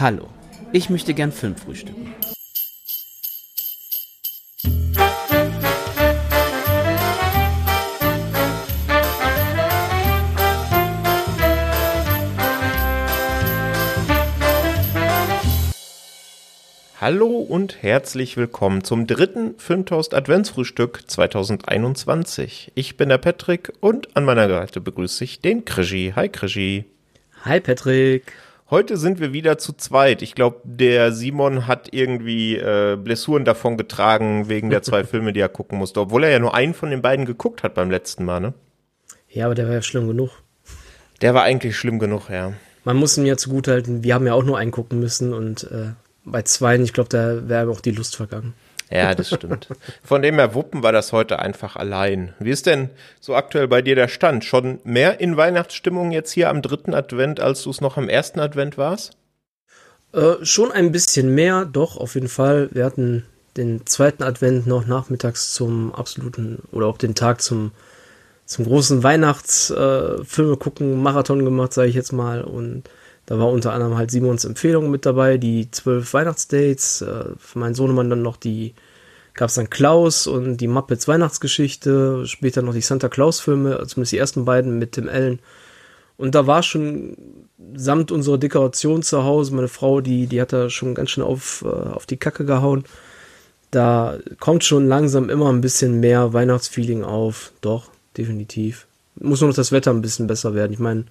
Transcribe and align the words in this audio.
Hallo, 0.00 0.28
ich 0.70 0.90
möchte 0.90 1.12
gern 1.12 1.32
Film 1.32 1.56
frühstücken. 1.56 2.14
Hallo 17.00 17.26
und 17.26 17.82
herzlich 17.82 18.36
willkommen 18.36 18.84
zum 18.84 19.08
dritten 19.08 19.58
Filmtoast 19.58 20.14
Adventsfrühstück 20.14 21.02
2021. 21.08 22.70
Ich 22.76 22.96
bin 22.96 23.08
der 23.08 23.18
Patrick 23.18 23.72
und 23.80 24.16
an 24.16 24.24
meiner 24.24 24.48
Seite 24.48 24.80
begrüße 24.80 25.24
ich 25.24 25.40
den 25.40 25.64
Krischi. 25.64 26.12
Hi 26.14 26.28
Krischi. 26.28 26.84
Hi 27.44 27.58
Patrick. 27.58 28.32
Heute 28.70 28.98
sind 28.98 29.18
wir 29.18 29.32
wieder 29.32 29.56
zu 29.56 29.72
zweit. 29.72 30.20
Ich 30.20 30.34
glaube, 30.34 30.60
der 30.62 31.12
Simon 31.12 31.66
hat 31.66 31.88
irgendwie 31.90 32.56
äh, 32.56 32.98
Blessuren 33.02 33.46
davon 33.46 33.78
getragen 33.78 34.50
wegen 34.50 34.68
der 34.68 34.82
zwei 34.82 35.04
Filme, 35.06 35.32
die 35.32 35.40
er 35.40 35.48
gucken 35.48 35.78
musste, 35.78 36.00
obwohl 36.00 36.24
er 36.24 36.30
ja 36.30 36.38
nur 36.38 36.54
einen 36.54 36.74
von 36.74 36.90
den 36.90 37.00
beiden 37.00 37.24
geguckt 37.24 37.62
hat 37.62 37.72
beim 37.72 37.90
letzten 37.90 38.26
Mal, 38.26 38.40
ne? 38.40 38.54
Ja, 39.30 39.46
aber 39.46 39.54
der 39.54 39.68
war 39.68 39.74
ja 39.74 39.80
schlimm 39.80 40.06
genug. 40.06 40.42
Der 41.22 41.32
war 41.32 41.44
eigentlich 41.44 41.78
schlimm 41.78 41.98
genug, 41.98 42.28
ja. 42.28 42.52
Man 42.84 42.98
muss 42.98 43.16
ihm 43.16 43.24
ja 43.24 43.38
zugutehalten, 43.38 44.04
wir 44.04 44.14
haben 44.14 44.26
ja 44.26 44.34
auch 44.34 44.44
nur 44.44 44.58
einen 44.58 44.70
gucken 44.70 45.00
müssen 45.00 45.32
und 45.32 45.64
äh, 45.70 45.92
bei 46.26 46.42
zweien, 46.42 46.84
ich 46.84 46.92
glaube, 46.92 47.08
da 47.08 47.48
wäre 47.48 47.70
auch 47.70 47.80
die 47.80 47.90
Lust 47.90 48.16
vergangen. 48.16 48.52
Ja, 48.90 49.14
das 49.14 49.28
stimmt. 49.28 49.68
Von 50.02 50.22
dem 50.22 50.36
her 50.36 50.54
wuppen 50.54 50.82
wir 50.82 50.92
das 50.92 51.12
heute 51.12 51.38
einfach 51.38 51.76
allein. 51.76 52.34
Wie 52.38 52.50
ist 52.50 52.66
denn 52.66 52.90
so 53.20 53.34
aktuell 53.34 53.68
bei 53.68 53.82
dir 53.82 53.94
der 53.94 54.08
Stand? 54.08 54.44
Schon 54.44 54.80
mehr 54.84 55.20
in 55.20 55.36
Weihnachtsstimmung 55.36 56.10
jetzt 56.10 56.32
hier 56.32 56.48
am 56.48 56.62
dritten 56.62 56.94
Advent, 56.94 57.40
als 57.40 57.62
du 57.62 57.70
es 57.70 57.80
noch 57.80 57.96
am 57.96 58.08
ersten 58.08 58.40
Advent 58.40 58.78
warst? 58.78 59.12
Äh, 60.12 60.42
schon 60.42 60.72
ein 60.72 60.90
bisschen 60.90 61.34
mehr, 61.34 61.66
doch, 61.66 61.98
auf 61.98 62.14
jeden 62.14 62.28
Fall. 62.28 62.70
Wir 62.72 62.84
hatten 62.84 63.26
den 63.58 63.84
zweiten 63.86 64.22
Advent 64.22 64.66
noch 64.66 64.86
nachmittags 64.86 65.52
zum 65.52 65.94
absoluten 65.94 66.62
oder 66.72 66.86
auch 66.86 66.96
den 66.96 67.14
Tag 67.14 67.42
zum, 67.42 67.72
zum 68.46 68.64
großen 68.64 69.02
Weihnachtsfilme 69.02 70.52
äh, 70.52 70.56
gucken, 70.56 71.02
Marathon 71.02 71.44
gemacht, 71.44 71.74
sage 71.74 71.88
ich 71.88 71.94
jetzt 71.94 72.12
mal. 72.12 72.42
Und 72.42 72.84
da 73.28 73.38
war 73.38 73.50
unter 73.50 73.74
anderem 73.74 73.98
halt 73.98 74.10
Simons 74.10 74.46
Empfehlung 74.46 74.90
mit 74.90 75.04
dabei, 75.04 75.36
die 75.36 75.70
zwölf 75.70 76.14
Weihnachtsdates. 76.14 77.02
Äh, 77.02 77.24
für 77.38 77.58
meinen 77.58 77.74
Sohnemann 77.74 78.08
dann 78.08 78.22
noch 78.22 78.38
die, 78.38 78.72
gab 79.34 79.50
es 79.50 79.56
dann 79.56 79.68
Klaus 79.68 80.26
und 80.26 80.56
die 80.56 80.66
Muppets 80.66 81.06
Weihnachtsgeschichte. 81.08 82.24
Später 82.24 82.62
noch 82.62 82.72
die 82.72 82.80
Santa 82.80 83.10
Claus 83.10 83.40
Filme, 83.40 83.86
zumindest 83.86 84.12
die 84.12 84.18
ersten 84.18 84.46
beiden 84.46 84.78
mit 84.78 84.92
Tim 84.92 85.10
Allen. 85.10 85.40
Und 86.16 86.34
da 86.34 86.46
war 86.46 86.62
schon 86.62 87.18
samt 87.74 88.10
unserer 88.10 88.38
Dekoration 88.38 89.02
zu 89.02 89.22
Hause, 89.24 89.54
meine 89.54 89.68
Frau, 89.68 90.00
die, 90.00 90.26
die 90.26 90.40
hat 90.40 90.54
da 90.54 90.70
schon 90.70 90.94
ganz 90.94 91.10
schön 91.10 91.22
auf, 91.22 91.62
äh, 91.66 91.68
auf 91.68 92.06
die 92.06 92.16
Kacke 92.16 92.46
gehauen. 92.46 92.84
Da 93.70 94.16
kommt 94.40 94.64
schon 94.64 94.88
langsam 94.88 95.28
immer 95.28 95.52
ein 95.52 95.60
bisschen 95.60 96.00
mehr 96.00 96.32
Weihnachtsfeeling 96.32 97.04
auf. 97.04 97.52
Doch, 97.60 97.90
definitiv. 98.16 98.86
Muss 99.16 99.42
nur 99.42 99.50
noch 99.50 99.56
das 99.56 99.70
Wetter 99.70 99.90
ein 99.90 100.00
bisschen 100.00 100.26
besser 100.26 100.54
werden. 100.54 100.72
Ich 100.72 100.78
meine, 100.78 101.04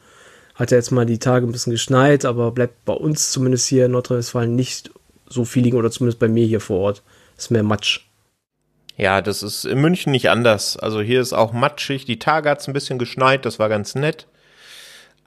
hat 0.57 0.71
ja 0.71 0.77
jetzt 0.77 0.91
mal 0.91 1.05
die 1.05 1.19
Tage 1.19 1.45
ein 1.45 1.51
bisschen 1.51 1.71
geschneit, 1.71 2.25
aber 2.25 2.51
bleibt 2.51 2.83
bei 2.83 2.93
uns 2.93 3.31
zumindest 3.31 3.67
hier 3.67 3.85
in 3.85 3.91
Nordrhein-Westfalen 3.91 4.55
nicht 4.55 4.91
so 5.29 5.45
viel 5.45 5.63
liegen 5.63 5.77
oder 5.77 5.91
zumindest 5.91 6.19
bei 6.19 6.27
mir 6.27 6.45
hier 6.45 6.59
vor 6.59 6.79
Ort. 6.79 7.03
Ist 7.37 7.51
mehr 7.51 7.63
Matsch. 7.63 8.01
Ja, 8.97 9.21
das 9.21 9.43
ist 9.43 9.65
in 9.65 9.79
München 9.79 10.11
nicht 10.11 10.31
anders. 10.31 10.75
Also 10.75 11.01
hier 11.01 11.21
ist 11.21 11.33
auch 11.33 11.53
matschig. 11.53 12.05
Die 12.05 12.17
Tage 12.17 12.49
hat 12.49 12.61
es 12.61 12.67
ein 12.67 12.73
bisschen 12.73 12.97
geschneit, 12.97 13.45
das 13.45 13.59
war 13.59 13.69
ganz 13.69 13.93
nett. 13.93 14.25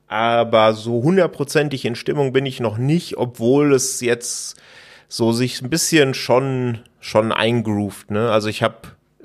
Aber 0.08 0.74
so 0.74 1.04
hundertprozentig 1.04 1.84
in 1.84 1.94
Stimmung 1.94 2.32
bin 2.32 2.44
ich 2.44 2.58
noch 2.58 2.78
nicht, 2.78 3.16
obwohl 3.16 3.72
es 3.72 4.00
jetzt 4.00 4.60
so 5.06 5.30
sich 5.30 5.62
ein 5.62 5.70
bisschen 5.70 6.14
schon, 6.14 6.80
schon 6.98 7.30
eingroovt. 7.30 8.10
Ne? 8.10 8.32
Also 8.32 8.48
ich 8.48 8.64
habe 8.64 8.76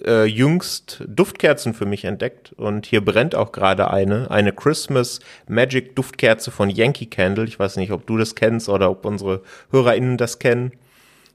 äh, 0.04 0.26
jüngst 0.26 1.04
Duftkerzen 1.08 1.74
für 1.74 1.86
mich 1.86 2.06
entdeckt 2.06 2.54
und 2.54 2.86
hier 2.86 3.04
brennt 3.04 3.36
auch 3.36 3.52
gerade 3.52 3.92
eine, 3.92 4.30
eine 4.32 4.52
Christmas 4.52 5.20
Magic 5.48 5.96
Duftkerze 5.96 6.52
von 6.52 6.70
Yankee 6.70 7.06
Candle. 7.06 7.46
Ich 7.46 7.60
weiß 7.60 7.78
nicht, 7.78 7.92
ob 7.92 8.06
du 8.06 8.18
das 8.18 8.36
kennst 8.36 8.70
oder 8.70 8.90
ob 8.92 9.06
unsere 9.06 9.42
HörerInnen 9.72 10.18
das 10.18 10.40
kennen. 10.40 10.74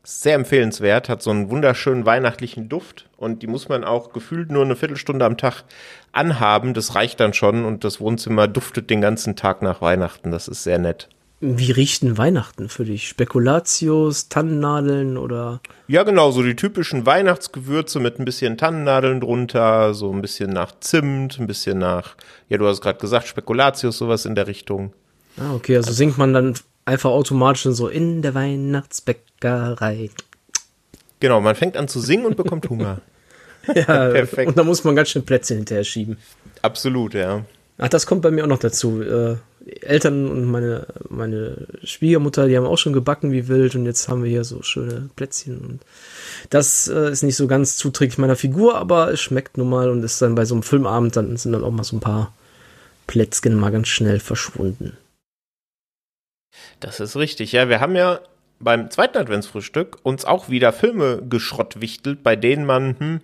Sehr 0.02 0.34
empfehlenswert, 0.34 1.08
hat 1.08 1.22
so 1.22 1.30
einen 1.30 1.50
wunderschönen 1.50 2.06
weihnachtlichen 2.06 2.68
Duft 2.68 3.08
und 3.18 3.42
die 3.42 3.46
muss 3.46 3.68
man 3.68 3.84
auch 3.84 4.12
gefühlt 4.12 4.50
nur 4.50 4.64
eine 4.64 4.76
Viertelstunde 4.76 5.26
am 5.26 5.36
Tag 5.36 5.64
anhaben. 6.12 6.72
Das 6.72 6.94
reicht 6.94 7.20
dann 7.20 7.34
schon 7.34 7.64
und 7.64 7.84
das 7.84 8.00
Wohnzimmer 8.00 8.48
duftet 8.48 8.88
den 8.88 9.02
ganzen 9.02 9.36
Tag 9.36 9.60
nach 9.60 9.82
Weihnachten. 9.82 10.30
Das 10.30 10.48
ist 10.48 10.62
sehr 10.62 10.78
nett. 10.78 11.08
Wie 11.42 11.72
riecht 11.72 12.18
Weihnachten 12.18 12.68
für 12.68 12.84
dich? 12.84 13.08
Spekulatius, 13.08 14.28
Tannennadeln 14.28 15.16
oder? 15.16 15.60
Ja, 15.88 16.02
genau, 16.02 16.32
so 16.32 16.42
die 16.42 16.54
typischen 16.54 17.06
Weihnachtsgewürze 17.06 17.98
mit 17.98 18.18
ein 18.18 18.26
bisschen 18.26 18.58
Tannennadeln 18.58 19.20
drunter, 19.20 19.94
so 19.94 20.12
ein 20.12 20.20
bisschen 20.20 20.50
nach 20.50 20.72
Zimt, 20.80 21.38
ein 21.40 21.46
bisschen 21.46 21.78
nach, 21.78 22.14
ja, 22.50 22.58
du 22.58 22.66
hast 22.66 22.82
gerade 22.82 22.98
gesagt, 22.98 23.26
Spekulatius, 23.26 23.96
sowas 23.96 24.26
in 24.26 24.34
der 24.34 24.48
Richtung. 24.48 24.92
Ah, 25.38 25.54
okay, 25.54 25.78
also 25.78 25.92
singt 25.92 26.18
man 26.18 26.34
dann 26.34 26.54
einfach 26.84 27.10
automatisch 27.10 27.62
so 27.62 27.88
in 27.88 28.20
der 28.20 28.34
Weihnachtsbäckerei. 28.34 30.10
Genau, 31.20 31.40
man 31.40 31.54
fängt 31.54 31.74
an 31.78 31.88
zu 31.88 32.00
singen 32.00 32.26
und 32.26 32.36
bekommt 32.36 32.68
Hunger. 32.68 33.00
ja, 33.74 33.84
perfekt. 33.84 34.48
Und 34.48 34.58
da 34.58 34.64
muss 34.64 34.84
man 34.84 34.94
ganz 34.94 35.08
schön 35.08 35.24
Plätzchen 35.24 35.56
hinterher 35.56 35.84
schieben. 35.84 36.18
Absolut, 36.60 37.14
ja. 37.14 37.46
Ach, 37.78 37.88
das 37.88 38.04
kommt 38.04 38.20
bei 38.20 38.30
mir 38.30 38.44
auch 38.44 38.48
noch 38.48 38.58
dazu. 38.58 39.02
Eltern 39.82 40.28
und 40.28 40.44
meine, 40.44 40.86
meine 41.08 41.66
Schwiegermutter, 41.84 42.48
die 42.48 42.56
haben 42.56 42.66
auch 42.66 42.78
schon 42.78 42.92
gebacken 42.92 43.32
wie 43.32 43.48
wild 43.48 43.74
und 43.74 43.86
jetzt 43.86 44.08
haben 44.08 44.22
wir 44.22 44.30
hier 44.30 44.44
so 44.44 44.62
schöne 44.62 45.10
Plätzchen 45.16 45.58
und 45.58 45.80
das 46.50 46.88
äh, 46.88 47.10
ist 47.10 47.22
nicht 47.22 47.36
so 47.36 47.46
ganz 47.46 47.76
zuträglich 47.76 48.18
meiner 48.18 48.36
Figur, 48.36 48.76
aber 48.76 49.12
es 49.12 49.20
schmeckt 49.20 49.58
nun 49.58 49.68
mal 49.68 49.90
und 49.90 50.02
ist 50.02 50.20
dann 50.22 50.34
bei 50.34 50.44
so 50.44 50.54
einem 50.54 50.62
Filmabend, 50.62 51.16
dann 51.16 51.36
sind 51.36 51.52
dann 51.52 51.64
auch 51.64 51.70
mal 51.70 51.84
so 51.84 51.96
ein 51.96 52.00
paar 52.00 52.32
Plätzchen 53.06 53.54
mal 53.54 53.70
ganz 53.70 53.88
schnell 53.88 54.20
verschwunden. 54.20 54.96
Das 56.80 57.00
ist 57.00 57.16
richtig, 57.16 57.52
ja. 57.52 57.68
Wir 57.68 57.80
haben 57.80 57.96
ja 57.96 58.20
beim 58.60 58.90
zweiten 58.90 59.18
Adventsfrühstück 59.18 59.98
uns 60.02 60.24
auch 60.24 60.48
wieder 60.48 60.72
Filme 60.72 61.22
geschrottwichtelt, 61.28 62.22
bei 62.22 62.36
denen 62.36 62.66
man, 62.66 62.98
hm, 62.98 63.20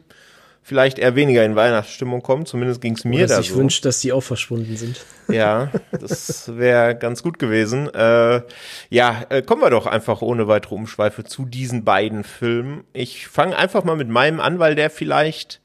vielleicht 0.66 0.98
eher 0.98 1.14
weniger 1.14 1.44
in 1.44 1.54
Weihnachtsstimmung 1.54 2.22
kommen. 2.22 2.44
Zumindest 2.44 2.80
ging 2.80 2.94
es 2.94 3.04
mir 3.04 3.24
Oder 3.24 3.36
da 3.36 3.40
ich 3.40 3.50
so. 3.50 3.54
Ich 3.54 3.58
wünsche, 3.60 3.82
dass 3.82 4.00
die 4.00 4.12
auch 4.12 4.22
verschwunden 4.22 4.76
sind. 4.76 5.04
Ja, 5.28 5.70
das 5.92 6.56
wäre 6.56 6.96
ganz 6.96 7.22
gut 7.22 7.38
gewesen. 7.38 7.88
Äh, 7.94 8.42
ja, 8.90 9.26
äh, 9.28 9.42
kommen 9.42 9.62
wir 9.62 9.70
doch 9.70 9.86
einfach 9.86 10.22
ohne 10.22 10.48
weitere 10.48 10.74
Umschweife 10.74 11.22
zu 11.22 11.44
diesen 11.44 11.84
beiden 11.84 12.24
Filmen. 12.24 12.82
Ich 12.92 13.28
fange 13.28 13.56
einfach 13.56 13.84
mal 13.84 13.94
mit 13.94 14.08
meinem 14.08 14.40
an, 14.40 14.58
weil 14.58 14.74
der 14.74 14.90
vielleicht 14.90 15.60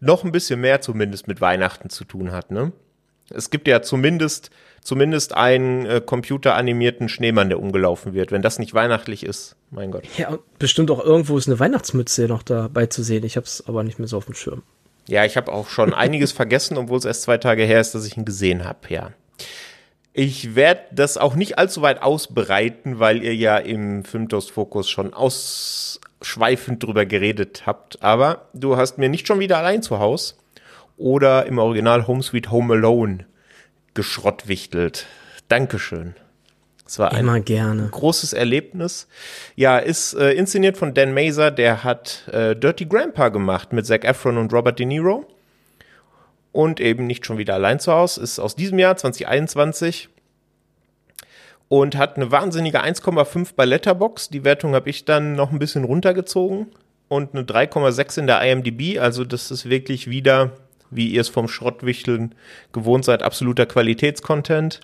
noch 0.00 0.24
ein 0.24 0.32
bisschen 0.32 0.62
mehr 0.62 0.80
zumindest 0.80 1.28
mit 1.28 1.42
Weihnachten 1.42 1.90
zu 1.90 2.04
tun 2.04 2.32
hat. 2.32 2.50
Ne? 2.50 2.72
Es 3.28 3.50
gibt 3.50 3.68
ja 3.68 3.82
zumindest 3.82 4.48
zumindest 4.82 5.34
einen 5.34 5.86
äh, 5.86 6.00
computeranimierten 6.04 7.08
Schneemann, 7.08 7.48
der 7.48 7.60
umgelaufen 7.60 8.14
wird. 8.14 8.32
Wenn 8.32 8.42
das 8.42 8.58
nicht 8.58 8.74
weihnachtlich 8.74 9.24
ist, 9.24 9.56
mein 9.70 9.90
Gott. 9.90 10.04
Ja, 10.16 10.38
bestimmt 10.58 10.90
auch 10.90 11.04
irgendwo 11.04 11.36
ist 11.36 11.48
eine 11.48 11.60
Weihnachtsmütze 11.60 12.26
noch 12.28 12.42
dabei 12.42 12.86
zu 12.86 13.02
sehen. 13.02 13.24
Ich 13.24 13.36
habe 13.36 13.46
es 13.46 13.64
aber 13.66 13.84
nicht 13.84 13.98
mehr 13.98 14.08
so 14.08 14.16
auf 14.16 14.26
dem 14.26 14.34
Schirm. 14.34 14.62
Ja, 15.06 15.24
ich 15.24 15.36
habe 15.36 15.52
auch 15.52 15.68
schon 15.68 15.94
einiges 15.94 16.32
vergessen, 16.32 16.76
obwohl 16.76 16.98
es 16.98 17.04
erst 17.04 17.22
zwei 17.22 17.38
Tage 17.38 17.64
her 17.64 17.80
ist, 17.80 17.94
dass 17.94 18.06
ich 18.06 18.16
ihn 18.16 18.24
gesehen 18.24 18.64
habe, 18.64 18.80
ja. 18.88 19.12
Ich 20.12 20.54
werde 20.54 20.82
das 20.90 21.16
auch 21.16 21.34
nicht 21.34 21.58
allzu 21.58 21.80
weit 21.80 22.02
ausbreiten, 22.02 22.98
weil 22.98 23.22
ihr 23.22 23.34
ja 23.34 23.56
im 23.56 24.04
Filmtoast 24.04 24.50
Fokus 24.50 24.90
schon 24.90 25.14
ausschweifend 25.14 26.82
drüber 26.82 27.06
geredet 27.06 27.62
habt. 27.66 28.02
Aber 28.02 28.48
du 28.52 28.76
hast 28.76 28.98
mir 28.98 29.08
nicht 29.08 29.28
schon 29.28 29.38
wieder 29.38 29.58
allein 29.58 29.80
zu 29.80 30.00
Haus 30.00 30.36
oder 30.96 31.46
im 31.46 31.58
Original 31.58 32.06
Home 32.06 32.22
Sweet 32.22 32.50
Home 32.50 32.74
Alone 32.74 33.26
geschrottwichtelt. 33.98 35.06
Dankeschön. 35.48 36.14
Es 36.86 37.00
war 37.00 37.12
Immer 37.18 37.32
ein 37.32 37.44
gerne. 37.44 37.88
großes 37.90 38.32
Erlebnis. 38.32 39.08
Ja, 39.56 39.78
ist 39.78 40.14
äh, 40.14 40.34
inszeniert 40.34 40.76
von 40.76 40.94
Dan 40.94 41.12
Mazer, 41.12 41.50
der 41.50 41.82
hat 41.82 42.28
äh, 42.32 42.54
Dirty 42.54 42.86
Grandpa 42.86 43.30
gemacht 43.30 43.72
mit 43.72 43.86
Zac 43.86 44.04
Efron 44.04 44.38
und 44.38 44.52
Robert 44.52 44.78
De 44.78 44.86
Niro. 44.86 45.26
Und 46.52 46.78
eben 46.78 47.08
nicht 47.08 47.26
schon 47.26 47.38
wieder 47.38 47.54
allein 47.54 47.80
zu 47.80 47.92
Hause, 47.92 48.22
ist 48.22 48.38
aus 48.38 48.54
diesem 48.54 48.78
Jahr 48.78 48.96
2021 48.96 50.08
und 51.66 51.96
hat 51.96 52.14
eine 52.14 52.30
wahnsinnige 52.30 52.80
1,5 52.80 53.54
bei 53.56 53.64
Letterbox. 53.64 54.28
Die 54.28 54.44
Wertung 54.44 54.76
habe 54.76 54.88
ich 54.90 55.04
dann 55.04 55.34
noch 55.34 55.50
ein 55.50 55.58
bisschen 55.58 55.82
runtergezogen 55.82 56.68
und 57.08 57.34
eine 57.34 57.42
3,6 57.42 58.20
in 58.20 58.26
der 58.28 58.40
IMDb. 58.42 59.00
Also 59.00 59.24
das 59.24 59.50
ist 59.50 59.68
wirklich 59.68 60.08
wieder 60.08 60.52
wie 60.90 61.08
ihr 61.08 61.20
es 61.20 61.28
vom 61.28 61.48
Schrottwichteln 61.48 62.34
gewohnt 62.72 63.04
seid, 63.04 63.22
absoluter 63.22 63.66
Qualitätscontent. 63.66 64.80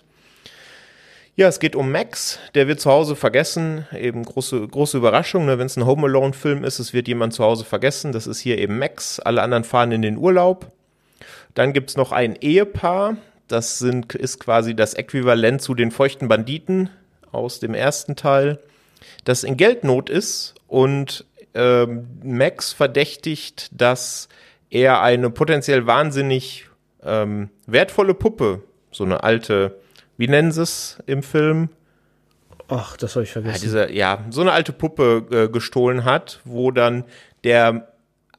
Ja, 1.37 1.49
es 1.49 1.59
geht 1.59 1.75
um 1.75 1.91
Max, 1.91 2.39
der 2.53 2.67
wird 2.69 2.79
zu 2.79 2.89
Hause 2.89 3.17
vergessen. 3.17 3.85
Eben 3.93 4.23
große, 4.23 4.67
große 4.67 4.97
Überraschung, 4.97 5.45
ne? 5.45 5.59
wenn 5.59 5.65
es 5.65 5.75
ein 5.75 5.85
Home 5.85 6.07
Alone-Film 6.07 6.63
ist, 6.63 6.79
es 6.79 6.93
wird 6.93 7.09
jemand 7.09 7.33
zu 7.33 7.43
Hause 7.43 7.65
vergessen. 7.65 8.13
Das 8.13 8.25
ist 8.25 8.39
hier 8.39 8.57
eben 8.57 8.79
Max. 8.79 9.19
Alle 9.19 9.41
anderen 9.41 9.65
fahren 9.65 9.91
in 9.91 10.01
den 10.01 10.17
Urlaub. 10.17 10.71
Dann 11.53 11.73
gibt's 11.73 11.97
noch 11.97 12.13
ein 12.13 12.37
Ehepaar. 12.37 13.17
Das 13.49 13.79
sind, 13.79 14.15
ist 14.15 14.39
quasi 14.39 14.75
das 14.75 14.93
Äquivalent 14.93 15.61
zu 15.61 15.75
den 15.75 15.91
feuchten 15.91 16.29
Banditen 16.29 16.89
aus 17.33 17.59
dem 17.59 17.73
ersten 17.73 18.15
Teil, 18.15 18.59
das 19.25 19.43
in 19.43 19.57
Geldnot 19.57 20.09
ist 20.09 20.55
und 20.67 21.25
ähm, 21.53 22.07
Max 22.23 22.73
verdächtigt, 22.73 23.69
dass 23.71 24.29
er 24.69 25.01
eine 25.01 25.29
potenziell 25.29 25.85
wahnsinnig 25.85 26.67
ähm, 27.03 27.49
wertvolle 27.67 28.13
Puppe, 28.13 28.63
so 28.91 29.03
eine 29.03 29.23
alte, 29.23 29.79
wie 30.17 30.27
nennen 30.27 30.51
sie 30.51 30.63
es 30.63 30.97
im 31.05 31.23
Film? 31.23 31.69
Ach, 32.67 32.97
das 32.97 33.15
habe 33.15 33.23
ich 33.23 33.31
vergessen. 33.31 33.55
Ja, 33.55 33.61
diese, 33.61 33.93
ja, 33.93 34.25
so 34.29 34.41
eine 34.41 34.51
alte 34.51 34.73
Puppe 34.73 35.25
äh, 35.31 35.47
gestohlen 35.49 36.03
hat, 36.03 36.41
wo 36.45 36.71
dann 36.71 37.03
der 37.43 37.89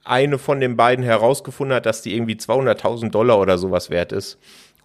eine 0.05 0.38
von 0.38 0.61
den 0.61 0.76
beiden 0.76 1.05
herausgefunden 1.05 1.76
hat, 1.76 1.87
dass 1.87 2.02
die 2.02 2.14
irgendwie 2.14 2.34
200.000 2.34 3.11
Dollar 3.11 3.38
oder 3.38 3.58
sowas 3.58 3.90
wert 3.90 4.12
ist. 4.12 4.38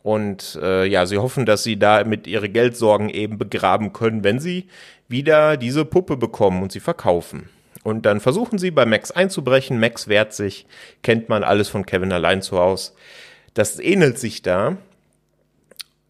Und 0.03 0.59
äh, 0.61 0.85
ja, 0.85 1.05
sie 1.05 1.19
hoffen, 1.19 1.45
dass 1.45 1.63
sie 1.63 1.77
da 1.77 2.03
mit 2.03 2.25
ihre 2.25 2.49
Geldsorgen 2.49 3.09
eben 3.09 3.37
begraben 3.37 3.93
können, 3.93 4.23
wenn 4.23 4.39
sie 4.39 4.67
wieder 5.07 5.57
diese 5.57 5.85
Puppe 5.85 6.17
bekommen 6.17 6.63
und 6.63 6.71
sie 6.71 6.79
verkaufen. 6.79 7.49
Und 7.83 8.05
dann 8.05 8.19
versuchen 8.19 8.59
sie 8.59 8.71
bei 8.71 8.85
Max 8.85 9.11
einzubrechen. 9.11 9.79
Max 9.79 10.07
wehrt 10.07 10.33
sich, 10.33 10.65
kennt 11.01 11.29
man 11.29 11.43
alles 11.43 11.69
von 11.69 11.85
Kevin 11.85 12.11
allein 12.11 12.41
zu 12.41 12.59
Hause. 12.59 12.91
Das 13.53 13.79
ähnelt 13.79 14.19
sich 14.19 14.41
da. 14.41 14.77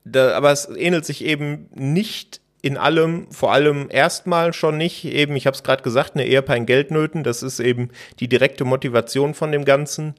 da 0.04 0.36
aber 0.36 0.52
es 0.52 0.70
ähnelt 0.70 1.06
sich 1.06 1.24
eben 1.24 1.70
nicht 1.74 2.42
in 2.62 2.78
allem, 2.78 3.28
vor 3.32 3.54
allem 3.54 3.88
erstmal 3.90 4.54
schon 4.54 4.78
nicht, 4.78 5.06
eben, 5.06 5.36
ich 5.36 5.48
habe 5.48 5.56
es 5.56 5.64
gerade 5.64 5.82
gesagt, 5.82 6.14
eine 6.14 6.28
Ehepaar 6.28 6.58
in 6.58 6.68
Geldnöten, 6.68 7.24
das 7.24 7.42
ist 7.42 7.60
eben 7.60 7.90
die 8.20 8.28
direkte 8.28 8.66
Motivation 8.66 9.34
von 9.34 9.52
dem 9.52 9.66
Ganzen. 9.66 10.14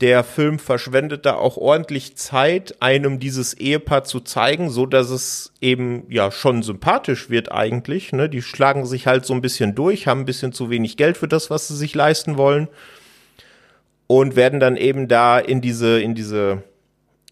Der 0.00 0.22
Film 0.22 0.60
verschwendet 0.60 1.26
da 1.26 1.34
auch 1.34 1.56
ordentlich 1.56 2.16
Zeit, 2.16 2.80
einem 2.80 3.18
dieses 3.18 3.54
Ehepaar 3.54 4.04
zu 4.04 4.20
zeigen, 4.20 4.70
so 4.70 4.86
dass 4.86 5.10
es 5.10 5.52
eben 5.60 6.04
ja 6.08 6.30
schon 6.30 6.62
sympathisch 6.62 7.30
wird 7.30 7.50
eigentlich. 7.50 8.12
Ne? 8.12 8.28
Die 8.28 8.42
schlagen 8.42 8.86
sich 8.86 9.08
halt 9.08 9.26
so 9.26 9.34
ein 9.34 9.40
bisschen 9.40 9.74
durch, 9.74 10.06
haben 10.06 10.20
ein 10.20 10.26
bisschen 10.26 10.52
zu 10.52 10.70
wenig 10.70 10.96
Geld 10.96 11.16
für 11.16 11.26
das, 11.26 11.50
was 11.50 11.66
sie 11.66 11.76
sich 11.76 11.96
leisten 11.96 12.36
wollen 12.36 12.68
und 14.06 14.36
werden 14.36 14.60
dann 14.60 14.76
eben 14.76 15.08
da 15.08 15.38
in 15.38 15.60
diese 15.60 16.00
in 16.00 16.14
diese 16.14 16.62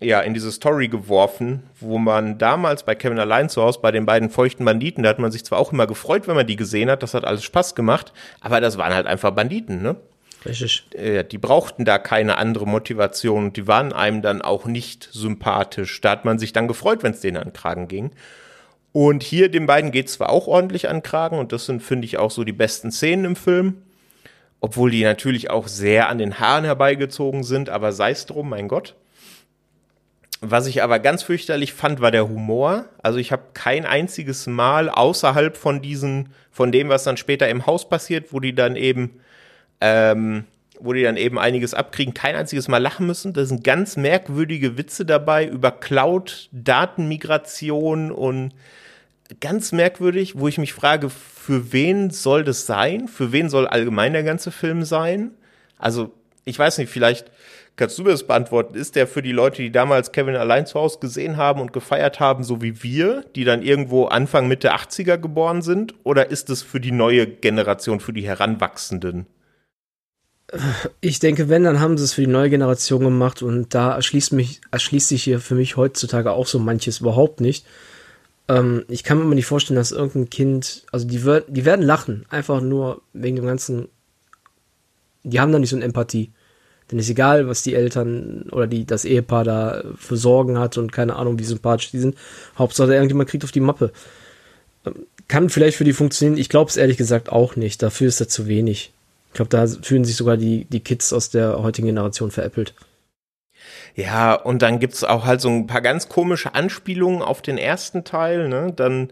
ja, 0.01 0.21
in 0.21 0.35
diese 0.35 0.53
Story 0.53 0.89
geworfen, 0.89 1.63
wo 1.81 1.99
man 1.99 2.37
damals 2.37 2.83
bei 2.85 2.95
Kevin 2.95 3.19
allein 3.19 3.49
zu 3.49 3.63
Hause 3.63 3.79
bei 3.81 3.91
den 3.91 4.05
beiden 4.05 4.29
feuchten 4.29 4.65
Banditen, 4.65 5.03
da 5.03 5.09
hat 5.09 5.19
man 5.19 5.33
sich 5.33 5.45
zwar 5.45 5.59
auch 5.59 5.73
immer 5.73 5.87
gefreut, 5.87 6.29
wenn 6.29 6.35
man 6.35 6.47
die 6.47 6.57
gesehen 6.57 6.91
hat, 6.91 7.03
das 7.03 7.15
hat 7.15 7.25
alles 7.25 7.45
Spaß 7.45 7.75
gemacht, 7.75 8.13
aber 8.41 8.61
das 8.61 8.77
waren 8.77 8.93
halt 8.93 9.07
einfach 9.07 9.31
Banditen, 9.31 9.81
ne? 9.83 9.97
Richtig. 10.47 10.87
Äh, 10.95 11.25
die 11.25 11.39
brauchten 11.39 11.85
da 11.85 11.99
keine 11.99 12.39
andere 12.39 12.67
Motivation 12.67 13.47
und 13.47 13.57
die 13.57 13.67
waren 13.67 13.93
einem 13.93 14.23
dann 14.23 14.43
auch 14.43 14.67
nicht 14.67 15.09
sympathisch. 15.13 16.01
Da 16.01 16.11
hat 16.11 16.25
man 16.25 16.39
sich 16.39 16.53
dann 16.53 16.69
gefreut, 16.69 17.03
wenn 17.03 17.13
es 17.13 17.21
denen 17.21 17.37
an 17.37 17.53
Kragen 17.53 17.89
ging. 17.89 18.11
Und 18.93 19.23
hier 19.23 19.51
den 19.51 19.67
beiden 19.67 19.91
geht 19.91 20.09
zwar 20.09 20.31
auch 20.31 20.47
ordentlich 20.47 20.89
an 20.89 21.03
Kragen 21.03 21.39
und 21.39 21.53
das 21.53 21.67
sind, 21.67 21.83
finde 21.83 22.07
ich, 22.07 22.17
auch 22.19 22.31
so 22.31 22.45
die 22.45 22.53
besten 22.53 22.91
Szenen 22.91 23.25
im 23.27 23.37
Film. 23.37 23.83
Obwohl 24.61 24.91
die 24.91 25.05
natürlich 25.05 25.51
auch 25.51 25.69
sehr 25.69 26.09
an 26.09 26.19
den 26.19 26.41
Haaren 26.41 26.65
herbeigezogen 26.65 27.45
sind, 27.45 27.69
aber 27.69 27.93
sei 27.93 28.13
es 28.13 28.25
drum, 28.25 28.49
mein 28.49 28.69
Gott. 28.69 28.95
Was 30.41 30.67
ich 30.67 30.83
aber 30.83 30.99
ganz 30.99 31.23
fürchterlich 31.23 31.73
fand, 31.73 32.01
war 32.01 32.11
der 32.11 32.29
Humor. 32.29 32.87
Also 33.03 33.19
ich 33.19 33.33
habe 33.33 33.43
kein 33.55 33.87
einziges 33.87 34.47
Mal 34.47 34.89
außerhalb 34.89 35.57
von 35.57 35.83
diesen, 35.83 36.31
von 36.51 36.73
dem, 36.73 36.89
was 36.89 37.05
dann 37.05 37.17
später 37.17 37.49
im 37.49 37.67
Haus 37.67 37.89
passiert, 37.89 38.33
wo 38.33 38.41
die 38.41 38.55
dann 38.55 38.77
eben, 38.77 39.21
ähm, 39.81 40.45
wo 40.79 40.93
die 40.93 41.03
dann 41.03 41.17
eben 41.17 41.39
einiges 41.39 41.75
abkriegen, 41.75 42.15
kein 42.15 42.37
einziges 42.37 42.69
Mal 42.69 42.79
lachen 42.79 43.07
müssen. 43.07 43.33
Da 43.33 43.45
sind 43.45 43.65
ganz 43.65 43.97
merkwürdige 43.97 44.77
Witze 44.77 45.07
dabei 45.07 45.47
über 45.47 45.71
Cloud, 45.71 46.49
Datenmigration 46.53 48.11
und 48.11 48.53
ganz 49.41 49.73
merkwürdig, 49.73 50.39
wo 50.39 50.49
ich 50.49 50.59
mich 50.59 50.73
frage, 50.73 51.09
für 51.11 51.73
wen 51.73 52.11
soll 52.11 52.45
das 52.45 52.67
sein? 52.67 53.09
Für 53.09 53.33
wen 53.33 53.49
soll 53.49 53.67
allgemein 53.67 54.13
der 54.13 54.23
ganze 54.23 54.51
Film 54.51 54.83
sein? 54.85 55.31
Also 55.79 56.13
ich 56.45 56.59
weiß 56.59 56.79
nicht, 56.79 56.91
vielleicht 56.91 57.31
Kannst 57.77 57.99
du 57.99 58.05
mir 58.05 58.11
das 58.11 58.27
beantworten? 58.27 58.75
Ist 58.75 58.97
der 58.97 59.07
für 59.07 59.21
die 59.21 59.33
Leute, 59.33 59.61
die 59.61 59.71
damals 59.71 60.11
Kevin 60.11 60.35
allein 60.35 60.65
zu 60.65 60.81
Hause 60.81 60.99
gesehen 60.99 61.37
haben 61.37 61.61
und 61.61 61.75
gefeiert 61.75 62.21
haben, 62.21 62.43
so 62.43 62.63
wie 62.63 62.83
wir, 62.83 63.23
die 63.35 63.45
dann 63.45 63.63
irgendwo 63.63 64.07
Anfang 64.07 64.49
Mitte 64.49 64.75
80er 64.75 65.19
geboren 65.19 65.61
sind? 65.61 65.95
Oder 66.03 66.31
ist 66.31 66.49
es 66.49 66.63
für 66.63 66.81
die 66.81 66.91
neue 66.91 67.27
Generation, 67.27 68.01
für 68.01 68.15
die 68.15 68.27
Heranwachsenden? 68.27 69.27
Ich 71.01 71.19
denke, 71.19 71.49
wenn, 71.49 71.65
dann 71.65 71.81
haben 71.81 71.99
sie 71.99 72.05
es 72.05 72.15
für 72.15 72.23
die 72.23 72.27
neue 72.27 72.51
Generation 72.51 73.03
gemacht 73.03 73.43
und 73.43 73.75
da 73.75 73.95
erschließt, 73.95 74.33
mich, 74.33 74.61
erschließt 74.71 75.09
sich 75.09 75.25
hier 75.25 75.41
für 75.41 75.55
mich 75.55 75.77
heutzutage 75.77 76.33
auch 76.33 76.47
so 76.47 76.59
manches 76.59 77.01
überhaupt 77.01 77.41
nicht. 77.41 77.67
Ähm, 78.49 78.85
ich 78.89 79.05
kann 79.05 79.29
mir 79.29 79.35
nicht 79.35 79.47
vorstellen, 79.47 79.77
dass 79.77 79.93
irgendein 79.93 80.31
Kind, 80.31 80.85
also 80.93 81.07
die, 81.07 81.21
die 81.49 81.65
werden 81.65 81.85
lachen, 81.85 82.27
einfach 82.29 82.61
nur 82.61 83.03
wegen 83.13 83.37
dem 83.37 83.47
ganzen, 83.47 83.89
die 85.25 85.41
haben 85.41 85.53
da 85.53 85.59
nicht 85.59 85.71
so 85.71 85.77
eine 85.77 85.85
Empathie. 85.85 86.33
Denn 86.91 87.01
ist 87.01 87.11
egal, 87.11 87.49
was 87.49 87.63
die 87.63 87.75
Eltern 87.75 88.49
oder 88.53 88.69
die, 88.69 88.85
das 88.85 89.05
Ehepaar 89.05 89.43
da 89.43 89.83
für 89.97 90.17
Sorgen 90.17 90.59
hat 90.59 90.79
und 90.79 90.93
keine 90.93 91.17
Ahnung, 91.17 91.39
wie 91.39 91.45
sympathisch 91.45 91.91
die 91.91 91.99
sind. 91.99 92.17
Hauptsache, 92.57 92.95
irgendjemand 92.95 93.29
kriegt 93.29 93.43
auf 93.43 93.51
die 93.51 93.61
Mappe. 93.61 93.93
Ähm, 94.85 95.07
kann 95.29 95.51
vielleicht 95.51 95.77
für 95.77 95.85
die 95.85 95.93
funktionieren. 95.93 96.39
Ich 96.39 96.49
glaube 96.49 96.71
es 96.71 96.77
ehrlich 96.77 96.97
gesagt 96.97 97.31
auch 97.31 97.57
nicht. 97.57 97.83
Dafür 97.83 98.07
ist 98.09 98.21
er 98.21 98.29
zu 98.29 98.47
wenig. 98.47 98.93
Ich 99.29 99.35
glaube, 99.35 99.51
da 99.51 99.67
fühlen 99.67 100.05
sich 100.05 100.17
sogar 100.17 100.37
die, 100.37 100.65
die 100.65 100.81
Kids 100.81 101.13
aus 101.13 101.31
der 101.31 101.63
heutigen 101.63 101.89
Generation 101.89 102.31
veräppelt. 102.31 102.75
Ja, 103.95 104.35
und 104.35 104.63
dann 104.63 104.79
gibt's 104.79 105.05
auch 105.05 105.25
halt 105.25 105.41
so 105.41 105.49
ein 105.49 105.67
paar 105.67 105.81
ganz 105.81 106.09
komische 106.09 106.55
Anspielungen 106.55 107.23
auf 107.23 107.43
den 107.43 107.59
ersten 107.59 108.05
Teil, 108.05 108.49
ne? 108.49 108.73
Dann 108.75 109.11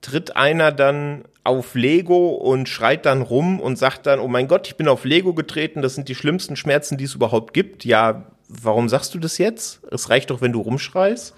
tritt 0.00 0.36
einer 0.36 0.72
dann 0.72 1.24
auf 1.44 1.74
Lego 1.74 2.28
und 2.28 2.68
schreit 2.68 3.06
dann 3.06 3.22
rum 3.22 3.60
und 3.60 3.76
sagt 3.76 4.06
dann, 4.06 4.20
oh 4.20 4.28
mein 4.28 4.48
Gott, 4.48 4.66
ich 4.66 4.76
bin 4.76 4.88
auf 4.88 5.04
Lego 5.04 5.34
getreten, 5.34 5.82
das 5.82 5.94
sind 5.94 6.08
die 6.08 6.14
schlimmsten 6.14 6.56
Schmerzen, 6.56 6.96
die 6.96 7.04
es 7.04 7.14
überhaupt 7.14 7.54
gibt. 7.54 7.84
Ja, 7.84 8.26
warum 8.48 8.88
sagst 8.88 9.14
du 9.14 9.18
das 9.18 9.38
jetzt? 9.38 9.80
Es 9.90 10.10
reicht 10.10 10.30
doch, 10.30 10.40
wenn 10.40 10.52
du 10.52 10.60
rumschreist. 10.60 11.34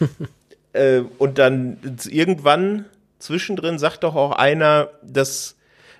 äh, 0.72 1.02
und 1.18 1.38
dann 1.38 1.78
irgendwann 2.08 2.86
zwischendrin 3.18 3.78
sagt 3.78 4.04
doch 4.04 4.14
auch 4.14 4.32
einer, 4.32 4.90
dass 5.02 5.56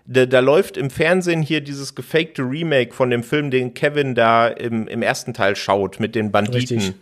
da, 0.06 0.26
da 0.26 0.40
läuft 0.40 0.76
im 0.76 0.90
Fernsehen 0.90 1.42
hier 1.42 1.60
dieses 1.60 1.94
gefakte 1.94 2.42
Remake 2.42 2.92
von 2.92 3.10
dem 3.10 3.22
Film, 3.22 3.50
den 3.50 3.74
Kevin 3.74 4.14
da 4.14 4.48
im, 4.48 4.86
im 4.86 5.02
ersten 5.02 5.32
Teil 5.32 5.56
schaut 5.56 6.00
mit 6.00 6.14
den 6.14 6.30
Banditen. 6.30 6.78
Richtig. 6.78 6.94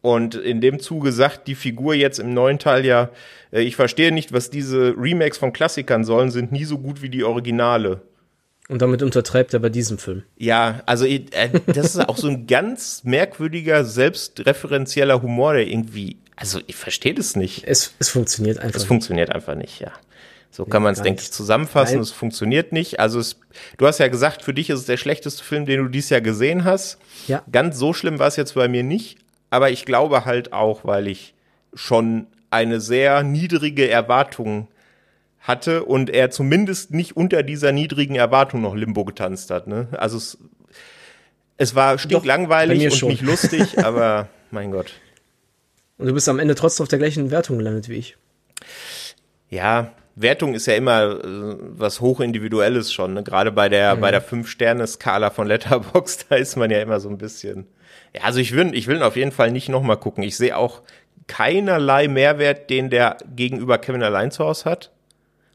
Und 0.00 0.34
in 0.34 0.60
dem 0.60 0.80
Zuge 0.80 1.12
sagt 1.12 1.46
die 1.46 1.54
Figur 1.54 1.94
jetzt 1.94 2.18
im 2.18 2.34
neuen 2.34 2.58
Teil 2.58 2.84
ja, 2.84 3.10
äh, 3.52 3.62
ich 3.62 3.76
verstehe 3.76 4.12
nicht, 4.12 4.32
was 4.32 4.50
diese 4.50 4.94
Remakes 4.98 5.38
von 5.38 5.52
Klassikern 5.52 6.04
sollen, 6.04 6.30
sind 6.30 6.50
nie 6.50 6.64
so 6.64 6.78
gut 6.78 7.02
wie 7.02 7.08
die 7.08 7.22
Originale. 7.22 8.02
Und 8.68 8.82
damit 8.82 9.02
untertreibt 9.02 9.54
er 9.54 9.60
bei 9.60 9.68
diesem 9.68 9.98
Film. 9.98 10.22
Ja, 10.36 10.82
also 10.86 11.04
äh, 11.04 11.20
das 11.66 11.94
ist 11.94 12.08
auch 12.08 12.16
so 12.16 12.28
ein 12.28 12.46
ganz 12.48 13.04
merkwürdiger, 13.04 13.84
selbstreferenzieller 13.84 15.22
Humor, 15.22 15.54
der 15.54 15.68
irgendwie, 15.68 16.16
also 16.34 16.60
ich 16.66 16.76
verstehe 16.76 17.14
das 17.14 17.36
nicht. 17.36 17.64
Es, 17.66 17.94
es 18.00 18.08
funktioniert 18.08 18.58
einfach. 18.58 18.76
Es 18.76 18.82
nicht. 18.82 18.88
funktioniert 18.88 19.30
einfach 19.30 19.54
nicht, 19.54 19.80
ja. 19.80 19.92
So 20.52 20.64
kann 20.66 20.82
man 20.82 20.92
es, 20.92 21.02
denke 21.02 21.22
ich, 21.22 21.32
zusammenfassen. 21.32 21.98
Es 21.98 22.12
funktioniert 22.12 22.72
nicht. 22.72 23.00
Also 23.00 23.18
es, 23.18 23.40
du 23.78 23.86
hast 23.86 23.98
ja 23.98 24.06
gesagt, 24.06 24.42
für 24.42 24.54
dich 24.54 24.70
ist 24.70 24.80
es 24.80 24.86
der 24.86 24.98
schlechteste 24.98 25.42
Film, 25.42 25.66
den 25.66 25.82
du 25.82 25.88
dieses 25.88 26.10
Jahr 26.10 26.20
gesehen 26.20 26.64
hast. 26.64 26.98
Ja. 27.26 27.42
Ganz 27.50 27.76
so 27.76 27.92
schlimm 27.92 28.20
war 28.20 28.28
es 28.28 28.36
jetzt 28.36 28.54
bei 28.54 28.68
mir 28.68 28.84
nicht 28.84 29.18
aber 29.52 29.70
ich 29.70 29.84
glaube 29.84 30.24
halt 30.24 30.54
auch, 30.54 30.86
weil 30.86 31.06
ich 31.08 31.34
schon 31.74 32.26
eine 32.48 32.80
sehr 32.80 33.22
niedrige 33.22 33.86
Erwartung 33.86 34.68
hatte 35.40 35.84
und 35.84 36.08
er 36.08 36.30
zumindest 36.30 36.92
nicht 36.92 37.18
unter 37.18 37.42
dieser 37.42 37.70
niedrigen 37.70 38.14
Erwartung 38.14 38.62
noch 38.62 38.74
Limbo 38.74 39.04
getanzt 39.04 39.50
hat. 39.50 39.66
Ne? 39.66 39.88
Also 39.92 40.16
es, 40.16 40.38
es 41.58 41.74
war 41.74 41.98
stinklangweilig 41.98 42.82
und 42.82 42.96
schon. 42.96 43.08
nicht 43.10 43.20
lustig, 43.20 43.78
aber 43.84 44.28
mein 44.50 44.70
Gott. 44.70 44.94
Und 45.98 46.06
du 46.06 46.14
bist 46.14 46.30
am 46.30 46.38
Ende 46.38 46.54
trotzdem 46.54 46.84
auf 46.84 46.88
der 46.88 46.98
gleichen 46.98 47.30
Wertung 47.30 47.58
gelandet 47.58 47.90
wie 47.90 47.96
ich. 47.96 48.16
Ja, 49.50 49.92
Wertung 50.14 50.54
ist 50.54 50.66
ja 50.66 50.74
immer 50.74 51.24
äh, 51.24 51.56
was 51.58 52.00
hochindividuelles 52.00 52.92
schon. 52.92 53.14
Ne? 53.14 53.22
Gerade 53.22 53.52
bei 53.52 53.68
der 53.68 53.96
mhm. 53.96 54.00
bei 54.00 54.10
der 54.10 54.22
fünf 54.22 54.48
Sterne 54.48 54.86
Skala 54.86 55.30
von 55.30 55.46
Letterbox, 55.46 56.26
da 56.28 56.36
ist 56.36 56.56
man 56.56 56.70
ja 56.70 56.80
immer 56.80 57.00
so 57.00 57.08
ein 57.08 57.18
bisschen 57.18 57.66
ja, 58.14 58.22
also 58.22 58.40
ich 58.40 58.52
will, 58.52 58.74
ich 58.74 58.86
will 58.86 59.02
auf 59.02 59.16
jeden 59.16 59.32
Fall 59.32 59.50
nicht 59.50 59.68
nochmal 59.68 59.96
gucken. 59.96 60.22
Ich 60.22 60.36
sehe 60.36 60.56
auch 60.56 60.82
keinerlei 61.26 62.08
Mehrwert, 62.08 62.70
den 62.70 62.90
der 62.90 63.16
gegenüber 63.34 63.78
Kevin 63.78 64.02
allein 64.02 64.30
zu 64.30 64.44
Hause 64.44 64.70
hat, 64.70 64.90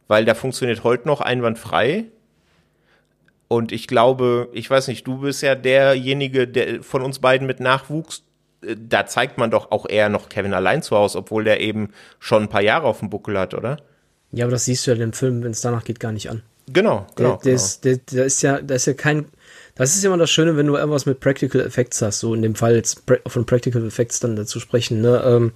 weil 0.08 0.26
der 0.26 0.36
funktioniert 0.36 0.84
heute 0.84 1.08
noch 1.08 1.22
einwandfrei. 1.22 2.06
Und 3.48 3.72
ich 3.72 3.88
glaube, 3.88 4.50
ich 4.54 4.70
weiß 4.70 4.88
nicht, 4.88 5.08
du 5.08 5.20
bist 5.20 5.42
ja 5.42 5.56
derjenige, 5.56 6.48
der 6.48 6.84
von 6.84 7.02
uns 7.02 7.20
beiden 7.20 7.48
mit 7.48 7.60
Nachwuchs, 7.60 8.24
äh, 8.64 8.76
da 8.78 9.06
zeigt 9.06 9.38
man 9.38 9.52
doch 9.52 9.72
auch 9.72 9.88
eher 9.88 10.10
noch 10.10 10.30
Kevin 10.30 10.54
allein 10.54 10.82
zu 10.82 10.98
Hause, 10.98 11.20
obwohl 11.20 11.44
der 11.44 11.62
eben 11.62 11.94
schon 12.20 12.44
ein 12.44 12.50
paar 12.50 12.62
Jahre 12.62 12.88
auf 12.88 13.00
dem 13.00 13.10
Buckel 13.10 13.40
hat, 13.40 13.54
oder? 13.54 13.78
Ja, 14.32 14.46
aber 14.46 14.52
das 14.52 14.66
siehst 14.66 14.86
du 14.86 14.92
ja 14.92 14.96
in 14.96 15.02
dem 15.02 15.14
Film, 15.14 15.44
wenn 15.44 15.52
es 15.52 15.62
danach 15.62 15.84
geht, 15.84 16.00
gar 16.00 16.12
nicht 16.12 16.30
an. 16.30 16.44
Genau, 16.68 17.08
genau. 17.16 17.38
Der, 17.38 17.38
der, 17.38 17.44
genau. 17.44 17.56
Ist, 17.56 17.86
der, 17.86 17.98
der 17.98 18.26
ist 18.26 18.42
ja, 18.42 18.62
da 18.62 18.76
ist 18.76 18.88
ja 18.88 18.94
kein, 18.94 19.26
das 19.76 19.96
ist 19.96 20.04
immer 20.04 20.18
das 20.18 20.30
Schöne, 20.30 20.58
wenn 20.58 20.68
du 20.68 20.76
irgendwas 20.76 21.06
mit 21.06 21.20
Practical 21.20 21.62
Effects 21.62 22.02
hast, 22.02 22.20
so 22.20 22.34
in 22.34 22.42
dem 22.42 22.56
Fall 22.56 22.76
jetzt 22.76 23.04
von 23.28 23.46
Practical 23.46 23.86
Effects 23.86 24.20
dann 24.20 24.36
dazu 24.36 24.60
sprechen, 24.60 25.02
ne? 25.02 25.22
Ähm, 25.26 25.52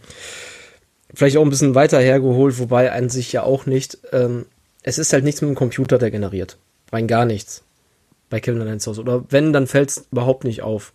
vielleicht 1.14 1.38
auch 1.38 1.44
ein 1.44 1.50
bisschen 1.50 1.76
weiter 1.76 2.00
hergeholt, 2.00 2.60
wobei 2.60 2.92
an 2.92 3.10
sich 3.10 3.32
ja 3.34 3.44
auch 3.44 3.66
nicht. 3.66 3.98
Ähm, 4.12 4.46
es 4.84 4.98
ist 4.98 5.14
halt 5.14 5.24
nichts 5.24 5.42
mit 5.42 5.50
dem 5.50 5.56
Computer, 5.56 5.98
der 5.98 6.12
generiert. 6.12 6.58
Rein 6.92 7.08
gar 7.08 7.26
nichts. 7.26 7.64
Bei 8.30 8.40
Kevin 8.40 8.62
Allein 8.62 8.80
Haus. 8.80 8.98
Oder 8.98 9.26
wenn, 9.30 9.54
dann 9.54 9.68
fällt 9.68 9.90
es 9.90 10.08
überhaupt 10.12 10.44
nicht 10.44 10.62
auf. 10.62 10.94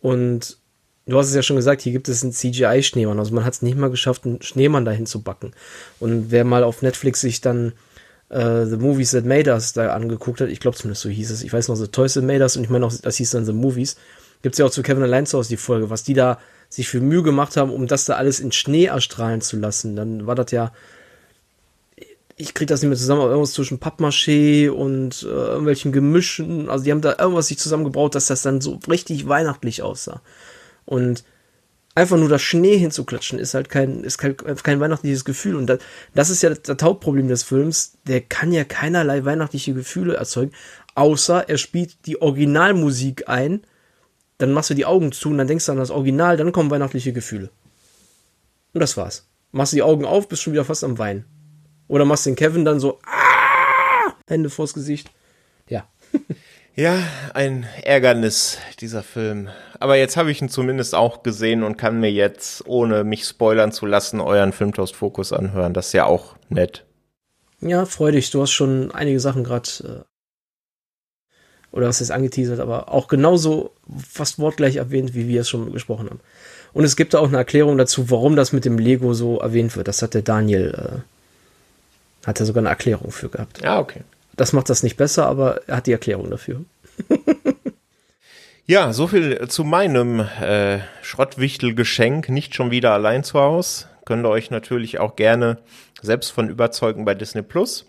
Und 0.00 0.58
du 1.06 1.18
hast 1.18 1.28
es 1.28 1.34
ja 1.34 1.42
schon 1.42 1.56
gesagt, 1.56 1.82
hier 1.82 1.92
gibt 1.92 2.08
es 2.08 2.22
einen 2.22 2.32
CGI-Schneemann. 2.32 3.18
Also 3.18 3.34
man 3.34 3.44
hat 3.44 3.54
es 3.54 3.62
nicht 3.62 3.78
mal 3.78 3.90
geschafft, 3.90 4.24
einen 4.24 4.42
Schneemann 4.42 4.84
dahin 4.84 5.06
zu 5.06 5.22
backen. 5.22 5.52
Und 6.00 6.30
wer 6.30 6.44
mal 6.44 6.64
auf 6.64 6.82
Netflix 6.82 7.20
sich 7.20 7.40
dann 7.40 7.72
äh, 8.28 8.66
The 8.66 8.76
Movies 8.76 9.12
That 9.12 9.24
Made 9.24 9.50
Us 9.50 9.72
da 9.72 9.92
angeguckt 9.92 10.40
hat, 10.40 10.48
ich 10.48 10.60
glaube 10.60 10.76
zumindest 10.76 11.02
so 11.02 11.08
hieß 11.08 11.30
es, 11.30 11.42
ich 11.42 11.52
weiß 11.52 11.68
noch, 11.68 11.76
The 11.76 11.88
Toys 11.88 12.14
That 12.14 12.24
Made 12.24 12.42
Us 12.42 12.56
und 12.56 12.64
ich 12.64 12.70
meine 12.70 12.86
auch, 12.86 12.92
das 12.92 13.16
hieß 13.16 13.30
dann 13.30 13.44
The 13.44 13.52
Movies, 13.52 13.96
gibt 14.42 14.54
es 14.54 14.58
ja 14.58 14.66
auch 14.66 14.70
zu 14.70 14.82
Kevin 14.82 15.02
Allein 15.02 15.26
Haus 15.26 15.48
die 15.48 15.56
Folge, 15.56 15.90
was 15.90 16.02
die 16.02 16.14
da 16.14 16.38
sich 16.68 16.88
für 16.88 17.00
Mühe 17.00 17.22
gemacht 17.22 17.56
haben, 17.56 17.70
um 17.70 17.86
das 17.86 18.04
da 18.04 18.14
alles 18.14 18.40
in 18.40 18.50
Schnee 18.50 18.86
erstrahlen 18.86 19.40
zu 19.40 19.56
lassen. 19.56 19.94
Dann 19.94 20.26
war 20.26 20.34
das 20.34 20.50
ja 20.50 20.72
ich 22.38 22.52
krieg 22.52 22.68
das 22.68 22.82
nicht 22.82 22.90
mehr 22.90 22.98
zusammen, 22.98 23.22
aber 23.22 23.30
irgendwas 23.30 23.54
zwischen 23.54 23.80
Pappmaché 23.80 24.68
und 24.68 25.22
äh, 25.22 25.26
irgendwelchen 25.26 25.90
Gemischen. 25.90 26.68
Also 26.68 26.84
die 26.84 26.90
haben 26.90 27.00
da 27.00 27.16
irgendwas 27.18 27.48
sich 27.48 27.58
zusammengebraut, 27.58 28.14
dass 28.14 28.26
das 28.26 28.42
dann 28.42 28.60
so 28.60 28.78
richtig 28.88 29.26
weihnachtlich 29.26 29.82
aussah. 29.82 30.20
Und 30.86 31.24
einfach 31.94 32.16
nur 32.16 32.28
das 32.28 32.42
Schnee 32.42 32.78
hinzuklatschen 32.78 33.38
ist 33.38 33.54
halt 33.54 33.68
kein, 33.68 34.04
ist 34.04 34.18
kein, 34.18 34.36
kein 34.36 34.80
weihnachtliches 34.80 35.24
Gefühl. 35.24 35.56
Und 35.56 35.66
das, 35.66 35.80
das 36.14 36.30
ist 36.30 36.42
ja 36.42 36.48
das, 36.50 36.62
das 36.62 36.78
Hauptproblem 36.82 37.28
des 37.28 37.42
Films. 37.42 37.98
Der 38.06 38.20
kann 38.22 38.52
ja 38.52 38.64
keinerlei 38.64 39.24
weihnachtliche 39.24 39.74
Gefühle 39.74 40.14
erzeugen, 40.14 40.52
außer 40.94 41.48
er 41.48 41.58
spielt 41.58 42.06
die 42.06 42.22
Originalmusik 42.22 43.28
ein. 43.28 43.62
Dann 44.38 44.52
machst 44.52 44.70
du 44.70 44.74
die 44.74 44.86
Augen 44.86 45.12
zu 45.12 45.30
und 45.30 45.38
dann 45.38 45.48
denkst 45.48 45.66
du 45.66 45.72
an 45.72 45.78
das 45.78 45.90
Original, 45.90 46.36
dann 46.36 46.52
kommen 46.52 46.70
weihnachtliche 46.70 47.12
Gefühle. 47.12 47.50
Und 48.74 48.80
das 48.80 48.96
war's. 48.96 49.26
Machst 49.52 49.72
du 49.72 49.76
die 49.76 49.82
Augen 49.82 50.04
auf, 50.04 50.28
bist 50.28 50.42
schon 50.42 50.52
wieder 50.52 50.66
fast 50.66 50.84
am 50.84 50.98
Weinen. 50.98 51.24
Oder 51.88 52.04
machst 52.04 52.26
den 52.26 52.36
Kevin 52.36 52.64
dann 52.64 52.80
so, 52.80 52.98
ah, 53.06 54.12
Hände 54.28 54.50
vors 54.50 54.74
Gesicht. 54.74 55.10
Ja. 55.68 55.88
ja, 56.76 57.02
ein 57.32 57.66
Ärgernis, 57.82 58.58
dieser 58.80 59.02
Film. 59.02 59.48
Aber 59.80 59.96
jetzt 59.96 60.16
habe 60.16 60.30
ich 60.30 60.40
ihn 60.40 60.50
zumindest 60.50 60.94
auch 60.94 61.22
gesehen 61.22 61.62
und 61.62 61.78
kann 61.78 62.00
mir 62.00 62.12
jetzt, 62.12 62.66
ohne 62.66 63.02
mich 63.02 63.24
spoilern 63.24 63.72
zu 63.72 63.86
lassen, 63.86 64.20
euren 64.20 64.52
Filmtoast-Fokus 64.52 65.32
anhören. 65.32 65.72
Das 65.72 65.88
ist 65.88 65.92
ja 65.94 66.04
auch 66.04 66.36
nett. 66.50 66.84
Ja, 67.60 67.86
freu 67.86 68.12
dich. 68.12 68.30
Du 68.30 68.42
hast 68.42 68.52
schon 68.52 68.92
einige 68.92 69.18
Sachen 69.18 69.42
gerade 69.42 69.68
äh, 69.82 70.04
oder 71.72 71.86
hast 71.88 72.02
es 72.02 72.10
angeteasert, 72.10 72.60
aber 72.60 72.92
auch 72.92 73.08
genauso 73.08 73.72
fast 74.08 74.38
wortgleich 74.38 74.76
erwähnt, 74.76 75.14
wie 75.14 75.28
wir 75.28 75.40
es 75.40 75.48
schon 75.48 75.72
gesprochen 75.72 76.10
haben. 76.10 76.20
Und 76.74 76.84
es 76.84 76.96
gibt 76.96 77.14
da 77.14 77.20
auch 77.20 77.28
eine 77.28 77.38
Erklärung 77.38 77.78
dazu, 77.78 78.10
warum 78.10 78.36
das 78.36 78.52
mit 78.52 78.66
dem 78.66 78.78
Lego 78.78 79.14
so 79.14 79.38
erwähnt 79.38 79.76
wird. 79.76 79.88
Das 79.88 80.02
hat 80.02 80.12
der 80.12 80.22
Daniel 80.22 80.74
äh, 80.74 82.26
hat 82.26 82.40
er 82.40 82.46
sogar 82.46 82.60
eine 82.60 82.68
Erklärung 82.68 83.12
für 83.12 83.30
gehabt. 83.30 83.62
Ja, 83.62 83.78
okay. 83.78 84.02
Das 84.36 84.52
macht 84.52 84.68
das 84.68 84.82
nicht 84.82 84.96
besser, 84.96 85.26
aber 85.26 85.66
er 85.66 85.78
hat 85.78 85.86
die 85.86 85.92
Erklärung 85.92 86.30
dafür. 86.30 86.64
ja, 88.66 88.92
so 88.92 89.06
viel 89.06 89.48
zu 89.48 89.64
meinem 89.64 90.20
äh, 90.20 90.80
Schrottwichtel-Geschenk. 91.02 92.28
Nicht 92.28 92.54
schon 92.54 92.70
wieder 92.70 92.92
allein 92.92 93.24
zu 93.24 93.40
Hause. 93.40 93.86
Könnt 94.04 94.24
ihr 94.24 94.30
euch 94.30 94.50
natürlich 94.50 94.98
auch 95.00 95.16
gerne 95.16 95.58
selbst 96.02 96.30
von 96.30 96.48
überzeugen 96.48 97.04
bei 97.04 97.14
Disney 97.14 97.42
Plus. 97.42 97.86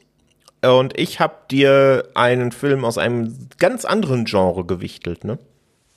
Und 0.61 0.97
ich 0.97 1.19
habe 1.19 1.35
dir 1.51 2.07
einen 2.15 2.51
Film 2.51 2.83
aus 2.85 2.97
einem 2.97 3.49
ganz 3.59 3.85
anderen 3.85 4.25
Genre 4.25 4.65
gewichtelt, 4.65 5.23
ne? 5.23 5.37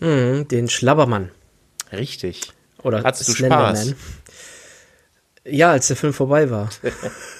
Mm, 0.01 0.47
den 0.49 0.69
Schlabbermann. 0.69 1.31
Richtig. 1.93 2.53
Oder 2.83 3.03
Hattest 3.03 3.29
du 3.29 3.33
Spaß? 3.33 3.95
Ja, 5.45 5.71
als 5.71 5.89
der 5.89 5.97
Film 5.97 6.13
vorbei 6.13 6.51
war. 6.51 6.69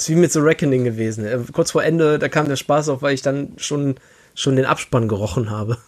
ist 0.00 0.08
wie 0.08 0.14
mit 0.14 0.32
The 0.32 0.40
Reckoning 0.40 0.84
gewesen. 0.84 1.24
Äh, 1.24 1.38
kurz 1.52 1.72
vor 1.72 1.84
Ende, 1.84 2.18
da 2.18 2.28
kam 2.28 2.48
der 2.48 2.56
Spaß 2.56 2.88
auf, 2.88 3.02
weil 3.02 3.14
ich 3.14 3.22
dann 3.22 3.52
schon, 3.58 3.96
schon 4.34 4.56
den 4.56 4.64
Abspann 4.64 5.08
gerochen 5.08 5.50
habe. 5.50 5.78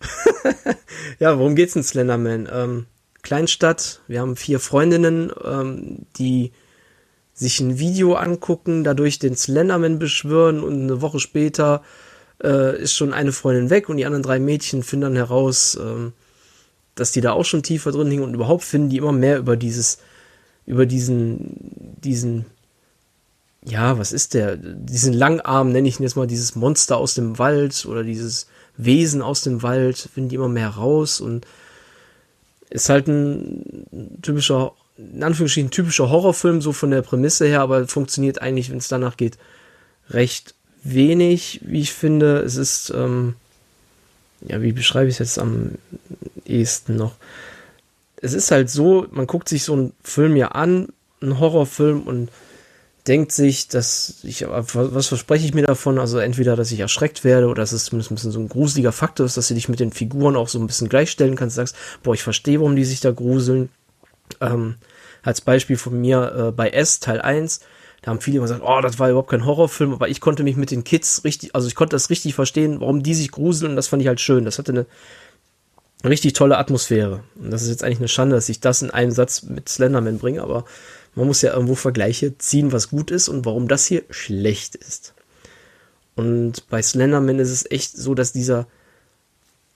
ja, 1.18 1.38
worum 1.38 1.54
geht's 1.54 1.76
in 1.76 1.82
Slenderman? 1.82 2.48
Ähm, 2.52 2.86
Kleinstadt, 3.22 4.00
wir 4.08 4.20
haben 4.20 4.36
vier 4.36 4.60
Freundinnen, 4.60 5.30
ähm, 5.44 6.06
die 6.16 6.52
sich 7.34 7.60
ein 7.60 7.78
Video 7.78 8.14
angucken, 8.14 8.84
dadurch 8.84 9.18
den 9.18 9.36
Slenderman 9.36 9.98
beschwören 9.98 10.62
und 10.62 10.82
eine 10.82 11.00
Woche 11.00 11.20
später 11.20 11.82
äh, 12.42 12.80
ist 12.80 12.94
schon 12.94 13.12
eine 13.14 13.32
Freundin 13.32 13.70
weg 13.70 13.88
und 13.88 13.96
die 13.96 14.06
anderen 14.06 14.22
drei 14.22 14.38
Mädchen 14.38 14.82
finden 14.82 15.02
dann 15.02 15.16
heraus, 15.16 15.78
ähm, 15.80 16.12
dass 16.94 17.12
die 17.12 17.20
da 17.20 17.32
auch 17.32 17.44
schon 17.44 17.62
tiefer 17.62 17.92
drin 17.92 18.10
hingen 18.10 18.24
und 18.24 18.34
überhaupt 18.34 18.64
finden 18.64 18.90
die 18.90 18.96
immer 18.96 19.12
mehr 19.12 19.38
über 19.38 19.56
dieses, 19.56 19.98
über 20.66 20.86
diesen, 20.86 21.56
diesen 22.02 22.46
ja, 23.64 23.98
was 23.98 24.12
ist 24.12 24.34
der? 24.34 24.56
Diesen 24.56 25.12
Langarm 25.12 25.72
nenne 25.72 25.88
ich 25.88 26.00
ihn 26.00 26.02
jetzt 26.02 26.16
mal, 26.16 26.26
dieses 26.26 26.54
Monster 26.54 26.96
aus 26.96 27.14
dem 27.14 27.38
Wald 27.38 27.84
oder 27.86 28.02
dieses 28.02 28.46
Wesen 28.76 29.20
aus 29.20 29.42
dem 29.42 29.62
Wald, 29.62 29.98
finden 29.98 30.30
die 30.30 30.36
immer 30.36 30.48
mehr 30.48 30.70
raus 30.70 31.20
und 31.20 31.46
ist 32.70 32.88
halt 32.88 33.08
ein 33.08 34.18
typischer, 34.22 34.72
in 34.96 35.22
Anführungsstrichen 35.22 35.70
typischer 35.70 36.08
Horrorfilm, 36.08 36.62
so 36.62 36.72
von 36.72 36.90
der 36.90 37.02
Prämisse 37.02 37.46
her, 37.46 37.60
aber 37.60 37.86
funktioniert 37.86 38.40
eigentlich, 38.40 38.70
wenn 38.70 38.78
es 38.78 38.88
danach 38.88 39.16
geht, 39.16 39.36
recht 40.08 40.54
wenig, 40.82 41.60
wie 41.64 41.80
ich 41.80 41.92
finde. 41.92 42.38
Es 42.38 42.56
ist, 42.56 42.90
ähm, 42.94 43.34
ja, 44.40 44.62
wie 44.62 44.72
beschreibe 44.72 45.08
ich 45.08 45.16
es 45.16 45.18
jetzt 45.18 45.38
am 45.38 45.72
ehesten 46.46 46.96
noch? 46.96 47.16
Es 48.22 48.32
ist 48.32 48.50
halt 48.50 48.70
so, 48.70 49.06
man 49.10 49.26
guckt 49.26 49.48
sich 49.48 49.64
so 49.64 49.72
einen 49.74 49.92
Film 50.02 50.36
ja 50.36 50.48
an, 50.48 50.88
einen 51.20 51.38
Horrorfilm 51.38 52.02
und 52.02 52.30
denkt 53.06 53.32
sich, 53.32 53.68
dass 53.68 54.20
ich, 54.22 54.46
was 54.46 55.06
verspreche 55.06 55.46
ich 55.46 55.54
mir 55.54 55.66
davon? 55.66 55.98
Also 55.98 56.18
entweder, 56.18 56.56
dass 56.56 56.72
ich 56.72 56.80
erschreckt 56.80 57.24
werde 57.24 57.46
oder 57.46 57.62
dass 57.62 57.72
es 57.72 57.86
zumindest 57.86 58.10
ein 58.10 58.14
bisschen 58.16 58.32
so 58.32 58.40
ein 58.40 58.48
gruseliger 58.48 58.92
Faktor 58.92 59.26
ist, 59.26 59.36
dass 59.36 59.48
du 59.48 59.54
dich 59.54 59.68
mit 59.68 59.80
den 59.80 59.92
Figuren 59.92 60.36
auch 60.36 60.48
so 60.48 60.58
ein 60.58 60.66
bisschen 60.66 60.88
gleichstellen 60.88 61.36
kannst, 61.36 61.56
sagst, 61.56 61.76
boah, 62.02 62.14
ich 62.14 62.22
verstehe, 62.22 62.60
warum 62.60 62.76
die 62.76 62.84
sich 62.84 63.00
da 63.00 63.10
gruseln. 63.10 63.70
Ähm, 64.40 64.76
als 65.22 65.40
Beispiel 65.40 65.76
von 65.76 66.00
mir 66.00 66.48
äh, 66.48 66.52
bei 66.52 66.70
S 66.70 67.00
Teil 67.00 67.20
1, 67.20 67.60
da 68.02 68.10
haben 68.10 68.20
viele 68.20 68.38
immer 68.38 68.44
gesagt, 68.44 68.62
oh, 68.64 68.80
das 68.80 68.98
war 68.98 69.10
überhaupt 69.10 69.30
kein 69.30 69.44
Horrorfilm, 69.44 69.92
aber 69.92 70.08
ich 70.08 70.20
konnte 70.20 70.42
mich 70.42 70.56
mit 70.56 70.70
den 70.70 70.84
Kids 70.84 71.22
richtig, 71.24 71.54
also 71.54 71.68
ich 71.68 71.74
konnte 71.74 71.94
das 71.94 72.08
richtig 72.08 72.34
verstehen, 72.34 72.80
warum 72.80 73.02
die 73.02 73.14
sich 73.14 73.30
gruseln 73.30 73.72
und 73.72 73.76
das 73.76 73.88
fand 73.88 74.02
ich 74.02 74.08
halt 74.08 74.20
schön. 74.20 74.44
Das 74.44 74.58
hatte 74.58 74.72
eine 74.72 74.86
richtig 76.04 76.32
tolle 76.32 76.56
Atmosphäre. 76.56 77.22
Und 77.36 77.50
das 77.50 77.62
ist 77.62 77.68
jetzt 77.68 77.84
eigentlich 77.84 77.98
eine 77.98 78.08
Schande, 78.08 78.36
dass 78.36 78.48
ich 78.48 78.60
das 78.60 78.82
in 78.82 78.90
einem 78.90 79.10
Satz 79.10 79.42
mit 79.42 79.68
Slenderman 79.68 80.18
bringe, 80.18 80.42
aber 80.42 80.64
man 81.14 81.26
muss 81.26 81.42
ja 81.42 81.52
irgendwo 81.52 81.74
Vergleiche 81.74 82.38
ziehen, 82.38 82.72
was 82.72 82.90
gut 82.90 83.10
ist 83.10 83.28
und 83.28 83.44
warum 83.44 83.68
das 83.68 83.86
hier 83.86 84.04
schlecht 84.10 84.76
ist. 84.76 85.14
Und 86.14 86.68
bei 86.68 86.82
Slenderman 86.82 87.38
ist 87.38 87.50
es 87.50 87.70
echt 87.70 87.96
so, 87.96 88.14
dass 88.14 88.32
dieser. 88.32 88.66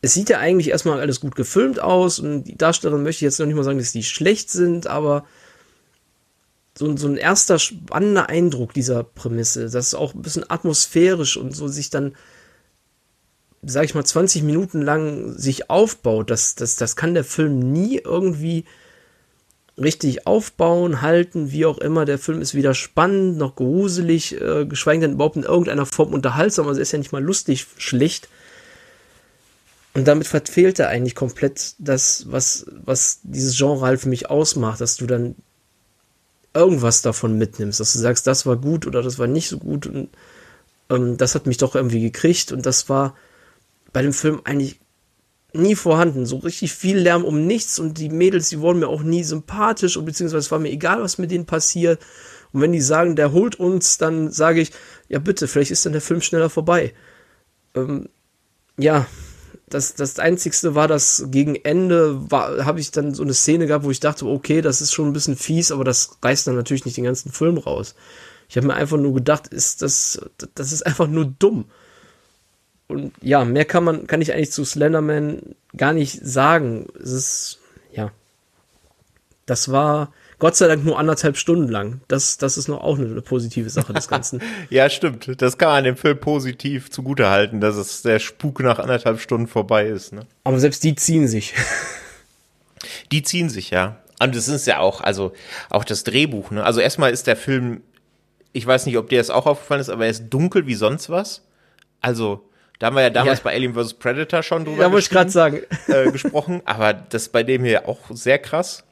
Es 0.02 0.12
sieht 0.12 0.28
ja 0.28 0.38
eigentlich 0.38 0.68
erstmal 0.68 1.00
alles 1.00 1.20
gut 1.20 1.34
gefilmt 1.34 1.80
aus 1.80 2.18
und 2.18 2.44
die 2.44 2.58
Darsteller 2.58 2.98
möchte 2.98 3.18
ich 3.18 3.22
jetzt 3.22 3.38
noch 3.38 3.46
nicht 3.46 3.56
mal 3.56 3.64
sagen, 3.64 3.78
dass 3.78 3.92
die 3.92 4.04
schlecht 4.04 4.50
sind, 4.50 4.86
aber 4.86 5.24
so, 6.76 6.94
so 6.96 7.08
ein 7.08 7.16
erster 7.16 7.58
spannender 7.58 8.28
Eindruck 8.28 8.74
dieser 8.74 9.04
Prämisse, 9.04 9.62
das 9.70 9.86
ist 9.86 9.94
auch 9.94 10.12
ein 10.12 10.20
bisschen 10.20 10.48
atmosphärisch 10.50 11.38
und 11.38 11.56
so 11.56 11.68
sich 11.68 11.88
dann, 11.88 12.14
sag 13.62 13.84
ich 13.84 13.94
mal, 13.94 14.04
20 14.04 14.42
Minuten 14.42 14.82
lang 14.82 15.32
sich 15.38 15.70
aufbaut, 15.70 16.30
das, 16.30 16.54
das, 16.54 16.76
das 16.76 16.96
kann 16.96 17.14
der 17.14 17.24
Film 17.24 17.72
nie 17.72 17.98
irgendwie 17.98 18.66
richtig 19.76 20.26
aufbauen, 20.26 21.02
halten, 21.02 21.50
wie 21.50 21.66
auch 21.66 21.78
immer. 21.78 22.04
Der 22.04 22.18
Film 22.18 22.40
ist 22.40 22.54
weder 22.54 22.74
spannend 22.74 23.38
noch 23.38 23.56
gruselig, 23.56 24.40
äh, 24.40 24.66
geschweige 24.66 25.00
denn 25.00 25.14
überhaupt 25.14 25.36
in 25.36 25.42
irgendeiner 25.42 25.86
Form 25.86 26.14
unterhaltsam. 26.14 26.68
Also 26.68 26.78
er 26.78 26.82
ist 26.82 26.92
ja 26.92 26.98
nicht 26.98 27.12
mal 27.12 27.22
lustig, 27.22 27.66
schlicht. 27.76 28.28
Und 29.94 30.06
damit 30.08 30.26
verfehlt 30.26 30.78
er 30.78 30.88
eigentlich 30.88 31.14
komplett 31.14 31.74
das, 31.78 32.26
was, 32.30 32.66
was 32.84 33.20
dieses 33.22 33.56
Genre 33.56 33.86
halt 33.86 34.00
für 34.00 34.08
mich 34.08 34.28
ausmacht, 34.28 34.80
dass 34.80 34.96
du 34.96 35.06
dann 35.06 35.36
irgendwas 36.52 37.02
davon 37.02 37.36
mitnimmst, 37.36 37.80
dass 37.80 37.92
du 37.92 37.98
sagst, 37.98 38.26
das 38.26 38.46
war 38.46 38.56
gut 38.56 38.86
oder 38.86 39.02
das 39.02 39.18
war 39.18 39.26
nicht 39.26 39.48
so 39.48 39.58
gut. 39.58 39.86
Und 39.86 40.08
ähm, 40.90 41.16
das 41.16 41.34
hat 41.34 41.46
mich 41.46 41.58
doch 41.58 41.74
irgendwie 41.74 42.00
gekriegt. 42.00 42.52
Und 42.52 42.66
das 42.66 42.88
war 42.88 43.16
bei 43.92 44.02
dem 44.02 44.12
Film 44.12 44.40
eigentlich 44.44 44.80
nie 45.54 45.74
vorhanden. 45.74 46.26
So 46.26 46.36
richtig 46.38 46.72
viel 46.72 46.98
Lärm 46.98 47.24
um 47.24 47.46
nichts 47.46 47.78
und 47.78 47.98
die 47.98 48.08
Mädels, 48.08 48.48
die 48.48 48.60
wurden 48.60 48.80
mir 48.80 48.88
auch 48.88 49.02
nie 49.02 49.24
sympathisch 49.24 49.96
und 49.96 50.04
beziehungsweise 50.04 50.40
es 50.40 50.50
war 50.50 50.58
mir 50.58 50.70
egal, 50.70 51.00
was 51.02 51.18
mit 51.18 51.30
denen 51.30 51.46
passiert. 51.46 52.00
Und 52.52 52.60
wenn 52.60 52.72
die 52.72 52.80
sagen, 52.80 53.16
der 53.16 53.32
holt 53.32 53.58
uns, 53.58 53.98
dann 53.98 54.30
sage 54.30 54.60
ich, 54.60 54.70
ja 55.08 55.18
bitte, 55.18 55.48
vielleicht 55.48 55.70
ist 55.70 55.84
dann 55.86 55.92
der 55.92 56.02
Film 56.02 56.20
schneller 56.20 56.50
vorbei. 56.50 56.92
Ähm, 57.74 58.08
ja, 58.78 59.06
das, 59.68 59.94
das 59.94 60.18
Einzigste 60.18 60.74
war, 60.74 60.88
dass 60.88 61.24
gegen 61.28 61.56
Ende 61.56 62.20
habe 62.30 62.80
ich 62.80 62.90
dann 62.90 63.14
so 63.14 63.22
eine 63.22 63.34
Szene 63.34 63.66
gehabt, 63.66 63.84
wo 63.84 63.90
ich 63.90 64.00
dachte, 64.00 64.26
okay, 64.26 64.60
das 64.60 64.80
ist 64.80 64.92
schon 64.92 65.08
ein 65.08 65.12
bisschen 65.12 65.36
fies, 65.36 65.72
aber 65.72 65.84
das 65.84 66.18
reißt 66.22 66.46
dann 66.46 66.54
natürlich 66.54 66.84
nicht 66.84 66.96
den 66.96 67.04
ganzen 67.04 67.32
Film 67.32 67.58
raus. 67.58 67.94
Ich 68.48 68.56
habe 68.56 68.66
mir 68.66 68.74
einfach 68.74 68.98
nur 68.98 69.14
gedacht, 69.14 69.48
ist 69.48 69.82
das, 69.82 70.20
das 70.54 70.72
ist 70.72 70.86
einfach 70.86 71.08
nur 71.08 71.24
dumm 71.24 71.64
und 72.86 73.12
ja, 73.20 73.44
mehr 73.44 73.64
kann 73.64 73.84
man, 73.84 74.06
kann 74.06 74.20
ich 74.20 74.32
eigentlich 74.32 74.52
zu 74.52 74.64
Slenderman 74.64 75.54
gar 75.76 75.92
nicht 75.92 76.20
sagen. 76.24 76.86
Es 77.02 77.10
ist, 77.10 77.58
ja. 77.92 78.12
Das 79.46 79.70
war 79.70 80.12
Gott 80.38 80.56
sei 80.56 80.68
Dank 80.68 80.84
nur 80.84 80.98
anderthalb 80.98 81.36
Stunden 81.36 81.68
lang. 81.68 82.00
Das, 82.08 82.38
das 82.38 82.58
ist 82.58 82.68
noch 82.68 82.82
auch 82.82 82.98
eine, 82.98 83.22
positive 83.22 83.70
Sache 83.70 83.92
des 83.92 84.08
Ganzen. 84.08 84.42
ja, 84.70 84.90
stimmt. 84.90 85.40
Das 85.40 85.56
kann 85.56 85.68
man 85.68 85.84
dem 85.84 85.96
Film 85.96 86.18
positiv 86.18 86.90
zugutehalten, 86.90 87.60
dass 87.60 87.76
es 87.76 88.02
der 88.02 88.18
Spuk 88.18 88.60
nach 88.60 88.78
anderthalb 88.78 89.20
Stunden 89.20 89.46
vorbei 89.46 89.86
ist. 89.86 90.12
Ne? 90.12 90.26
Aber 90.44 90.58
selbst 90.60 90.84
die 90.84 90.94
ziehen 90.94 91.28
sich. 91.28 91.54
Die 93.12 93.22
ziehen 93.22 93.48
sich, 93.48 93.70
ja. 93.70 94.02
Und 94.20 94.36
das 94.36 94.48
ist 94.48 94.66
ja 94.66 94.78
auch, 94.78 95.00
also 95.00 95.32
auch 95.70 95.84
das 95.84 96.04
Drehbuch. 96.04 96.50
Ne? 96.50 96.62
Also 96.62 96.80
erstmal 96.80 97.12
ist 97.12 97.26
der 97.26 97.36
Film, 97.36 97.80
ich 98.52 98.66
weiß 98.66 98.84
nicht, 98.84 98.98
ob 98.98 99.08
dir 99.08 99.18
das 99.18 99.30
auch 99.30 99.46
aufgefallen 99.46 99.80
ist, 99.80 99.88
aber 99.88 100.04
er 100.04 100.10
ist 100.10 100.28
dunkel 100.28 100.66
wie 100.66 100.74
sonst 100.74 101.08
was. 101.08 101.42
Also 102.02 102.46
da 102.78 102.86
haben 102.86 102.96
wir 102.96 103.02
ja 103.02 103.10
damals 103.10 103.40
ja. 103.40 103.44
bei 103.44 103.54
Alien 103.54 103.74
vs. 103.74 103.94
Predator 103.94 104.42
schon 104.42 104.64
drüber 104.64 104.82
ja, 104.82 104.90
wollte 104.90 105.04
ich 105.04 105.10
gerade 105.10 105.30
sagen. 105.30 105.60
Äh, 105.86 106.10
gesprochen, 106.10 106.62
aber 106.64 106.92
das 106.92 107.22
ist 107.22 107.32
bei 107.32 107.42
dem 107.42 107.64
hier 107.64 107.88
auch 107.88 108.00
sehr 108.10 108.38
krass. 108.38 108.84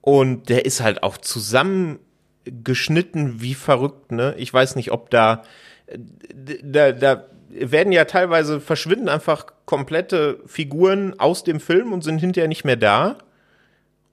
Und 0.00 0.48
der 0.48 0.64
ist 0.64 0.80
halt 0.80 1.02
auch 1.02 1.18
zusammengeschnitten 1.18 3.40
wie 3.40 3.54
verrückt, 3.54 4.12
ne? 4.12 4.34
Ich 4.38 4.52
weiß 4.52 4.76
nicht, 4.76 4.92
ob 4.92 5.10
da, 5.10 5.42
da, 6.62 6.92
da 6.92 7.26
werden 7.50 7.92
ja 7.92 8.06
teilweise 8.06 8.60
verschwinden 8.60 9.08
einfach 9.08 9.46
komplette 9.66 10.40
Figuren 10.46 11.18
aus 11.18 11.44
dem 11.44 11.60
Film 11.60 11.92
und 11.92 12.02
sind 12.02 12.18
hinterher 12.18 12.48
nicht 12.48 12.64
mehr 12.64 12.76
da. 12.76 13.18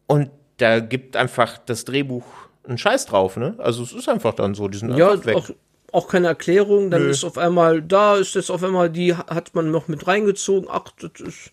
Und 0.08 0.30
da 0.58 0.80
gibt 0.80 1.16
einfach 1.16 1.58
das 1.58 1.86
Drehbuch 1.86 2.26
einen 2.68 2.78
Scheiß 2.78 3.06
drauf, 3.06 3.38
ne? 3.38 3.56
Also 3.58 3.84
es 3.84 3.94
ist 3.94 4.10
einfach 4.10 4.34
dann 4.34 4.56
so, 4.56 4.68
die 4.68 4.78
sind 4.78 4.96
ja, 4.98 5.12
einfach 5.12 5.26
weg. 5.26 5.36
Auch, 5.36 5.50
auch 5.92 6.08
keine 6.08 6.28
Erklärung, 6.28 6.92
dann 6.92 7.04
Nö. 7.04 7.10
ist 7.10 7.24
auf 7.24 7.38
einmal, 7.38 7.82
da 7.82 8.18
ist 8.18 8.36
jetzt 8.36 8.50
auf 8.50 8.64
einmal, 8.64 8.90
die 8.90 9.16
hat 9.16 9.56
man 9.56 9.72
noch 9.72 9.88
mit 9.88 10.08
reingezogen, 10.08 10.70
ach, 10.72 10.92
das 11.00 11.22
ist, 11.22 11.52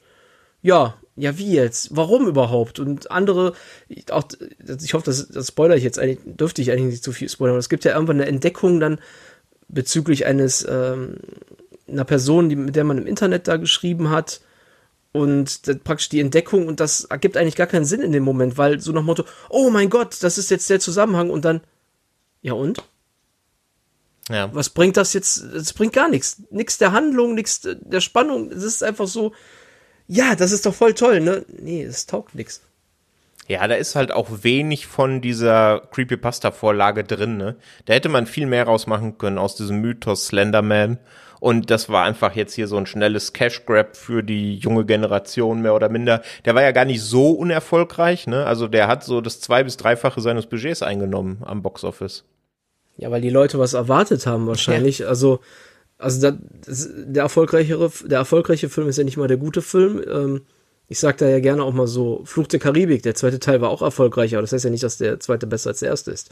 ja, 0.63 0.95
ja, 1.17 1.39
wie 1.39 1.53
jetzt? 1.53 1.97
Warum 1.97 2.27
überhaupt? 2.27 2.81
Und 2.81 3.11
andere, 3.11 3.53
auch, 4.11 4.25
ich 4.83 4.95
hoffe, 4.95 5.05
das, 5.05 5.29
das 5.29 5.49
spoiler 5.49 5.77
ich 5.77 5.85
jetzt 5.85 5.99
eigentlich, 5.99 6.19
dürfte 6.25 6.63
ich 6.63 6.73
eigentlich 6.73 6.93
nicht 6.93 7.05
zu 7.05 7.13
viel 7.13 7.29
spoilern, 7.29 7.55
aber 7.55 7.61
es 7.61 7.69
gibt 7.69 7.85
ja 7.85 7.93
irgendwann 7.93 8.21
eine 8.21 8.27
Entdeckung 8.27 8.81
dann 8.81 8.99
bezüglich 9.69 10.27
eines, 10.27 10.67
ähm, 10.69 11.19
einer 11.87 12.05
Person, 12.05 12.49
die, 12.49 12.57
mit 12.57 12.75
der 12.75 12.85
man 12.85 12.99
im 12.99 13.07
Internet 13.07 13.47
da 13.47 13.57
geschrieben 13.57 14.11
hat, 14.11 14.41
und 15.15 15.61
praktisch 15.85 16.09
die 16.09 16.19
Entdeckung 16.19 16.67
und 16.67 16.81
das 16.81 17.05
ergibt 17.05 17.37
eigentlich 17.37 17.55
gar 17.55 17.69
keinen 17.69 17.85
Sinn 17.85 18.01
in 18.01 18.11
dem 18.11 18.25
Moment, 18.25 18.59
weil 18.59 18.81
so 18.81 18.91
nach 18.91 19.05
Motto, 19.05 19.23
oh 19.49 19.71
mein 19.71 19.89
Gott, 19.89 20.17
das 20.23 20.39
ist 20.39 20.51
jetzt 20.51 20.69
der 20.69 20.81
Zusammenhang 20.81 21.31
und 21.31 21.45
dann, 21.45 21.61
ja 22.43 22.53
und? 22.55 22.83
Ja. 24.31 24.49
Was 24.55 24.71
bringt 24.71 24.97
das 24.97 25.13
jetzt? 25.13 25.39
Es 25.39 25.73
bringt 25.73 25.93
gar 25.93 26.09
nichts. 26.09 26.43
Nichts 26.51 26.79
der 26.79 26.93
Handlung, 26.93 27.35
nichts 27.35 27.61
der 27.63 28.01
Spannung. 28.01 28.51
Es 28.51 28.63
ist 28.63 28.83
einfach 28.83 29.07
so, 29.07 29.33
ja, 30.09 30.35
das 30.35 30.53
ist 30.53 30.65
doch 30.67 30.75
voll 30.75 30.95
toll, 30.95 31.21
ne? 31.21 31.45
Nee, 31.61 31.83
es 31.83 32.07
taugt 32.07 32.35
nichts. 32.35 32.63
Ja, 33.47 33.67
da 33.69 33.75
ist 33.75 33.95
halt 33.95 34.11
auch 34.13 34.29
wenig 34.43 34.87
von 34.87 35.21
dieser 35.21 35.81
Creepypasta-Vorlage 35.93 37.05
drin, 37.05 37.37
ne? 37.37 37.57
Da 37.85 37.93
hätte 37.93 38.09
man 38.09 38.27
viel 38.27 38.47
mehr 38.47 38.65
rausmachen 38.65 39.19
können 39.19 39.37
aus 39.37 39.57
diesem 39.57 39.81
Mythos 39.83 40.27
Slenderman. 40.29 40.99
Und 41.41 41.69
das 41.71 41.91
war 41.91 42.07
einfach 42.07 42.35
jetzt 42.35 42.55
hier 42.55 42.67
so 42.69 42.79
ein 42.79 42.87
schnelles 42.87 43.35
Cash-Grab 43.35 43.99
für 43.99 44.23
die 44.23 44.57
junge 44.57 44.87
Generation, 44.87 45.61
mehr 45.61 45.75
oder 45.75 45.91
minder. 45.91 46.23
Der 46.47 46.55
war 46.55 46.63
ja 46.63 46.73
gar 46.73 46.87
nicht 46.87 47.03
so 47.03 47.33
unerfolgreich, 47.33 48.27
ne? 48.27 48.47
Also 48.47 48.67
der 48.67 48.89
hat 48.89 49.05
so 49.05 49.21
das 49.21 49.41
zwei- 49.41 49.63
bis 49.65 49.77
dreifache 49.77 50.23
seines 50.23 50.47
Budgets 50.47 50.83
eingenommen 50.83 51.43
am 51.45 51.61
Boxoffice. 51.61 52.25
Ja, 52.97 53.11
weil 53.11 53.21
die 53.21 53.31
Leute 53.31 53.59
was 53.59 53.73
erwartet 53.75 54.27
haben 54.27 54.47
wahrscheinlich. 54.47 55.01
Ja. 55.01 55.09
Also, 55.09 55.41
also 55.99 56.21
da, 56.21 56.39
das, 56.65 56.89
der 56.95 57.25
erfolgreichere, 57.25 57.91
der 58.05 58.19
erfolgreiche 58.19 58.69
Film 58.69 58.89
ist 58.89 58.99
ja 58.99 59.05
nicht 59.05 59.17
mal 59.17 59.29
der 59.29 59.37
gute 59.37 59.63
Film. 59.63 60.03
Ähm, 60.09 60.43
ich 60.89 60.99
sag 60.99 61.17
da 61.19 61.29
ja 61.29 61.41
gerne 61.41 61.63
auch 61.63 61.73
mal 61.73 61.87
so, 61.87 62.23
Fluch 62.25 62.47
der 62.47 62.61
Karibik, 62.61 63.03
der 63.03 63.15
zweite 63.15 63.41
Teil 63.41 63.61
war 63.61 63.71
auch 63.71 63.83
erfolgreicher, 63.83 64.37
aber 64.37 64.43
das 64.43 64.53
heißt 64.53 64.65
ja 64.65 64.71
nicht, 64.71 64.83
dass 64.83 64.99
der 64.99 65.19
zweite 65.19 65.47
besser 65.47 65.71
als 65.71 65.81
der 65.81 65.89
erste 65.89 66.11
ist. 66.11 66.31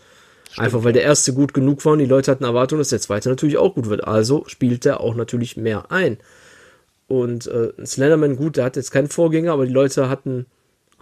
Stimmt, 0.51 0.67
Einfach 0.67 0.85
weil 0.85 0.93
der 0.93 1.03
erste 1.03 1.33
gut 1.33 1.55
genug 1.55 1.85
war 1.85 1.95
und 1.95 2.01
die 2.01 2.07
Leute 2.07 2.31
hatten 2.31 2.45
Erwartungen, 2.45 2.81
dass 2.81 2.91
der 2.91 3.01
zweite 3.01 3.31
natürlich 3.31 3.57
auch 3.57 3.75
gut 3.75 3.89
wird. 3.89 4.05
Also 4.05 4.45
spielt 4.47 4.85
der 4.85 5.01
auch 5.01 5.15
natürlich 5.15 5.57
mehr 5.57 5.91
ein. 5.91 6.19
Und 7.09 7.47
äh, 7.47 7.73
Slenderman, 7.85 8.37
gut, 8.37 8.57
der 8.57 8.65
hat 8.65 8.77
jetzt 8.77 8.91
keinen 8.91 9.09
Vorgänger, 9.09 9.53
aber 9.53 9.67
die 9.67 9.73
Leute 9.73 10.09
hatten 10.09 10.47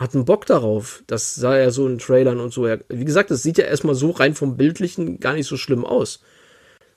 hatten 0.01 0.25
Bock 0.25 0.47
darauf. 0.47 1.05
Das 1.07 1.35
sah 1.35 1.59
ja 1.59 1.71
so 1.71 1.87
in 1.87 1.99
Trailern 1.99 2.41
und 2.41 2.53
so. 2.53 2.67
Wie 2.89 3.05
gesagt, 3.05 3.31
das 3.31 3.43
sieht 3.43 3.59
ja 3.59 3.65
erstmal 3.65 3.95
so 3.95 4.11
rein 4.11 4.35
vom 4.35 4.57
Bildlichen 4.57 5.21
gar 5.21 5.35
nicht 5.35 5.47
so 5.47 5.59
schlimm 5.59 5.85
aus. 5.85 6.23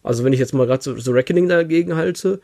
Also 0.01 0.23
wenn 0.23 0.33
ich 0.33 0.39
jetzt 0.39 0.53
mal 0.53 0.65
gerade 0.65 0.81
so 0.81 0.97
The 0.97 1.11
Reckoning 1.11 1.49
dagegen 1.49 1.95
halte, 1.95 2.39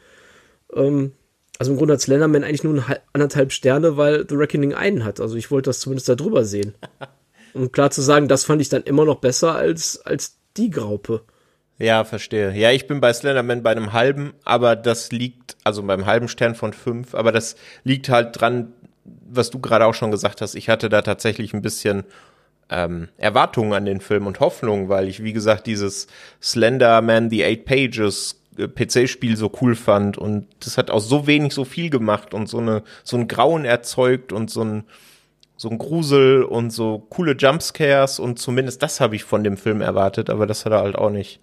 ähm, 0.76 1.13
also 1.58 1.72
im 1.72 1.78
Grunde 1.78 1.93
hat 1.93 2.02
Slenderman 2.02 2.43
eigentlich 2.43 2.63
nur 2.63 2.84
anderthalb 3.13 3.54
Sterne, 3.54 3.95
weil 3.98 4.26
The 4.28 4.36
Reckoning 4.36 4.74
einen 4.74 5.06
hat. 5.06 5.22
Also 5.22 5.38
ich 5.38 5.50
wollte 5.50 5.69
das 5.69 5.80
zumindest 5.80 6.10
da 6.10 6.15
drüber 6.15 6.45
sehen. 6.45 6.76
Um 7.56 7.72
klar 7.72 7.89
zu 7.89 8.04
sagen, 8.04 8.28
das 8.28 8.45
fand 8.45 8.62
ich 8.62 8.69
dann 8.69 8.84
immer 8.84 9.06
noch 9.06 9.22
besser 9.22 9.56
als, 9.56 10.06
als 10.06 10.38
die 10.56 10.69
Graupe. 10.69 11.24
Ja, 11.80 12.04
verstehe. 12.04 12.52
Ja, 12.52 12.69
ich 12.72 12.86
bin 12.86 13.02
bei 13.02 13.12
Slenderman 13.12 13.63
bei 13.63 13.72
einem 13.72 13.91
halben, 13.91 14.34
aber 14.43 14.76
das 14.76 15.12
liegt, 15.12 15.58
also 15.63 15.82
beim 15.82 16.06
halben 16.06 16.28
Stern 16.28 16.54
von 16.54 16.74
fünf, 16.74 17.15
aber 17.15 17.32
das 17.32 17.56
liegt 17.84 18.10
halt 18.10 18.39
dran, 18.39 18.74
was 19.30 19.50
du 19.50 19.60
gerade 19.60 19.86
auch 19.86 19.93
schon 19.93 20.12
gesagt 20.12 20.41
hast, 20.41 20.56
ich 20.56 20.69
hatte 20.69 20.89
da 20.89 21.02
tatsächlich 21.02 21.54
ein 21.54 21.62
bisschen 21.62 22.04
ähm, 22.69 23.10
Erwartungen 23.17 23.74
an 23.74 23.86
den 23.86 24.02
Film 24.02 24.28
und 24.28 24.39
Hoffnung, 24.39 24.89
weil 24.89 25.08
ich, 25.08 25.24
wie 25.24 25.34
gesagt, 25.34 25.67
dieses 25.67 26.08
Slender 26.41 27.02
Man 27.02 27.30
The 27.30 27.43
Eight 27.43 27.65
Pages 27.65 28.41
äh, 28.58 28.67
PC-Spiel 28.67 29.36
so 29.38 29.52
cool 29.62 29.76
fand 29.76 30.17
und 30.17 30.48
das 30.60 30.78
hat 30.78 30.91
auch 30.91 31.00
so 31.00 31.28
wenig 31.28 31.54
so 31.54 31.65
viel 31.65 31.89
gemacht 31.89 32.34
und 32.34 32.48
so 32.48 32.60
eine 32.60 32.84
so 33.04 33.17
ein 33.17 33.28
Grauen 33.28 33.65
erzeugt 33.65 34.32
und 34.32 34.50
so 34.50 34.63
ein 34.63 34.84
so 35.58 35.69
ein 35.69 35.78
Grusel 35.78 36.43
und 36.43 36.72
so 36.72 37.00
coole 37.10 37.34
Jumpscares 37.34 38.19
und 38.19 38.39
zumindest 38.39 38.82
das 38.82 39.02
habe 39.02 39.15
ich 39.15 39.24
von 39.24 39.43
dem 39.43 39.58
Film 39.58 39.82
erwartet, 39.82 40.30
aber 40.30 40.48
das 40.48 40.65
hat 40.65 40.72
er 40.72 40.82
halt 40.82 40.95
auch 40.95 41.10
nicht. 41.10 41.41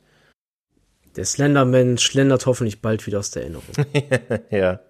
Der 1.16 1.24
Slenderman 1.24 1.98
schlendert 1.98 2.46
hoffentlich 2.46 2.82
bald 2.82 3.06
wieder 3.06 3.18
aus 3.18 3.30
der 3.30 3.42
Erinnerung. 3.42 3.64
ja. 4.50 4.80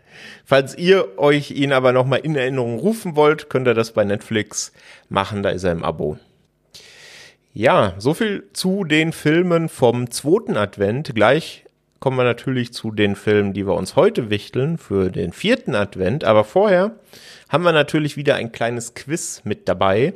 Falls 0.44 0.76
ihr 0.76 1.18
euch 1.18 1.50
ihn 1.50 1.72
aber 1.72 1.92
nochmal 1.92 2.20
in 2.20 2.36
Erinnerung 2.36 2.78
rufen 2.78 3.16
wollt, 3.16 3.50
könnt 3.50 3.66
ihr 3.66 3.74
das 3.74 3.92
bei 3.92 4.04
Netflix 4.04 4.72
machen, 5.08 5.42
da 5.42 5.50
ist 5.50 5.64
er 5.64 5.72
im 5.72 5.84
Abo. 5.84 6.18
Ja, 7.52 7.94
so 7.98 8.12
viel 8.12 8.44
zu 8.52 8.84
den 8.84 9.12
Filmen 9.12 9.68
vom 9.68 10.10
zweiten 10.10 10.56
Advent. 10.56 11.14
Gleich 11.14 11.64
kommen 12.00 12.18
wir 12.18 12.24
natürlich 12.24 12.72
zu 12.74 12.90
den 12.90 13.16
Filmen, 13.16 13.54
die 13.54 13.66
wir 13.66 13.74
uns 13.74 13.96
heute 13.96 14.28
wichteln 14.28 14.76
für 14.76 15.10
den 15.10 15.32
vierten 15.32 15.74
Advent. 15.74 16.24
Aber 16.24 16.44
vorher 16.44 16.96
haben 17.48 17.64
wir 17.64 17.72
natürlich 17.72 18.16
wieder 18.18 18.34
ein 18.34 18.52
kleines 18.52 18.94
Quiz 18.94 19.40
mit 19.44 19.68
dabei. 19.68 20.12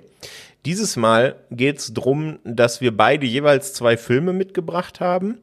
Dieses 0.66 0.96
Mal 0.96 1.36
geht 1.50 1.78
es 1.78 1.94
darum, 1.94 2.38
dass 2.44 2.82
wir 2.82 2.94
beide 2.94 3.24
jeweils 3.24 3.72
zwei 3.72 3.96
Filme 3.96 4.34
mitgebracht 4.34 5.00
haben 5.00 5.38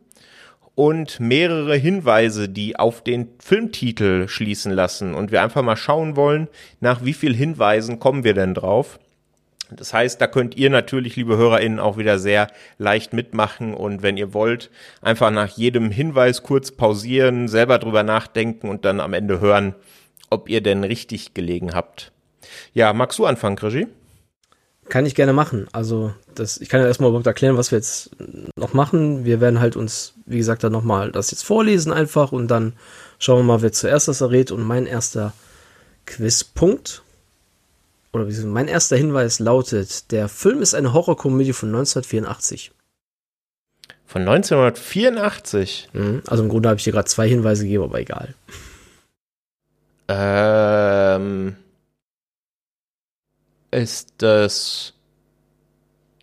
und 0.78 1.20
mehrere 1.20 1.76
Hinweise, 1.76 2.48
die 2.48 2.78
auf 2.78 3.04
den 3.04 3.30
Filmtitel 3.40 4.28
schließen 4.28 4.72
lassen. 4.72 5.16
Und 5.16 5.32
wir 5.32 5.42
einfach 5.42 5.64
mal 5.64 5.76
schauen 5.76 6.16
wollen, 6.16 6.50
nach 6.82 7.04
wie 7.04 7.14
viel 7.14 7.36
Hinweisen 7.36 7.98
kommen 7.98 8.24
wir 8.24 8.36
denn 8.36 8.54
drauf. 8.54 9.00
Das 9.72 9.92
heißt, 9.92 10.22
da 10.22 10.28
könnt 10.28 10.56
ihr 10.56 10.70
natürlich, 10.70 11.16
liebe 11.16 11.36
HörerInnen, 11.36 11.80
auch 11.80 11.98
wieder 11.98 12.20
sehr 12.20 12.48
leicht 12.78 13.12
mitmachen 13.12 13.74
und 13.74 14.04
wenn 14.04 14.18
ihr 14.18 14.36
wollt, 14.36 14.70
einfach 15.02 15.32
nach 15.32 15.50
jedem 15.50 15.90
Hinweis 15.90 16.44
kurz 16.44 16.70
pausieren, 16.70 17.48
selber 17.48 17.80
drüber 17.80 18.04
nachdenken 18.04 18.70
und 18.70 18.86
dann 18.86 19.00
am 19.00 19.14
Ende 19.14 19.42
hören, 19.42 19.74
ob 20.30 20.48
ihr 20.48 20.62
denn 20.62 20.84
richtig 20.84 21.34
gelegen 21.34 21.74
habt. 21.74 22.12
Ja, 22.76 22.94
magst 22.94 23.18
du 23.18 23.26
anfangen, 23.26 23.58
Regie? 23.58 23.88
Kann 24.90 25.06
ich 25.06 25.16
gerne 25.16 25.34
machen. 25.34 25.68
Also, 25.72 26.14
das, 26.34 26.60
ich 26.60 26.70
kann 26.70 26.82
ja 26.82 26.88
erstmal 26.88 27.10
überhaupt 27.10 27.28
erklären, 27.28 27.58
was 27.58 27.72
wir 27.72 27.78
jetzt 27.78 28.12
noch 28.56 28.74
machen. 28.74 29.26
Wir 29.26 29.42
werden 29.42 29.60
halt 29.60 29.76
uns, 29.76 30.14
wie 30.26 30.38
gesagt, 30.38 30.64
dann 30.64 30.72
nochmal 30.72 31.12
das 31.12 31.32
jetzt 31.32 31.44
vorlesen 31.44 31.92
einfach 31.92 32.32
und 32.32 32.48
dann 32.48 32.74
schauen 33.20 33.40
wir 33.40 33.44
mal, 33.44 33.62
wer 33.62 33.72
zuerst 33.72 34.08
das 34.08 34.22
errät. 34.22 34.52
Und 34.52 34.64
mein 34.64 34.86
erster 34.86 35.34
Quizpunkt, 36.06 37.04
oder 38.14 38.28
wie 38.28 38.46
mein 38.46 38.68
erster 38.68 38.96
Hinweis 38.96 39.40
lautet, 39.40 40.12
der 40.12 40.30
Film 40.30 40.62
ist 40.62 40.74
eine 40.74 40.94
Horrorkomödie 40.94 41.54
von 41.54 41.70
1984. 41.70 42.72
Von 44.06 44.22
1984? 44.22 45.90
Mhm, 45.94 46.22
also 46.28 46.44
im 46.44 46.50
Grunde 46.50 46.70
habe 46.70 46.78
ich 46.78 46.86
dir 46.86 46.94
gerade 46.94 47.10
zwei 47.10 47.28
Hinweise 47.28 47.64
gegeben, 47.64 47.84
aber 47.84 48.00
egal. 48.00 48.36
Ähm 50.08 51.58
ist 53.78 54.14
das 54.18 54.94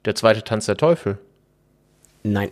der 0.05 0.15
zweite 0.15 0.43
Tanz 0.43 0.67
der 0.67 0.77
Teufel? 0.77 1.19
Nein. 2.23 2.51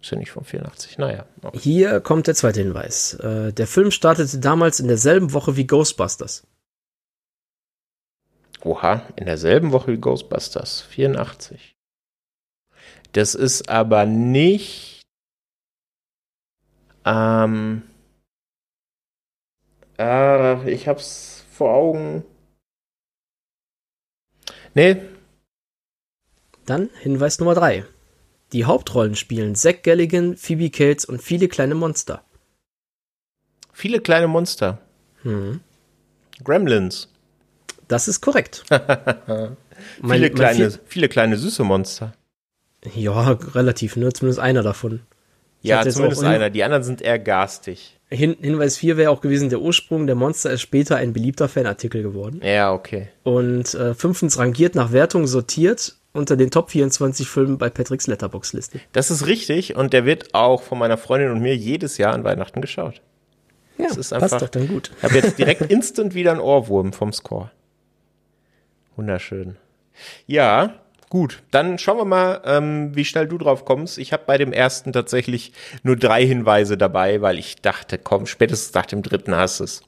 Ist 0.00 0.10
ja 0.10 0.18
nicht 0.18 0.30
von 0.30 0.44
84. 0.44 0.98
Naja. 0.98 1.26
Okay. 1.42 1.58
Hier 1.58 2.00
kommt 2.00 2.26
der 2.26 2.34
zweite 2.34 2.60
Hinweis. 2.60 3.14
Äh, 3.14 3.52
der 3.52 3.66
Film 3.66 3.90
startete 3.90 4.38
damals 4.38 4.80
in 4.80 4.88
derselben 4.88 5.32
Woche 5.32 5.56
wie 5.56 5.66
Ghostbusters. 5.66 6.46
Oha, 8.62 9.02
in 9.16 9.26
derselben 9.26 9.72
Woche 9.72 9.92
wie 9.92 9.98
Ghostbusters. 9.98 10.82
84. 10.82 11.74
Das 13.12 13.34
ist 13.34 13.68
aber 13.68 14.06
nicht. 14.06 15.02
Ähm. 17.04 17.82
Äh, 19.98 20.70
ich 20.70 20.88
hab's 20.88 21.44
vor 21.50 21.72
Augen. 21.74 22.24
Nee. 24.74 25.02
Dann 26.66 26.90
Hinweis 27.00 27.38
Nummer 27.38 27.54
3. 27.54 27.84
Die 28.52 28.64
Hauptrollen 28.64 29.16
spielen 29.16 29.54
Zack 29.54 29.82
Galligan, 29.82 30.36
Phoebe 30.36 30.70
Cates 30.70 31.04
und 31.04 31.20
viele 31.22 31.48
kleine 31.48 31.74
Monster. 31.74 32.24
Viele 33.72 34.00
kleine 34.00 34.28
Monster. 34.28 34.78
Hm. 35.22 35.60
Gremlins. 36.42 37.08
Das 37.88 38.08
ist 38.08 38.20
korrekt. 38.20 38.64
viele, 38.68 39.56
Mein- 40.00 40.34
kleine, 40.34 40.70
vier- 40.70 40.80
viele 40.86 41.08
kleine 41.08 41.36
süße 41.36 41.64
Monster. 41.64 42.12
Ja, 42.94 43.30
relativ, 43.32 43.96
ne? 43.96 44.12
Zumindest 44.12 44.40
einer 44.40 44.62
davon. 44.62 45.00
Ich 45.62 45.68
Ja, 45.70 45.88
zumindest 45.88 46.22
einer. 46.22 46.50
Die 46.50 46.62
anderen 46.64 46.82
sind 46.84 47.00
eher 47.00 47.18
garstig. 47.18 47.98
Hin 48.14 48.36
Hinweis 48.40 48.76
4 48.78 48.96
wäre 48.96 49.10
auch 49.10 49.20
gewesen, 49.20 49.50
der 49.50 49.60
Ursprung 49.60 50.06
der 50.06 50.14
Monster 50.16 50.50
ist 50.50 50.60
später 50.62 50.96
ein 50.96 51.12
beliebter 51.12 51.48
Fanartikel 51.48 52.02
geworden. 52.02 52.40
Ja, 52.42 52.72
okay. 52.72 53.08
Und 53.22 53.74
äh, 53.74 53.94
fünftens 53.94 54.38
rangiert 54.38 54.74
nach 54.74 54.92
Wertung 54.92 55.26
sortiert 55.26 55.96
unter 56.12 56.36
den 56.36 56.50
Top 56.50 56.70
24 56.70 57.28
Filmen 57.28 57.58
bei 57.58 57.68
Patricks 57.70 58.06
Letterbox-Liste. 58.06 58.80
Das 58.92 59.10
ist 59.10 59.26
richtig 59.26 59.74
und 59.76 59.92
der 59.92 60.04
wird 60.06 60.32
auch 60.34 60.62
von 60.62 60.78
meiner 60.78 60.96
Freundin 60.96 61.30
und 61.32 61.40
mir 61.40 61.56
jedes 61.56 61.98
Jahr 61.98 62.12
an 62.14 62.22
Weihnachten 62.24 62.60
geschaut. 62.60 63.02
Ja, 63.78 63.86
ist 63.88 63.96
passt 63.96 64.12
einfach- 64.12 64.40
doch 64.40 64.48
dann 64.48 64.68
gut. 64.68 64.92
Ich 64.98 65.02
habe 65.02 65.14
jetzt 65.16 65.36
direkt 65.38 65.62
instant 65.70 66.14
wieder 66.14 66.30
einen 66.30 66.40
Ohrwurm 66.40 66.92
vom 66.92 67.12
Score. 67.12 67.50
Wunderschön. 68.96 69.56
Ja, 70.26 70.74
gut. 71.14 71.44
Dann 71.52 71.78
schauen 71.78 71.98
wir 71.98 72.04
mal, 72.04 72.42
ähm, 72.44 72.90
wie 72.96 73.04
schnell 73.04 73.28
du 73.28 73.38
drauf 73.38 73.64
kommst. 73.64 73.98
Ich 73.98 74.12
habe 74.12 74.24
bei 74.26 74.36
dem 74.36 74.52
ersten 74.52 74.92
tatsächlich 74.92 75.52
nur 75.84 75.94
drei 75.94 76.26
Hinweise 76.26 76.76
dabei, 76.76 77.22
weil 77.22 77.38
ich 77.38 77.62
dachte, 77.62 77.98
komm, 77.98 78.26
spätestens 78.26 78.74
nach 78.74 78.86
dem 78.86 79.00
dritten 79.00 79.32
hast 79.32 79.60
du 79.60 79.64
es. 79.64 79.82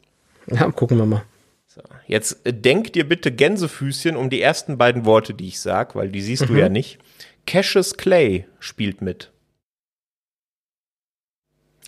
Ja, 0.46 0.70
gucken 0.70 0.98
wir 0.98 1.04
mal. 1.04 1.24
So, 1.66 1.80
jetzt 2.06 2.46
äh, 2.46 2.52
denk 2.52 2.92
dir 2.92 3.08
bitte 3.08 3.32
Gänsefüßchen 3.32 4.14
um 4.14 4.30
die 4.30 4.40
ersten 4.40 4.78
beiden 4.78 5.04
Worte, 5.04 5.34
die 5.34 5.48
ich 5.48 5.58
sag, 5.58 5.96
weil 5.96 6.10
die 6.10 6.22
siehst 6.22 6.48
du 6.48 6.54
ja 6.54 6.68
nicht. 6.68 6.98
Cassius 7.44 7.96
Clay 7.96 8.46
spielt 8.60 9.02
mit. 9.02 9.32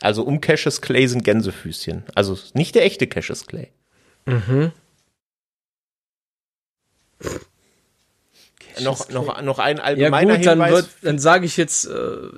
Also 0.00 0.24
um 0.24 0.40
Cassius 0.40 0.80
Clay 0.80 1.06
sind 1.06 1.22
Gänsefüßchen. 1.22 2.02
Also 2.16 2.36
nicht 2.54 2.74
der 2.74 2.84
echte 2.84 3.06
Cassius 3.06 3.46
Clay. 3.46 3.70
Mhm. 4.26 4.72
Noch, 8.82 9.08
noch, 9.10 9.42
noch 9.42 9.58
ein 9.58 9.78
Ja 9.78 9.82
allgemeiner 9.84 10.36
gut, 10.36 10.46
dann, 10.46 10.62
Hinweis. 10.62 10.72
wird, 10.72 10.88
dann 11.02 11.18
sage 11.18 11.46
ich 11.46 11.56
jetzt, 11.56 11.86
äh, 11.86 11.90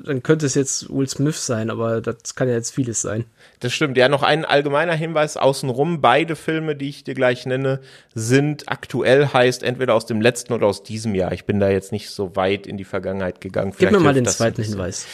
dann 0.05 0.22
könnte 0.22 0.46
es 0.46 0.55
jetzt 0.55 0.88
Will 0.90 1.09
Smith 1.09 1.44
sein, 1.44 1.70
aber 1.70 2.00
das 2.00 2.35
kann 2.35 2.48
ja 2.48 2.55
jetzt 2.55 2.74
vieles 2.74 3.03
sein. 3.03 3.24
Das 3.61 3.72
stimmt. 3.72 3.96
Ja, 3.96 4.09
noch 4.09 4.22
ein 4.22 4.44
allgemeiner 4.44 4.94
Hinweis 4.94 5.37
außenrum. 5.37 6.00
Beide 6.00 6.37
Filme, 6.37 6.76
die 6.76 6.88
ich 6.88 7.05
dir 7.05 7.14
gleich 7.14 7.46
nenne, 7.46 7.81
sind 8.14 8.68
aktuell 8.68 9.26
heißt 9.26 9.62
entweder 9.62 9.94
aus 9.94 10.07
dem 10.07 10.20
letzten 10.20 10.53
oder 10.53 10.66
aus 10.66 10.83
diesem 10.83 11.14
Jahr. 11.14 11.33
Ich 11.33 11.44
bin 11.44 11.61
da 11.61 11.68
jetzt 11.68 11.92
nicht 11.92 12.11
so 12.11 12.37
weit 12.37 12.66
in 12.66 12.76
die 12.76 12.85
Vergangenheit 12.85 13.40
gegangen. 13.40 13.72
Gib 13.72 13.81
mir 13.83 13.88
Vielleicht 13.88 14.05
mal 14.05 14.14
den 14.14 14.26
zweiten. 14.26 14.62
Hinweis. 14.62 15.07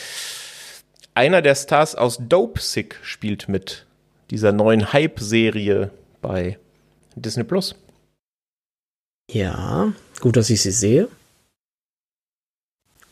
Einer 1.15 1.43
der 1.43 1.55
Stars 1.55 1.95
aus 1.95 2.19
Dope 2.21 2.61
Sick 2.61 2.97
spielt 3.03 3.49
mit. 3.49 3.87
Dieser 4.31 4.53
neuen 4.53 4.93
Hype-Serie 4.93 5.91
bei 6.21 6.59
Disney 7.15 7.45
Plus. 7.45 7.75
Ja, 9.31 9.93
gut, 10.21 10.37
dass 10.37 10.51
ich 10.51 10.63
sie 10.63 10.71
sehe. 10.71 11.09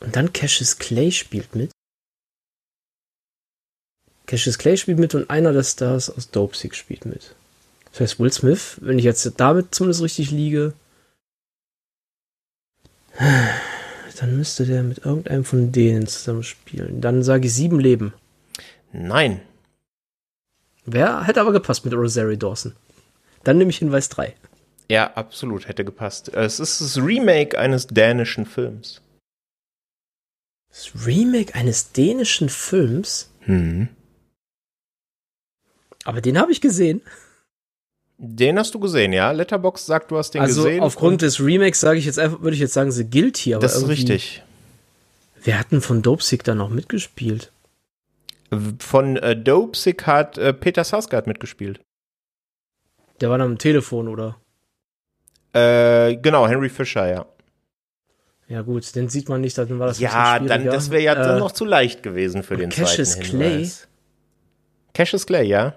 Und 0.00 0.16
dann 0.16 0.32
Cassius 0.32 0.78
Clay 0.78 1.10
spielt 1.10 1.54
mit. 1.54 1.70
Cassius 4.26 4.58
Clay 4.58 4.76
spielt 4.76 4.98
mit 4.98 5.14
und 5.14 5.28
einer 5.30 5.52
der 5.52 5.64
Stars 5.64 6.10
aus 6.10 6.30
Dope 6.30 6.56
Sick 6.56 6.74
spielt 6.74 7.04
mit. 7.04 7.34
Das 7.90 8.00
heißt, 8.00 8.20
Will 8.20 8.32
Smith, 8.32 8.78
wenn 8.80 8.98
ich 8.98 9.04
jetzt 9.04 9.30
damit 9.38 9.74
zumindest 9.74 10.02
richtig 10.02 10.30
liege, 10.30 10.72
dann 13.18 14.36
müsste 14.36 14.66
der 14.66 14.82
mit 14.82 14.98
irgendeinem 14.98 15.44
von 15.44 15.72
denen 15.72 16.06
zusammenspielen. 16.06 17.00
Dann 17.00 17.22
sage 17.22 17.46
ich 17.46 17.54
sieben 17.54 17.78
Leben. 17.78 18.12
Nein. 18.92 19.40
Wer 20.86 21.24
hätte 21.24 21.40
aber 21.40 21.52
gepasst 21.52 21.84
mit 21.84 21.94
Rosario 21.94 22.36
Dawson? 22.36 22.74
Dann 23.42 23.58
nehme 23.58 23.70
ich 23.70 23.78
Hinweis 23.78 24.08
3. 24.08 24.34
Ja, 24.90 25.12
absolut, 25.14 25.66
hätte 25.68 25.84
gepasst. 25.84 26.28
Es 26.28 26.60
ist 26.60 26.80
das 26.80 26.98
Remake 26.98 27.58
eines 27.58 27.86
dänischen 27.86 28.44
Films. 28.46 29.00
Das 30.68 30.90
Remake 31.06 31.54
eines 31.54 31.92
dänischen 31.92 32.48
Films, 32.48 33.30
Hm. 33.40 33.88
aber 36.04 36.20
den 36.20 36.38
habe 36.38 36.52
ich 36.52 36.60
gesehen. 36.60 37.00
Den 38.18 38.58
hast 38.58 38.74
du 38.74 38.78
gesehen, 38.80 39.12
ja? 39.12 39.30
Letterbox 39.32 39.86
sagt, 39.86 40.10
du 40.10 40.16
hast 40.18 40.32
den 40.32 40.42
also 40.42 40.62
gesehen. 40.64 40.82
aufgrund 40.82 41.14
und 41.14 41.22
des 41.22 41.40
Remakes 41.40 41.80
sage 41.80 41.98
ich 41.98 42.04
jetzt 42.06 42.18
einfach, 42.18 42.40
würde 42.42 42.54
ich 42.54 42.60
jetzt 42.60 42.72
sagen, 42.74 42.90
The 42.92 43.08
Guilty, 43.08 43.54
aber 43.54 43.62
Das 43.62 43.76
ist 43.76 43.88
richtig. 43.88 44.42
Wer 45.42 45.58
hat 45.58 45.72
denn 45.72 45.80
von 45.80 46.00
Dopesick 46.02 46.42
da 46.44 46.54
noch 46.54 46.70
mitgespielt? 46.70 47.52
Von 48.78 49.16
äh, 49.16 49.36
Dope 49.36 49.76
Sick 49.76 50.06
hat 50.06 50.38
äh, 50.38 50.52
Peter 50.54 50.84
Sarsgaard 50.84 51.26
mitgespielt. 51.26 51.80
Der 53.20 53.30
war 53.30 53.38
dann 53.38 53.52
am 53.52 53.58
Telefon, 53.58 54.08
oder? 54.08 54.40
Äh, 55.54 56.16
genau, 56.16 56.46
Henry 56.48 56.68
Fisher, 56.68 57.08
ja. 57.08 57.26
Ja 58.48 58.62
gut, 58.62 58.94
den 58.94 59.08
sieht 59.08 59.28
man 59.28 59.40
nicht, 59.40 59.56
dann 59.56 59.78
war 59.78 59.86
das 59.86 59.98
Ja, 60.00 60.38
dann, 60.38 60.66
das 60.66 60.90
wäre 60.90 61.02
ja 61.02 61.14
dann 61.14 61.36
Äh, 61.36 61.40
noch 61.40 61.52
zu 61.52 61.64
leicht 61.64 62.02
gewesen 62.02 62.42
für 62.42 62.56
den 62.56 62.70
Cassius 62.70 63.12
zweiten 63.12 63.26
Clay? 63.28 63.50
Hinweis. 63.52 63.88
Cassius 64.92 65.26
Clay, 65.26 65.46
ja. 65.46 65.74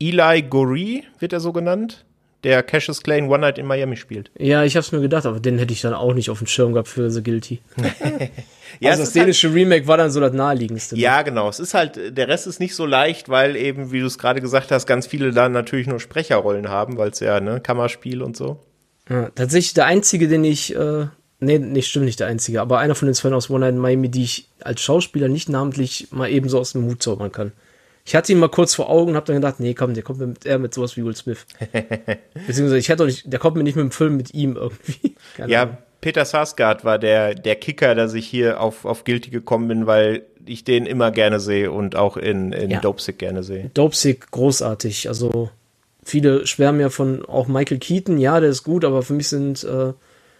Eli 0.00 0.42
Goree 0.42 1.02
wird 1.18 1.32
er 1.32 1.40
so 1.40 1.52
genannt, 1.52 2.04
der 2.44 2.62
Cassius 2.62 3.02
Clay 3.02 3.18
in 3.18 3.28
One 3.28 3.40
Night 3.40 3.58
in 3.58 3.66
Miami 3.66 3.96
spielt. 3.96 4.30
Ja, 4.38 4.64
ich 4.64 4.76
hab's 4.76 4.92
mir 4.92 5.00
gedacht, 5.00 5.26
aber 5.26 5.40
den 5.40 5.58
hätte 5.58 5.72
ich 5.72 5.80
dann 5.80 5.94
auch 5.94 6.14
nicht 6.14 6.30
auf 6.30 6.38
dem 6.38 6.46
Schirm 6.46 6.72
gehabt 6.72 6.88
für 6.88 7.10
The 7.10 7.22
Guilty. 7.22 7.60
Ja, 8.80 8.90
also 8.90 9.02
das 9.02 9.14
halt, 9.14 9.24
dänische 9.24 9.52
Remake 9.54 9.86
war 9.86 9.96
dann 9.96 10.10
so 10.10 10.20
das 10.20 10.32
naheliegendste. 10.34 10.94
ne? 10.94 11.00
ja, 11.00 11.22
genau. 11.22 11.48
Es 11.48 11.58
ist 11.58 11.72
halt, 11.72 12.16
der 12.16 12.28
Rest 12.28 12.46
ist 12.46 12.60
nicht 12.60 12.74
so 12.74 12.84
leicht, 12.84 13.28
weil 13.30 13.56
eben, 13.56 13.92
wie 13.92 14.00
du 14.00 14.06
es 14.06 14.18
gerade 14.18 14.42
gesagt 14.42 14.70
hast, 14.70 14.86
ganz 14.86 15.06
viele 15.06 15.32
da 15.32 15.48
natürlich 15.48 15.86
nur 15.86 16.00
Sprecherrollen 16.00 16.68
haben, 16.68 16.98
weil 16.98 17.08
es 17.08 17.20
ja, 17.20 17.40
ne, 17.40 17.60
Kammerspiel 17.60 18.20
und 18.22 18.36
so. 18.36 18.60
Ja, 19.08 19.30
tatsächlich 19.34 19.74
der 19.74 19.86
einzige, 19.86 20.28
den 20.28 20.44
ich, 20.44 20.74
äh, 20.74 21.06
nee, 21.40 21.58
nee, 21.58 21.82
stimmt 21.82 22.04
nicht 22.06 22.20
der 22.20 22.26
einzige, 22.26 22.60
aber 22.60 22.78
einer 22.78 22.94
von 22.94 23.06
den 23.06 23.14
zwei 23.14 23.32
aus 23.32 23.48
One 23.50 23.60
Night 23.60 23.74
in 23.74 23.80
Miami, 23.80 24.08
die 24.10 24.24
ich 24.24 24.48
als 24.60 24.80
Schauspieler 24.80 25.28
nicht 25.28 25.48
namentlich 25.48 26.08
mal 26.10 26.30
eben 26.30 26.48
so 26.48 26.58
aus 26.58 26.72
dem 26.72 26.84
Hut 26.84 27.02
zaubern 27.02 27.32
kann. 27.32 27.52
Ich 28.04 28.14
hatte 28.14 28.32
ihn 28.32 28.38
mal 28.38 28.48
kurz 28.48 28.74
vor 28.74 28.88
Augen 28.88 29.10
und 29.10 29.16
hab 29.16 29.26
dann 29.26 29.36
gedacht, 29.36 29.60
nee, 29.60 29.74
komm, 29.74 29.92
der 29.92 30.02
kommt 30.02 30.18
mir 30.18 30.26
mit, 30.28 30.46
eher 30.46 30.58
mit 30.58 30.72
sowas 30.72 30.96
wie 30.96 31.04
Will 31.04 31.14
Smith. 31.14 31.44
Beziehungsweise 32.46 32.78
ich 32.78 32.88
hätte 32.88 33.04
nicht, 33.04 33.30
der 33.30 33.38
kommt 33.38 33.56
mir 33.56 33.62
nicht 33.62 33.76
mit 33.76 33.82
dem 33.84 33.90
Film 33.90 34.16
mit 34.16 34.32
ihm 34.34 34.56
irgendwie. 34.56 35.14
Keine 35.36 35.52
Ja, 35.52 35.62
Ahnung. 35.64 35.78
Peter 36.00 36.24
Sarsgaard 36.24 36.84
war 36.84 36.98
der, 36.98 37.34
der 37.34 37.56
Kicker, 37.56 37.94
dass 37.94 38.14
ich 38.14 38.26
hier 38.26 38.60
auf, 38.60 38.84
auf 38.84 39.04
Guilty 39.04 39.30
gekommen 39.30 39.68
bin, 39.68 39.86
weil 39.86 40.22
ich 40.46 40.64
den 40.64 40.86
immer 40.86 41.10
gerne 41.10 41.40
sehe 41.40 41.70
und 41.72 41.96
auch 41.96 42.16
in, 42.16 42.52
in 42.52 42.70
Ja. 42.70 42.80
Dope 42.80 43.02
Sick 43.02 43.18
gerne 43.18 43.42
sehe. 43.42 43.70
Dopesick, 43.74 44.30
großartig. 44.30 45.08
Also 45.08 45.50
viele 46.08 46.46
schwärmen 46.46 46.80
ja 46.80 46.88
von 46.88 47.24
auch 47.26 47.46
Michael 47.48 47.78
Keaton, 47.78 48.18
ja, 48.18 48.40
der 48.40 48.50
ist 48.50 48.62
gut, 48.62 48.84
aber 48.84 49.02
für 49.02 49.12
mich 49.12 49.28
sind 49.28 49.62
äh, 49.64 49.92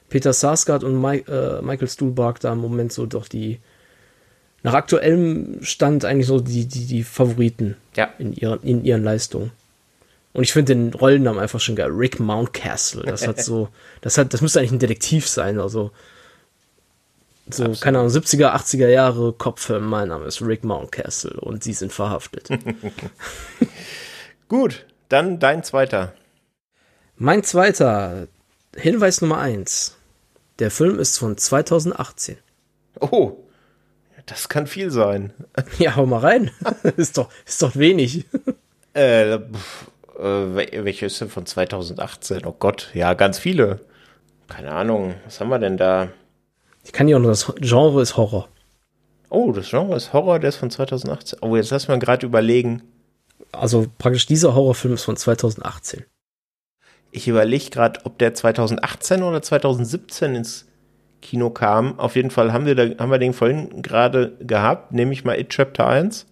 Peter 0.08 0.32
Sarsgaard 0.32 0.82
und 0.84 1.00
Mi 1.00 1.18
äh, 1.28 1.60
Michael 1.62 1.88
Stuhlbarg 1.88 2.40
da 2.40 2.52
im 2.52 2.58
Moment 2.58 2.92
so 2.92 3.04
doch 3.06 3.28
die 3.28 3.60
nach 4.62 4.74
aktuellem 4.74 5.58
Stand 5.62 6.04
eigentlich 6.04 6.26
so 6.26 6.40
die, 6.40 6.66
die, 6.66 6.86
die 6.86 7.04
Favoriten 7.04 7.76
Ja. 7.96 8.08
in 8.18 8.32
ihren, 8.32 8.60
in 8.62 8.84
ihren 8.84 9.04
Leistungen. 9.04 9.52
Und 10.32 10.42
ich 10.42 10.52
finde 10.52 10.74
den 10.74 10.94
Rollennamen 10.94 11.40
einfach 11.40 11.60
schon 11.60 11.76
geil. 11.76 11.90
Rick 11.90 12.18
Mountcastle. 12.18 13.02
Das 13.02 13.26
hat 13.26 13.42
so, 13.42 13.68
das 14.00 14.18
hat, 14.18 14.34
das 14.34 14.40
müsste 14.40 14.58
eigentlich 14.58 14.72
ein 14.72 14.78
Detektiv 14.78 15.28
sein, 15.28 15.60
also 15.60 15.90
so, 17.50 17.64
Absolut. 17.64 17.80
keine 17.80 17.98
Ahnung, 18.00 18.10
70er, 18.10 18.54
80er 18.54 18.88
Jahre 18.88 19.32
Kopffilm. 19.32 19.86
Mein 19.86 20.08
Name 20.08 20.26
ist 20.26 20.42
Rick 20.42 20.64
Mountcastle 20.64 21.38
und 21.40 21.62
sie 21.62 21.72
sind 21.72 21.92
verhaftet. 21.92 22.48
Gut, 24.48 24.84
dann 25.08 25.38
dein 25.38 25.62
zweiter. 25.62 26.12
Mein 27.16 27.42
zweiter 27.42 28.28
Hinweis 28.76 29.20
Nummer 29.20 29.38
eins. 29.38 29.96
Der 30.58 30.70
Film 30.70 30.98
ist 30.98 31.18
von 31.18 31.36
2018. 31.36 32.36
Oh, 33.00 33.36
das 34.26 34.48
kann 34.48 34.66
viel 34.66 34.90
sein. 34.90 35.32
Ja, 35.78 35.96
hau 35.96 36.06
mal 36.06 36.18
rein. 36.20 36.50
ist 36.96 37.18
doch, 37.18 37.30
ist 37.46 37.62
doch 37.62 37.76
wenig. 37.76 38.26
Äh, 38.94 39.38
pff, 39.38 39.86
äh, 40.18 40.22
wel- 40.22 40.84
welche 40.84 41.06
ist 41.06 41.20
denn 41.20 41.30
von 41.30 41.46
2018? 41.46 42.44
Oh 42.44 42.54
Gott, 42.58 42.90
ja, 42.94 43.14
ganz 43.14 43.38
viele. 43.38 43.80
Keine 44.48 44.72
Ahnung, 44.72 45.14
was 45.24 45.40
haben 45.40 45.48
wir 45.50 45.58
denn 45.58 45.76
da? 45.76 46.08
Ich 46.84 46.92
kann 46.92 47.06
ja 47.08 47.16
auch 47.16 47.20
nur, 47.20 47.30
das 47.30 47.52
Genre 47.60 48.00
ist 48.02 48.16
Horror. 48.16 48.48
Oh, 49.30 49.52
das 49.52 49.68
Genre 49.68 49.94
ist 49.96 50.12
Horror, 50.12 50.38
der 50.38 50.48
ist 50.48 50.56
von 50.56 50.70
2018. 50.70 51.38
Oh, 51.42 51.54
jetzt 51.54 51.70
lass 51.70 51.86
mal 51.88 51.98
gerade 51.98 52.24
überlegen. 52.26 52.82
Also 53.52 53.86
praktisch 53.98 54.26
dieser 54.26 54.54
Horrorfilm 54.54 54.94
ist 54.94 55.04
von 55.04 55.16
2018. 55.16 56.04
Ich 57.10 57.26
überlege 57.26 57.70
gerade, 57.70 58.00
ob 58.04 58.18
der 58.18 58.34
2018 58.34 59.22
oder 59.22 59.40
2017 59.40 60.34
ins 60.34 60.66
Kino 61.22 61.50
kam. 61.50 61.98
Auf 61.98 62.16
jeden 62.16 62.30
Fall 62.30 62.52
haben 62.52 62.66
wir, 62.66 62.74
da, 62.74 63.02
haben 63.02 63.10
wir 63.10 63.18
den 63.18 63.32
vorhin 63.32 63.82
gerade 63.82 64.36
gehabt. 64.40 64.92
Nehme 64.92 65.12
ich 65.12 65.24
mal 65.24 65.38
It 65.38 65.48
Chapter 65.48 65.86
1. 65.86 66.26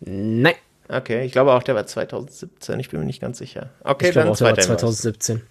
Nein, 0.00 0.54
Okay, 0.88 1.24
ich 1.24 1.32
glaube 1.32 1.52
auch, 1.52 1.62
der 1.62 1.74
war 1.74 1.86
2017. 1.86 2.78
Ich 2.80 2.90
bin 2.90 3.00
mir 3.00 3.06
nicht 3.06 3.20
ganz 3.20 3.38
sicher. 3.38 3.70
Okay, 3.82 4.08
ich 4.08 4.14
dann 4.14 4.28
auch, 4.28 4.36
der 4.36 4.48
war 4.48 4.54
zweiter 4.54 4.62
Hinweis. 4.62 4.80
2017. 4.80 5.42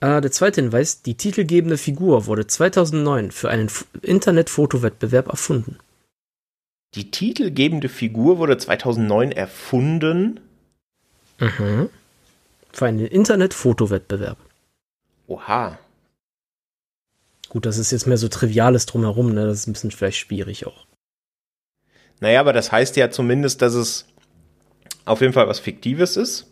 Äh, 0.00 0.20
der 0.20 0.30
zweite 0.30 0.60
Hinweis, 0.60 1.02
die 1.02 1.14
titelgebende 1.14 1.78
Figur 1.78 2.26
wurde 2.26 2.46
2009 2.46 3.30
für 3.30 3.48
einen 3.48 3.70
Internetfotowettbewerb 4.02 5.28
erfunden. 5.28 5.78
Die 6.94 7.10
titelgebende 7.10 7.88
Figur 7.88 8.38
wurde 8.38 8.56
2009 8.56 9.32
erfunden. 9.32 10.40
Mhm. 11.40 11.90
Für 12.72 12.86
einen 12.86 13.06
Internetfotowettbewerb. 13.06 14.38
Oha. 15.26 15.78
Gut, 17.48 17.66
das 17.66 17.78
ist 17.78 17.90
jetzt 17.90 18.06
mehr 18.06 18.16
so 18.16 18.28
Triviales 18.28 18.86
drumherum, 18.86 19.32
ne? 19.32 19.46
Das 19.46 19.60
ist 19.60 19.66
ein 19.66 19.72
bisschen 19.72 19.90
vielleicht 19.90 20.18
schwierig 20.18 20.66
auch. 20.66 20.86
Naja, 22.20 22.40
aber 22.40 22.52
das 22.52 22.72
heißt 22.72 22.96
ja 22.96 23.10
zumindest, 23.10 23.62
dass 23.62 23.74
es 23.74 24.06
auf 25.04 25.20
jeden 25.20 25.32
Fall 25.32 25.48
was 25.48 25.58
Fiktives 25.58 26.16
ist. 26.16 26.46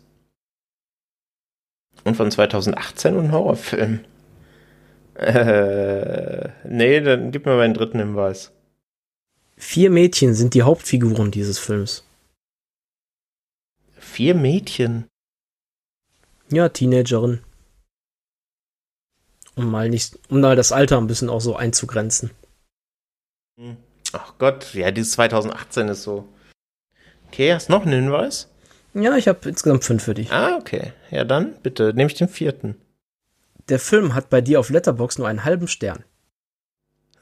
Und 2.03 2.15
von 2.15 2.29
2018 2.29 3.17
ein 3.17 3.31
Horrorfilm. 3.31 4.01
Äh, 5.15 6.49
nee, 6.63 6.99
dann 7.01 7.31
gib 7.31 7.45
mir 7.45 7.55
mal 7.55 7.61
einen 7.61 7.73
dritten 7.73 7.99
Hinweis. 7.99 8.51
Vier 9.55 9.89
Mädchen 9.89 10.33
sind 10.33 10.53
die 10.53 10.63
Hauptfiguren 10.63 11.31
dieses 11.31 11.59
Films. 11.59 12.03
Vier 13.97 14.35
Mädchen? 14.35 15.07
Ja, 16.51 16.69
Teenagerin. 16.69 17.43
Um 19.55 19.69
mal 19.69 19.89
nicht, 19.89 20.17
um 20.29 20.41
mal 20.41 20.55
das 20.55 20.71
Alter 20.71 20.97
ein 20.97 21.07
bisschen 21.07 21.29
auch 21.29 21.41
so 21.41 21.55
einzugrenzen. 21.55 22.31
Ach 24.11 24.33
Gott, 24.37 24.73
ja, 24.73 24.91
dieses 24.91 25.13
2018 25.13 25.87
ist 25.87 26.03
so. 26.03 26.27
Okay, 27.27 27.53
hast 27.53 27.69
du 27.69 27.73
noch 27.73 27.83
einen 27.83 28.03
Hinweis? 28.03 28.49
Ja, 28.93 29.15
ich 29.17 29.27
habe 29.27 29.49
insgesamt 29.49 29.83
fünf 29.83 30.03
für 30.03 30.13
dich. 30.13 30.31
Ah, 30.31 30.57
okay. 30.57 30.93
Ja, 31.09 31.23
dann 31.23 31.55
bitte, 31.61 31.93
nehme 31.93 32.11
ich 32.11 32.17
den 32.17 32.29
vierten. 32.29 32.75
Der 33.69 33.79
Film 33.79 34.13
hat 34.13 34.29
bei 34.29 34.41
dir 34.41 34.59
auf 34.59 34.69
Letterbox 34.69 35.17
nur 35.17 35.27
einen 35.27 35.43
halben 35.43 35.67
Stern. 35.67 36.03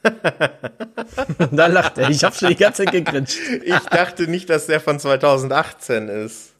da 1.51 1.67
lacht 1.67 1.97
er. 1.97 2.09
Ich 2.09 2.23
habe 2.23 2.35
schon 2.35 2.49
die 2.49 2.55
ganze 2.55 2.85
Zeit 2.85 2.93
gegrinst. 2.93 3.37
ich 3.63 3.79
dachte 3.89 4.27
nicht, 4.27 4.49
dass 4.49 4.67
der 4.67 4.79
von 4.79 4.99
2018 4.99 6.07
ist. 6.07 6.53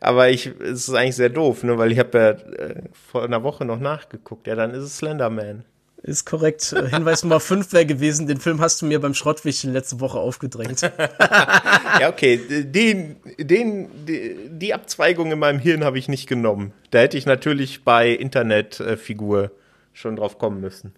Aber 0.00 0.28
ich, 0.28 0.46
es 0.46 0.88
ist 0.88 0.94
eigentlich 0.94 1.16
sehr 1.16 1.28
doof, 1.28 1.62
ne? 1.64 1.76
weil 1.78 1.92
ich 1.92 1.98
habe 1.98 2.18
ja 2.18 2.30
äh, 2.30 2.82
vor 3.10 3.24
einer 3.24 3.42
Woche 3.42 3.64
noch 3.64 3.80
nachgeguckt. 3.80 4.46
Ja, 4.46 4.54
dann 4.54 4.72
ist 4.72 4.84
es 4.84 4.98
Slenderman. 4.98 5.64
Ist 6.02 6.24
korrekt. 6.24 6.74
Hinweis 6.90 7.24
Nummer 7.24 7.40
5 7.40 7.72
wäre 7.72 7.84
gewesen, 7.84 8.28
den 8.28 8.38
Film 8.38 8.60
hast 8.60 8.80
du 8.80 8.86
mir 8.86 9.00
beim 9.00 9.14
Schrottwichteln 9.14 9.72
letzte 9.72 9.98
Woche 9.98 10.18
aufgedrängt. 10.18 10.82
ja, 12.00 12.08
okay. 12.08 12.38
Den, 12.48 13.16
den, 13.38 13.88
die, 14.06 14.36
die 14.50 14.74
Abzweigung 14.74 15.32
in 15.32 15.38
meinem 15.40 15.58
Hirn 15.58 15.82
habe 15.82 15.98
ich 15.98 16.06
nicht 16.06 16.28
genommen. 16.28 16.72
Da 16.90 17.00
hätte 17.00 17.18
ich 17.18 17.26
natürlich 17.26 17.82
bei 17.82 18.10
Internetfigur 18.10 19.50
schon 19.94 20.14
drauf 20.14 20.38
kommen 20.38 20.60
müssen. 20.60 20.94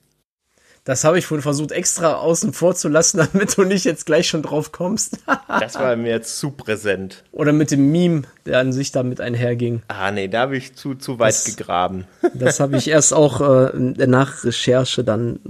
Das 0.89 1.05
habe 1.05 1.19
ich 1.19 1.31
wohl 1.31 1.43
versucht 1.43 1.71
extra 1.71 2.15
außen 2.15 2.55
vor 2.55 2.75
zu 2.75 2.89
lassen, 2.89 3.19
damit 3.33 3.59
du 3.59 3.65
nicht 3.65 3.85
jetzt 3.85 4.07
gleich 4.07 4.27
schon 4.27 4.43
drauf 4.43 4.73
kommst. 4.73 5.19
das 5.61 5.75
war 5.75 5.95
mir 5.97 6.09
jetzt 6.09 6.39
zu 6.39 6.51
präsent. 6.51 7.25
Oder 7.31 7.53
mit 7.53 7.71
dem 7.71 7.93
Meme, 7.93 8.23
der 8.47 8.61
an 8.61 8.73
sich 8.73 8.91
damit 8.91 9.21
einherging. 9.21 9.83
Ah, 9.89 10.11
nee, 10.11 10.29
da 10.29 10.41
habe 10.41 10.57
ich 10.57 10.77
zu, 10.77 10.95
zu 10.95 11.19
weit 11.19 11.35
das, 11.35 11.45
gegraben. 11.45 12.07
das 12.35 12.59
habe 12.59 12.79
ich 12.79 12.89
erst 12.89 13.13
auch 13.13 13.43
äh, 13.43 13.77
nach 13.77 14.45
Recherche 14.45 15.05
dann, 15.05 15.41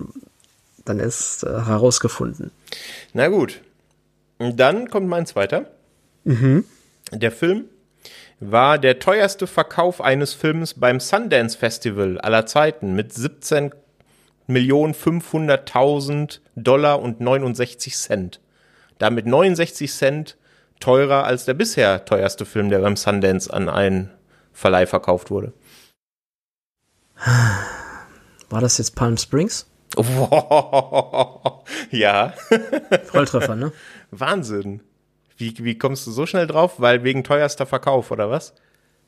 dann 0.85 0.99
erst 0.99 1.45
äh, 1.45 1.47
herausgefunden. 1.47 2.51
Na 3.13 3.29
gut. 3.29 3.61
Dann 4.41 4.91
kommt 4.91 5.07
mein 5.07 5.25
zweiter. 5.25 5.67
Mhm. 6.25 6.65
Der 7.13 7.31
Film 7.31 7.67
war 8.41 8.77
der 8.77 8.99
teuerste 8.99 9.47
Verkauf 9.47 10.01
eines 10.01 10.35
Films 10.35 10.75
beim 10.75 10.99
Sundance 10.99 11.57
Festival 11.57 12.19
aller 12.19 12.47
Zeiten 12.47 12.97
mit 12.97 13.13
17 13.13 13.71
500.000 14.49 16.41
Dollar 16.57 17.01
und 17.01 17.21
69 17.21 17.97
Cent. 17.97 18.41
Damit 18.99 19.27
69 19.27 19.93
Cent 19.93 20.37
teurer 20.81 21.25
als 21.25 21.45
der 21.45 21.55
bisher 21.55 22.05
teuerste 22.05 22.45
Film, 22.45 22.69
der 22.71 22.81
beim 22.81 22.97
Sundance 22.97 23.53
an 23.53 23.69
einen 23.69 24.11
Verleih 24.53 24.87
verkauft 24.87 25.31
wurde. 25.31 25.53
War 28.51 28.61
das 28.61 28.79
jetzt 28.79 28.95
Palm 28.95 29.17
Springs? 29.17 29.67
Oh, 29.97 31.63
ja. 31.91 32.35
Volltreffer, 33.05 33.57
ne? 33.57 33.73
Wahnsinn. 34.11 34.83
Wie, 35.37 35.55
wie 35.59 35.79
kommst 35.79 36.07
du 36.07 36.11
so 36.11 36.27
schnell 36.27 36.47
drauf? 36.47 36.75
Weil 36.79 37.05
wegen 37.05 37.25
teuerster 37.25 37.67
Verkauf, 37.67 38.11
oder 38.11 38.31
was? 38.31 38.55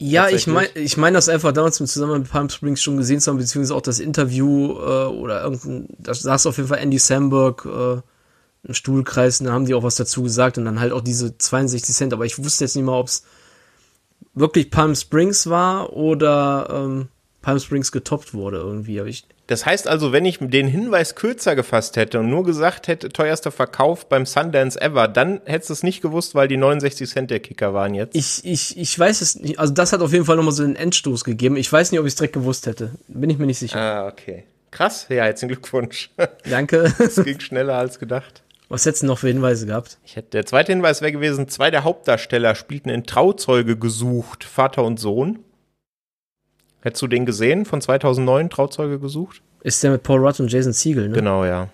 Ja, 0.02 0.28
ich 0.30 0.46
meine 0.46 0.68
ich 0.74 0.96
mein 0.96 1.12
das 1.12 1.28
einfach 1.28 1.52
damals 1.52 1.78
im 1.78 1.86
Zusammenhang 1.86 2.22
mit 2.22 2.30
Palm 2.30 2.48
Springs 2.48 2.82
schon 2.82 2.96
gesehen 2.96 3.20
zu 3.20 3.30
haben, 3.30 3.38
beziehungsweise 3.38 3.74
auch 3.74 3.82
das 3.82 4.00
Interview 4.00 4.72
äh, 4.72 5.06
oder 5.06 5.42
irgendein, 5.42 5.88
da 5.98 6.14
saß 6.14 6.46
auf 6.46 6.56
jeden 6.56 6.70
Fall 6.70 6.78
Andy 6.78 6.98
Samberg 6.98 7.66
äh, 7.66 8.00
im 8.66 8.74
Stuhlkreis 8.74 9.40
und 9.40 9.46
da 9.46 9.52
haben 9.52 9.66
die 9.66 9.74
auch 9.74 9.82
was 9.82 9.96
dazu 9.96 10.22
gesagt 10.22 10.56
und 10.56 10.64
dann 10.64 10.80
halt 10.80 10.92
auch 10.92 11.02
diese 11.02 11.36
62 11.36 11.94
Cent, 11.94 12.12
aber 12.14 12.24
ich 12.24 12.42
wusste 12.42 12.64
jetzt 12.64 12.76
nicht 12.76 12.84
mal, 12.84 12.98
ob 12.98 13.08
es 13.08 13.24
wirklich 14.34 14.70
Palm 14.70 14.94
Springs 14.94 15.48
war 15.48 15.92
oder 15.92 16.68
ähm, 16.70 17.08
Palm 17.42 17.58
Springs 17.58 17.92
getoppt 17.92 18.34
wurde 18.34 18.58
irgendwie. 18.58 19.00
Aber 19.00 19.08
ich 19.08 19.26
das 19.50 19.66
heißt 19.66 19.88
also, 19.88 20.12
wenn 20.12 20.24
ich 20.24 20.38
den 20.40 20.68
Hinweis 20.68 21.16
kürzer 21.16 21.56
gefasst 21.56 21.96
hätte 21.96 22.20
und 22.20 22.30
nur 22.30 22.44
gesagt 22.44 22.86
hätte, 22.86 23.08
teuerster 23.08 23.50
Verkauf 23.50 24.08
beim 24.08 24.24
Sundance 24.24 24.80
ever, 24.80 25.08
dann 25.08 25.40
hättest 25.44 25.70
du 25.70 25.72
es 25.72 25.82
nicht 25.82 26.02
gewusst, 26.02 26.36
weil 26.36 26.46
die 26.46 26.56
69 26.56 27.10
Cent 27.10 27.32
der 27.32 27.40
Kicker 27.40 27.74
waren 27.74 27.94
jetzt. 27.94 28.14
Ich, 28.14 28.44
ich, 28.44 28.78
ich 28.78 28.96
weiß 28.96 29.20
es 29.20 29.40
nicht. 29.40 29.58
Also 29.58 29.74
das 29.74 29.92
hat 29.92 30.02
auf 30.02 30.12
jeden 30.12 30.24
Fall 30.24 30.36
nochmal 30.36 30.52
so 30.52 30.62
einen 30.62 30.76
Endstoß 30.76 31.24
gegeben. 31.24 31.56
Ich 31.56 31.72
weiß 31.72 31.90
nicht, 31.90 31.98
ob 31.98 32.06
ich 32.06 32.12
es 32.12 32.16
direkt 32.16 32.34
gewusst 32.34 32.68
hätte. 32.68 32.92
Bin 33.08 33.28
ich 33.28 33.38
mir 33.38 33.46
nicht 33.46 33.58
sicher. 33.58 33.76
Ah, 33.76 34.06
okay. 34.06 34.44
Krass. 34.70 35.06
Ja, 35.08 35.24
herzlichen 35.24 35.48
Glückwunsch. 35.48 36.10
Danke. 36.48 36.94
Es 37.00 37.16
ging 37.16 37.40
schneller 37.40 37.74
als 37.74 37.98
gedacht. 37.98 38.44
Was 38.68 38.86
hättest 38.86 39.02
du 39.02 39.08
noch 39.08 39.18
für 39.18 39.26
Hinweise 39.26 39.66
gehabt? 39.66 39.98
Ich 40.04 40.14
hätte, 40.14 40.30
der 40.30 40.46
zweite 40.46 40.70
Hinweis 40.70 41.00
wäre 41.00 41.10
gewesen, 41.10 41.48
zwei 41.48 41.72
der 41.72 41.82
Hauptdarsteller 41.82 42.54
spielten 42.54 42.88
in 42.88 43.02
Trauzeuge 43.02 43.76
gesucht, 43.76 44.44
Vater 44.44 44.84
und 44.84 45.00
Sohn. 45.00 45.40
Hättest 46.82 47.02
du 47.02 47.06
den 47.06 47.26
gesehen 47.26 47.64
von 47.64 47.80
2009, 47.80 48.50
Trauzeuge 48.50 48.98
gesucht? 48.98 49.42
Ist 49.62 49.82
der 49.82 49.90
mit 49.90 50.02
Paul 50.02 50.20
Rudd 50.20 50.40
und 50.40 50.50
Jason 50.50 50.72
Siegel, 50.72 51.08
ne? 51.08 51.14
Genau, 51.14 51.44
ja. 51.44 51.68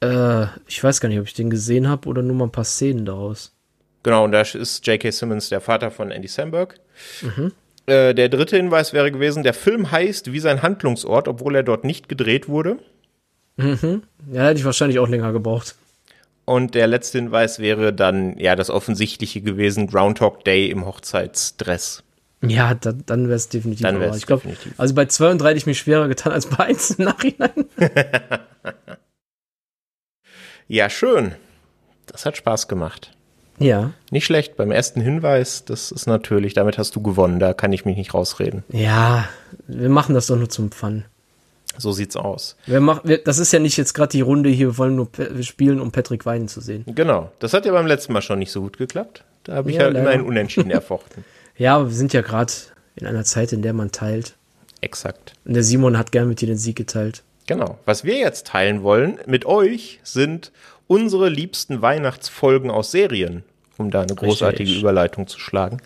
Äh, 0.00 0.46
ich 0.66 0.82
weiß 0.82 1.00
gar 1.00 1.08
nicht, 1.08 1.20
ob 1.20 1.26
ich 1.26 1.34
den 1.34 1.50
gesehen 1.50 1.88
habe 1.88 2.08
oder 2.08 2.22
nur 2.22 2.34
mal 2.34 2.46
ein 2.46 2.52
paar 2.52 2.64
Szenen 2.64 3.06
daraus. 3.06 3.54
Genau, 4.02 4.24
und 4.24 4.32
da 4.32 4.40
ist 4.40 4.84
J.K. 4.86 5.10
Simmons 5.12 5.48
der 5.48 5.60
Vater 5.60 5.92
von 5.92 6.10
Andy 6.10 6.26
Samberg. 6.26 6.80
Mhm. 7.20 7.52
Äh, 7.86 8.14
der 8.14 8.28
dritte 8.28 8.56
Hinweis 8.56 8.92
wäre 8.92 9.12
gewesen, 9.12 9.44
der 9.44 9.54
Film 9.54 9.90
heißt 9.92 10.32
wie 10.32 10.40
sein 10.40 10.62
Handlungsort, 10.62 11.28
obwohl 11.28 11.54
er 11.54 11.62
dort 11.62 11.84
nicht 11.84 12.08
gedreht 12.08 12.48
wurde. 12.48 12.78
Mhm. 13.56 14.02
Ja, 14.32 14.46
hätte 14.46 14.58
ich 14.58 14.64
wahrscheinlich 14.64 14.98
auch 14.98 15.08
länger 15.08 15.32
gebraucht. 15.32 15.76
Und 16.44 16.74
der 16.74 16.88
letzte 16.88 17.18
Hinweis 17.18 17.60
wäre 17.60 17.92
dann, 17.92 18.36
ja, 18.38 18.56
das 18.56 18.70
Offensichtliche 18.70 19.40
gewesen, 19.40 19.86
Groundhog 19.86 20.44
Day 20.44 20.68
im 20.68 20.84
Hochzeitsdress. 20.84 22.02
Ja, 22.42 22.74
da, 22.74 22.92
dann 22.92 23.28
wäre 23.28 23.36
es 23.36 23.48
definitiv. 23.48 23.82
Dann 23.82 24.00
wäre 24.00 24.16
ich 24.16 24.26
glaube, 24.26 24.42
also 24.76 24.94
bei 24.94 25.06
2 25.06 25.30
und 25.30 25.38
3 25.38 25.50
hätte 25.50 25.58
ich 25.58 25.66
mich 25.66 25.78
schwerer 25.78 26.08
getan 26.08 26.32
als 26.32 26.46
bei 26.46 26.64
1 26.64 26.90
im 26.92 27.04
Nachhinein. 27.04 27.66
ja, 30.68 30.90
schön. 30.90 31.34
Das 32.06 32.26
hat 32.26 32.36
Spaß 32.36 32.66
gemacht. 32.66 33.12
Ja. 33.58 33.92
Nicht 34.10 34.24
schlecht. 34.24 34.56
Beim 34.56 34.72
ersten 34.72 35.00
Hinweis, 35.00 35.64
das 35.64 35.92
ist 35.92 36.06
natürlich, 36.06 36.54
damit 36.54 36.78
hast 36.78 36.96
du 36.96 37.02
gewonnen. 37.02 37.38
Da 37.38 37.54
kann 37.54 37.72
ich 37.72 37.84
mich 37.84 37.96
nicht 37.96 38.12
rausreden. 38.12 38.64
Ja, 38.70 39.28
wir 39.68 39.88
machen 39.88 40.14
das 40.14 40.26
doch 40.26 40.36
nur 40.36 40.48
zum 40.48 40.72
Fun. 40.72 41.04
So 41.78 41.92
sieht's 41.92 42.16
aus. 42.16 42.56
Wir 42.66 42.80
machen, 42.80 43.00
wir, 43.04 43.18
das 43.18 43.38
ist 43.38 43.52
ja 43.52 43.58
nicht 43.58 43.76
jetzt 43.76 43.94
gerade 43.94 44.10
die 44.10 44.20
Runde 44.20 44.50
hier, 44.50 44.68
wir 44.68 44.78
wollen 44.78 44.96
nur 44.96 45.08
wir 45.16 45.42
spielen, 45.42 45.80
um 45.80 45.90
Patrick 45.90 46.26
Weinen 46.26 46.48
zu 46.48 46.60
sehen. 46.60 46.84
Genau. 46.86 47.32
Das 47.38 47.54
hat 47.54 47.64
ja 47.64 47.72
beim 47.72 47.86
letzten 47.86 48.12
Mal 48.12 48.20
schon 48.20 48.40
nicht 48.40 48.52
so 48.52 48.60
gut 48.60 48.76
geklappt. 48.76 49.24
Da 49.44 49.54
habe 49.54 49.70
ich 49.70 49.76
ja, 49.76 49.88
ja 49.88 49.98
immer 49.98 50.10
ein 50.10 50.22
Unentschieden 50.22 50.70
erfochten. 50.72 51.24
Ja, 51.56 51.84
wir 51.84 51.94
sind 51.94 52.12
ja 52.12 52.22
gerade 52.22 52.52
in 52.96 53.06
einer 53.06 53.24
Zeit, 53.24 53.52
in 53.52 53.62
der 53.62 53.72
man 53.72 53.92
teilt. 53.92 54.36
Exakt. 54.80 55.34
Und 55.44 55.54
der 55.54 55.62
Simon 55.62 55.96
hat 55.96 56.12
gern 56.12 56.28
mit 56.28 56.40
dir 56.40 56.46
den 56.46 56.58
Sieg 56.58 56.76
geteilt. 56.76 57.22
Genau. 57.46 57.78
Was 57.84 58.04
wir 58.04 58.16
jetzt 58.16 58.48
teilen 58.48 58.82
wollen 58.82 59.18
mit 59.26 59.44
euch 59.44 60.00
sind 60.02 60.52
unsere 60.86 61.28
liebsten 61.28 61.80
Weihnachtsfolgen 61.80 62.70
aus 62.70 62.90
Serien, 62.90 63.44
um 63.78 63.90
da 63.90 64.02
eine 64.02 64.14
großartige 64.14 64.64
Richtig. 64.64 64.80
Überleitung 64.80 65.26
zu 65.26 65.38
schlagen. 65.40 65.78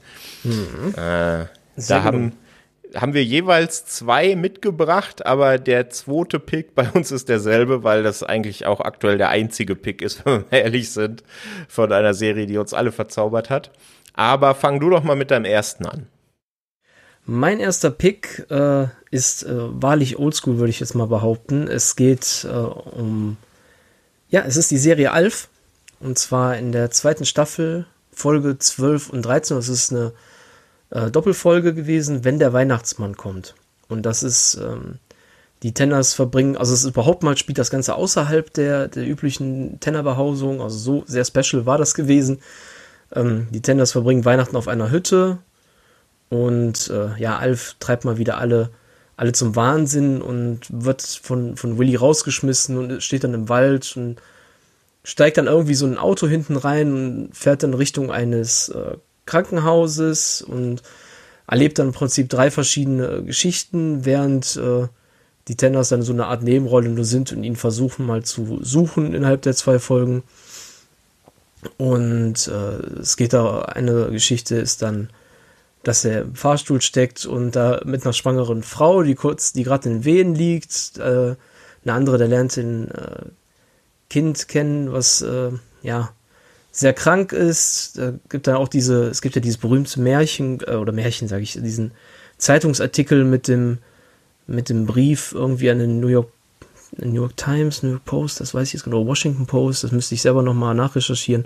Mhm. 0.43 0.95
Äh, 0.97 1.47
da 1.77 2.03
haben, 2.03 2.33
haben 2.95 3.15
wir 3.15 3.23
jeweils 3.23 3.85
zwei 3.87 4.35
mitgebracht, 4.35 5.25
aber 5.25 5.59
der 5.59 5.91
zweite 5.91 6.41
Pick 6.41 6.75
bei 6.75 6.89
uns 6.91 7.13
ist 7.13 7.29
derselbe, 7.29 7.85
weil 7.85 8.03
das 8.03 8.23
eigentlich 8.23 8.67
auch 8.67 8.81
aktuell 8.81 9.19
der 9.19 9.29
einzige 9.29 9.77
Pick 9.77 10.03
ist, 10.03 10.23
wenn 10.25 10.45
wir 10.51 10.59
ehrlich 10.59 10.91
sind, 10.91 11.23
von 11.69 11.93
einer 11.93 12.15
Serie, 12.15 12.47
die 12.47 12.59
uns 12.59 12.75
alle 12.75 12.91
verzaubert 12.91 13.49
hat. 13.49 13.71
Aber 14.17 14.55
fang 14.55 14.81
du 14.81 14.91
doch 14.91 15.05
mal 15.05 15.17
mit 15.17 15.31
deinem 15.31 15.45
ersten 15.45 15.87
an. 15.87 16.07
Mein 17.25 17.61
erster 17.61 17.91
Pick 17.91 18.47
äh, 18.51 18.87
ist 19.11 19.45
äh, 19.45 19.53
wahrlich 19.55 20.19
oldschool, 20.19 20.59
würde 20.59 20.71
ich 20.71 20.81
jetzt 20.81 20.95
mal 20.95 21.07
behaupten. 21.07 21.69
Es 21.69 21.97
geht 21.97 22.47
äh, 22.49 22.57
um, 22.57 23.37
ja, 24.29 24.43
es 24.43 24.57
ist 24.57 24.71
die 24.71 24.79
Serie 24.79 25.13
Alf. 25.13 25.49
Und 26.01 26.19
zwar 26.19 26.57
in 26.57 26.73
der 26.73 26.91
zweiten 26.91 27.25
Staffel, 27.25 27.87
Folge 28.13 28.59
12 28.59 29.11
und 29.11 29.23
13. 29.23 29.57
Das 29.57 29.69
ist 29.69 29.93
eine 29.93 30.13
äh, 30.91 31.11
Doppelfolge 31.11 31.75
gewesen, 31.75 32.25
wenn 32.25 32.39
der 32.39 32.53
Weihnachtsmann 32.53 33.17
kommt. 33.17 33.55
Und 33.89 34.03
das 34.05 34.23
ist, 34.23 34.55
ähm, 34.55 34.99
die 35.63 35.73
Tenners 35.73 36.15
verbringen, 36.15 36.57
also 36.57 36.75
es 36.75 36.83
ist 36.83 36.91
überhaupt 36.91 37.23
mal 37.23 37.37
spielt 37.37 37.59
das 37.59 37.71
Ganze 37.71 37.95
außerhalb 37.95 38.53
der, 38.53 38.89
der 38.89 39.07
üblichen 39.07 39.81
Tennerbehausung, 39.81 40.61
also 40.61 40.77
so 40.77 41.05
sehr 41.07 41.25
special 41.25 41.67
war 41.67 41.79
das 41.79 41.95
gewesen. 41.95 42.41
Ähm, 43.17 43.49
die 43.51 43.63
Tenners 43.63 43.93
verbringen 43.93 44.25
Weihnachten 44.25 44.57
auf 44.57 44.69
einer 44.69 44.91
Hütte 44.91 45.39
und 46.29 46.91
äh, 46.91 47.19
ja, 47.19 47.39
Alf 47.39 47.77
treibt 47.81 48.05
mal 48.05 48.19
wieder 48.19 48.39
alle, 48.39 48.71
alle 49.17 49.33
zum 49.33 49.57
Wahnsinn 49.57 50.23
und 50.23 50.61
wird 50.69 51.03
von, 51.03 51.57
von 51.57 51.79
Willy 51.79 51.97
rausgeschmissen 51.97 52.77
und 52.77 53.03
steht 53.03 53.25
dann 53.25 53.35
im 53.35 53.49
Wald 53.49 53.97
und 53.97 54.21
steigt 55.03 55.39
dann 55.39 55.47
irgendwie 55.47 55.75
so 55.75 55.87
ein 55.87 55.99
Auto 55.99 56.27
hinten 56.27 56.57
rein 56.57 56.93
und 56.93 57.37
fährt 57.37 57.63
dann 57.63 57.75
Richtung 57.75 58.11
eines 58.11 58.69
äh, 58.69 58.97
Krankenhauses 59.25 60.43
und 60.43 60.83
erlebt 61.47 61.79
dann 61.79 61.89
im 61.89 61.93
Prinzip 61.93 62.29
drei 62.29 62.51
verschiedene 62.51 63.23
Geschichten, 63.23 64.05
während 64.05 64.57
äh, 64.57 64.89
die 65.49 65.57
Tenners 65.57 65.91
dann 65.91 66.03
so 66.03 66.13
eine 66.13 66.27
Art 66.27 66.43
Nebenrolle 66.43 66.89
nur 66.89 67.05
sind 67.05 67.33
und 67.33 67.45
ihn 67.45 67.55
versuchen 67.55 68.05
mal 68.05 68.25
zu 68.25 68.59
suchen 68.63 69.15
innerhalb 69.15 69.43
der 69.43 69.55
zwei 69.55 69.79
Folgen. 69.79 70.25
Und 71.77 72.49
äh, 72.49 73.01
es 73.01 73.17
geht 73.17 73.33
da, 73.33 73.63
eine 73.63 74.11
Geschichte 74.11 74.57
ist 74.57 74.83
dann, 74.83 75.11
dass 75.83 76.05
er 76.05 76.23
im 76.23 76.35
Fahrstuhl 76.35 76.81
steckt 76.81 77.27
und 77.27 77.53
da 77.53 77.81
mit 77.85 78.05
einer 78.05 78.13
schwangeren 78.13 78.63
Frau, 78.63 79.03
die 79.03 79.15
kurz, 79.15 79.53
die 79.53 79.63
gerade 79.63 79.89
in 79.89 80.05
Wehen 80.05 80.35
liegt, 80.35 80.99
äh, 80.99 81.37
eine 81.85 81.93
andere, 81.93 82.19
der 82.19 82.29
lernt 82.29 82.57
den 82.57 82.91
äh, 82.91 83.27
Kind 84.11 84.49
kennen, 84.49 84.93
was 84.93 85.23
äh, 85.23 85.53
ja 85.83 86.11
sehr 86.73 86.93
krank 86.93 87.33
ist. 87.33 87.99
Da 87.99 88.13
gibt 88.29 88.47
dann 88.47 88.57
auch 88.57 88.69
diese, 88.69 89.05
es 89.05 89.23
gibt 89.23 89.37
ja 89.37 89.41
dieses 89.41 89.59
berühmte 89.59 90.01
Märchen 90.01 90.61
äh, 90.67 90.75
oder 90.75 90.93
Märchen, 90.93 91.29
sage 91.29 91.43
ich, 91.43 91.53
diesen 91.53 91.93
Zeitungsartikel 92.39 93.25
mit 93.25 93.49
dem 93.49 93.79
mit 94.49 94.69
dem 94.69 94.87
Brief 94.87 95.33
irgendwie 95.33 95.71
an 95.71 95.79
den 95.79 96.01
New 96.01 96.09
York 96.09 96.31
New 96.99 97.23
York 97.23 97.37
Times, 97.37 97.83
New 97.83 97.91
York 97.91 98.05
Post, 98.05 98.41
das 98.41 98.55
weiß 98.55 98.69
ich 98.69 98.75
jetzt 98.75 98.85
genau, 98.85 99.07
Washington 99.07 99.47
Post, 99.47 99.85
das 99.85 99.93
müsste 99.93 100.15
ich 100.15 100.23
selber 100.23 100.43
nochmal 100.43 100.75
nachrecherchieren, 100.75 101.45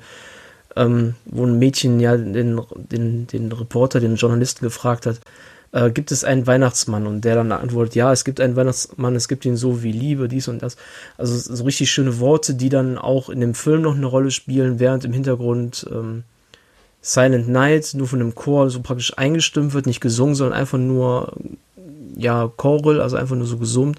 ähm, 0.77 1.15
wo 1.25 1.45
ein 1.45 1.59
Mädchen 1.59 2.01
ja 2.01 2.17
den, 2.17 2.61
den, 2.75 3.27
den 3.27 3.53
Reporter, 3.53 4.01
den 4.01 4.17
Journalisten 4.17 4.65
gefragt 4.65 5.07
hat, 5.07 5.21
äh, 5.73 5.91
gibt 5.91 6.11
es 6.11 6.25
einen 6.25 6.47
Weihnachtsmann? 6.47 7.07
Und 7.07 7.25
der 7.25 7.37
dann 7.37 7.53
antwortet, 7.53 7.95
ja, 7.95 8.13
es 8.13 8.25
gibt 8.25 8.41
einen 8.41 8.57
Weihnachtsmann, 8.57 9.15
es 9.15 9.29
gibt 9.29 9.45
ihn 9.45 9.57
so 9.57 9.83
wie 9.83 9.93
Liebe, 9.93 10.29
dies 10.29 10.49
und 10.49 10.63
das. 10.63 10.77
Also 11.17 11.37
so 11.55 11.65
richtig 11.65 11.91
schöne 11.91 12.19
Worte, 12.19 12.55
die 12.55 12.69
dann 12.69 12.99
auch 12.99 13.29
in 13.29 13.41
dem 13.41 13.55
Film 13.55 13.83
noch 13.83 13.95
eine 13.95 14.07
Rolle 14.07 14.31
spielen, 14.31 14.81
während 14.81 15.05
im 15.05 15.13
Hintergrund 15.13 15.87
ähm, 15.91 16.25
Silent 17.03 17.49
Night 17.49 17.95
nur 17.95 18.09
von 18.09 18.19
dem 18.19 18.35
Chor 18.35 18.69
so 18.71 18.81
praktisch 18.81 19.17
eingestimmt 19.17 19.73
wird, 19.73 19.87
nicht 19.87 20.01
gesungen, 20.01 20.35
sondern 20.35 20.59
einfach 20.59 20.79
nur, 20.79 21.33
ja, 22.17 22.51
Choral, 22.57 23.01
also 23.01 23.17
einfach 23.17 23.37
nur 23.37 23.47
so 23.47 23.57
gesummt. 23.57 23.99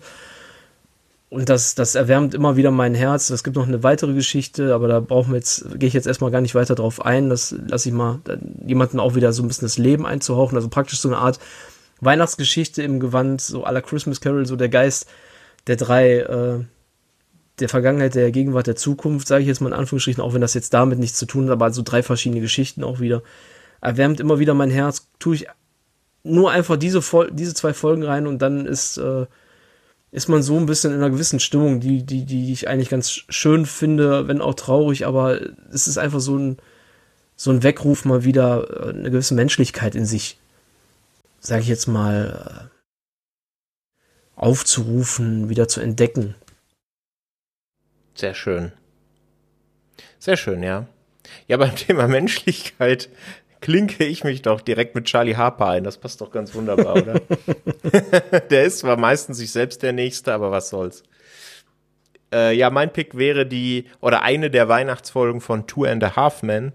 Und 1.31 1.47
das, 1.47 1.75
das 1.75 1.95
erwärmt 1.95 2.33
immer 2.33 2.57
wieder 2.57 2.71
mein 2.71 2.93
Herz. 2.93 3.29
Es 3.29 3.45
gibt 3.45 3.55
noch 3.55 3.65
eine 3.65 3.83
weitere 3.83 4.13
Geschichte, 4.13 4.73
aber 4.75 4.89
da 4.89 4.99
brauchen 4.99 5.31
wir 5.31 5.37
jetzt, 5.37 5.79
gehe 5.79 5.87
ich 5.87 5.93
jetzt 5.93 6.05
erstmal 6.05 6.29
gar 6.29 6.41
nicht 6.41 6.55
weiter 6.55 6.75
drauf 6.75 7.05
ein. 7.05 7.29
Das 7.29 7.55
lasse 7.69 7.87
ich 7.87 7.95
mal 7.95 8.19
jemanden 8.67 8.99
auch 8.99 9.15
wieder 9.15 9.31
so 9.31 9.41
ein 9.41 9.47
bisschen 9.47 9.65
das 9.65 9.77
Leben 9.77 10.05
einzuhauchen. 10.05 10.57
Also 10.57 10.67
praktisch 10.67 10.99
so 10.99 11.07
eine 11.07 11.19
Art 11.19 11.39
Weihnachtsgeschichte 12.01 12.83
im 12.83 12.99
Gewand, 12.99 13.39
so 13.39 13.63
aller 13.63 13.81
Christmas 13.81 14.19
Carol, 14.19 14.45
so 14.45 14.57
der 14.57 14.67
Geist 14.67 15.07
der 15.67 15.77
drei, 15.77 16.17
äh, 16.17 16.65
der 17.59 17.69
Vergangenheit, 17.69 18.15
der 18.15 18.29
Gegenwart, 18.31 18.67
der 18.67 18.75
Zukunft, 18.75 19.25
sage 19.29 19.43
ich 19.43 19.47
jetzt 19.47 19.61
mal 19.61 19.69
in 19.69 19.79
Anführungsstrichen, 19.79 20.21
auch 20.21 20.33
wenn 20.33 20.41
das 20.41 20.53
jetzt 20.53 20.73
damit 20.73 20.99
nichts 20.99 21.17
zu 21.17 21.25
tun 21.25 21.45
hat, 21.45 21.53
aber 21.53 21.71
so 21.71 21.81
drei 21.81 22.03
verschiedene 22.03 22.41
Geschichten 22.41 22.83
auch 22.83 22.99
wieder. 22.99 23.23
Erwärmt 23.79 24.19
immer 24.19 24.39
wieder 24.39 24.53
mein 24.53 24.69
Herz, 24.69 25.07
tue 25.17 25.35
ich 25.35 25.47
nur 26.23 26.51
einfach 26.51 26.75
diese, 26.75 27.01
diese 27.31 27.53
zwei 27.53 27.73
Folgen 27.73 28.03
rein 28.03 28.27
und 28.27 28.41
dann 28.41 28.65
ist, 28.65 28.97
äh, 28.97 29.27
ist 30.11 30.27
man 30.27 30.43
so 30.43 30.57
ein 30.57 30.65
bisschen 30.65 30.91
in 30.91 30.97
einer 30.97 31.09
gewissen 31.09 31.39
Stimmung, 31.39 31.79
die, 31.79 32.03
die, 32.03 32.25
die 32.25 32.51
ich 32.51 32.67
eigentlich 32.67 32.89
ganz 32.89 33.09
schön 33.09 33.65
finde, 33.65 34.27
wenn 34.27 34.41
auch 34.41 34.55
traurig, 34.55 35.05
aber 35.05 35.39
es 35.71 35.87
ist 35.87 35.97
einfach 35.97 36.19
so 36.19 36.37
ein, 36.37 36.57
so 37.37 37.49
ein 37.49 37.63
Weckruf 37.63 38.03
mal 38.03 38.25
wieder 38.25 38.87
äh, 38.87 38.89
eine 38.89 39.09
gewisse 39.09 39.33
Menschlichkeit 39.33 39.95
in 39.95 40.05
sich, 40.05 40.37
sage 41.39 41.61
ich 41.61 41.69
jetzt 41.69 41.87
mal, 41.87 42.69
äh, 42.69 42.81
aufzurufen, 44.35 45.49
wieder 45.49 45.67
zu 45.67 45.79
entdecken. 45.79 46.35
Sehr 48.13 48.33
schön. 48.33 48.73
Sehr 50.19 50.35
schön, 50.35 50.61
ja. 50.61 50.87
Ja, 51.47 51.55
beim 51.57 51.75
Thema 51.75 52.07
Menschlichkeit 52.07 53.09
klinke 53.61 54.03
ich 54.03 54.23
mich 54.23 54.41
doch 54.41 54.61
direkt 54.61 54.95
mit 54.95 55.05
Charlie 55.05 55.35
Harper 55.35 55.67
ein. 55.67 55.83
Das 55.83 55.97
passt 55.97 56.19
doch 56.19 56.31
ganz 56.31 56.53
wunderbar, 56.53 56.95
oder? 56.95 57.21
der 58.49 58.63
ist 58.63 58.79
zwar 58.79 58.97
meistens 58.97 59.37
sich 59.37 59.51
selbst 59.51 59.83
der 59.83 59.93
Nächste, 59.93 60.33
aber 60.33 60.51
was 60.51 60.69
soll's. 60.69 61.03
Äh, 62.33 62.55
ja, 62.55 62.69
mein 62.69 62.91
Pick 62.91 63.17
wäre 63.17 63.45
die, 63.45 63.85
oder 63.99 64.23
eine 64.23 64.49
der 64.49 64.67
Weihnachtsfolgen 64.67 65.41
von 65.41 65.67
Two 65.67 65.85
and 65.85 66.03
a 66.03 66.15
Half 66.15 66.43
Men. 66.43 66.73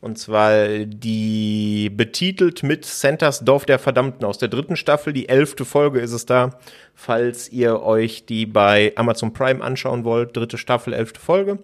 Und 0.00 0.18
zwar 0.18 0.66
die 0.86 1.90
betitelt 1.90 2.62
mit 2.62 2.86
Santas 2.86 3.44
Dorf 3.44 3.66
der 3.66 3.78
Verdammten 3.78 4.24
aus 4.24 4.38
der 4.38 4.48
dritten 4.48 4.76
Staffel. 4.76 5.12
Die 5.12 5.28
elfte 5.28 5.66
Folge 5.66 6.00
ist 6.00 6.12
es 6.12 6.24
da, 6.24 6.58
falls 6.94 7.50
ihr 7.50 7.82
euch 7.82 8.24
die 8.24 8.46
bei 8.46 8.94
Amazon 8.96 9.34
Prime 9.34 9.62
anschauen 9.62 10.04
wollt. 10.04 10.34
Dritte 10.34 10.56
Staffel, 10.56 10.94
elfte 10.94 11.20
Folge. 11.20 11.58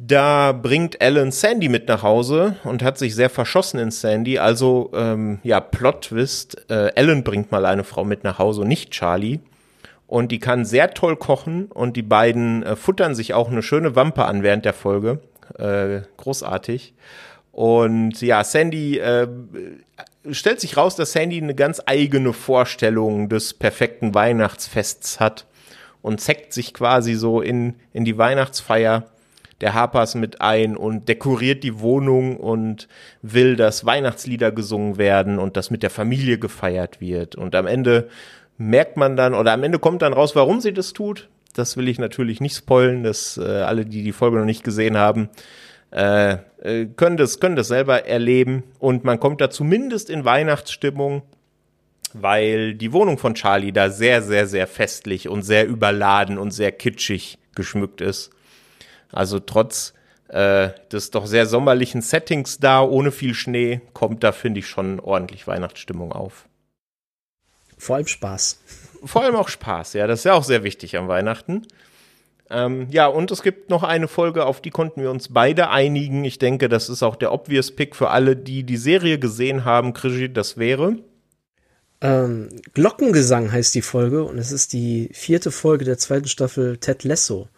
Da 0.00 0.52
bringt 0.52 1.02
Alan 1.02 1.32
Sandy 1.32 1.68
mit 1.68 1.88
nach 1.88 2.04
Hause 2.04 2.54
und 2.62 2.84
hat 2.84 2.98
sich 2.98 3.16
sehr 3.16 3.30
verschossen 3.30 3.80
in 3.80 3.90
Sandy. 3.90 4.38
Also, 4.38 4.92
ähm, 4.94 5.40
ja, 5.42 5.58
Plot-Twist. 5.58 6.70
Äh, 6.70 6.92
Alan 6.94 7.24
bringt 7.24 7.50
mal 7.50 7.66
eine 7.66 7.82
Frau 7.82 8.04
mit 8.04 8.22
nach 8.22 8.38
Hause, 8.38 8.64
nicht 8.64 8.92
Charlie. 8.92 9.40
Und 10.06 10.30
die 10.30 10.38
kann 10.38 10.64
sehr 10.64 10.94
toll 10.94 11.16
kochen 11.16 11.66
und 11.66 11.96
die 11.96 12.02
beiden 12.02 12.62
äh, 12.62 12.76
futtern 12.76 13.14
sich 13.14 13.34
auch 13.34 13.50
eine 13.50 13.62
schöne 13.62 13.96
Wampe 13.96 14.24
an 14.24 14.42
während 14.44 14.64
der 14.64 14.72
Folge. 14.72 15.20
Äh, 15.58 16.02
großartig. 16.16 16.94
Und 17.50 18.22
ja, 18.22 18.44
Sandy 18.44 18.98
äh, 18.98 19.26
stellt 20.30 20.60
sich 20.60 20.76
raus, 20.76 20.94
dass 20.94 21.12
Sandy 21.12 21.42
eine 21.42 21.56
ganz 21.56 21.82
eigene 21.86 22.32
Vorstellung 22.32 23.28
des 23.28 23.52
perfekten 23.52 24.14
Weihnachtsfests 24.14 25.18
hat 25.18 25.46
und 26.02 26.20
zeckt 26.20 26.52
sich 26.52 26.72
quasi 26.72 27.14
so 27.14 27.40
in, 27.40 27.74
in 27.92 28.04
die 28.04 28.16
Weihnachtsfeier 28.16 29.08
der 29.60 29.74
Harpers 29.74 30.14
mit 30.14 30.40
ein 30.40 30.76
und 30.76 31.08
dekoriert 31.08 31.64
die 31.64 31.80
Wohnung 31.80 32.36
und 32.36 32.88
will, 33.22 33.56
dass 33.56 33.84
Weihnachtslieder 33.84 34.52
gesungen 34.52 34.98
werden 34.98 35.38
und 35.38 35.56
das 35.56 35.70
mit 35.70 35.82
der 35.82 35.90
Familie 35.90 36.38
gefeiert 36.38 37.00
wird. 37.00 37.34
Und 37.34 37.54
am 37.54 37.66
Ende 37.66 38.08
merkt 38.56 38.96
man 38.96 39.16
dann, 39.16 39.34
oder 39.34 39.52
am 39.52 39.62
Ende 39.62 39.78
kommt 39.78 40.02
dann 40.02 40.12
raus, 40.12 40.36
warum 40.36 40.60
sie 40.60 40.72
das 40.72 40.92
tut. 40.92 41.28
Das 41.54 41.76
will 41.76 41.88
ich 41.88 41.98
natürlich 41.98 42.40
nicht 42.40 42.56
spoilen, 42.56 43.02
dass 43.02 43.36
äh, 43.36 43.42
alle, 43.42 43.84
die 43.84 44.04
die 44.04 44.12
Folge 44.12 44.38
noch 44.38 44.44
nicht 44.44 44.62
gesehen 44.62 44.96
haben, 44.96 45.28
äh, 45.90 46.36
äh, 46.62 46.86
können, 46.96 47.16
das, 47.16 47.40
können 47.40 47.56
das 47.56 47.68
selber 47.68 48.06
erleben. 48.06 48.62
Und 48.78 49.04
man 49.04 49.18
kommt 49.18 49.40
da 49.40 49.50
zumindest 49.50 50.08
in 50.08 50.24
Weihnachtsstimmung, 50.24 51.22
weil 52.12 52.74
die 52.74 52.92
Wohnung 52.92 53.18
von 53.18 53.34
Charlie 53.34 53.72
da 53.72 53.90
sehr, 53.90 54.22
sehr, 54.22 54.46
sehr 54.46 54.66
festlich 54.66 55.28
und 55.28 55.42
sehr 55.42 55.66
überladen 55.66 56.38
und 56.38 56.52
sehr 56.52 56.70
kitschig 56.72 57.38
geschmückt 57.54 58.00
ist. 58.00 58.30
Also 59.12 59.40
trotz 59.40 59.94
äh, 60.28 60.70
des 60.92 61.10
doch 61.10 61.26
sehr 61.26 61.46
sommerlichen 61.46 62.02
Settings 62.02 62.58
da, 62.58 62.82
ohne 62.82 63.12
viel 63.12 63.34
Schnee, 63.34 63.80
kommt 63.94 64.22
da, 64.22 64.32
finde 64.32 64.60
ich, 64.60 64.68
schon 64.68 65.00
ordentlich 65.00 65.46
Weihnachtsstimmung 65.46 66.12
auf. 66.12 66.46
Vor 67.78 67.96
allem 67.96 68.06
Spaß. 68.06 68.60
Vor 69.04 69.22
allem 69.22 69.36
auch 69.36 69.48
Spaß, 69.48 69.94
ja. 69.94 70.06
Das 70.06 70.20
ist 70.20 70.24
ja 70.24 70.34
auch 70.34 70.44
sehr 70.44 70.64
wichtig 70.64 70.96
am 70.96 71.08
Weihnachten. 71.08 71.66
Ähm, 72.50 72.88
ja, 72.90 73.06
und 73.06 73.30
es 73.30 73.42
gibt 73.42 73.70
noch 73.70 73.82
eine 73.82 74.08
Folge, 74.08 74.46
auf 74.46 74.60
die 74.60 74.70
konnten 74.70 75.02
wir 75.02 75.10
uns 75.10 75.32
beide 75.32 75.70
einigen. 75.70 76.24
Ich 76.24 76.38
denke, 76.38 76.68
das 76.68 76.88
ist 76.88 77.02
auch 77.02 77.16
der 77.16 77.32
obvious 77.32 77.74
Pick 77.74 77.94
für 77.94 78.10
alle, 78.10 78.36
die 78.36 78.64
die 78.64 78.76
Serie 78.76 79.18
gesehen 79.18 79.64
haben. 79.64 79.92
Krischi, 79.92 80.32
das 80.32 80.56
wäre. 80.56 80.96
Ähm, 82.00 82.48
Glockengesang 82.74 83.52
heißt 83.52 83.74
die 83.74 83.82
Folge 83.82 84.24
und 84.24 84.38
es 84.38 84.52
ist 84.52 84.72
die 84.72 85.10
vierte 85.12 85.50
Folge 85.50 85.84
der 85.84 85.98
zweiten 85.98 86.28
Staffel 86.28 86.78
Ted 86.78 87.04
Lasso 87.04 87.48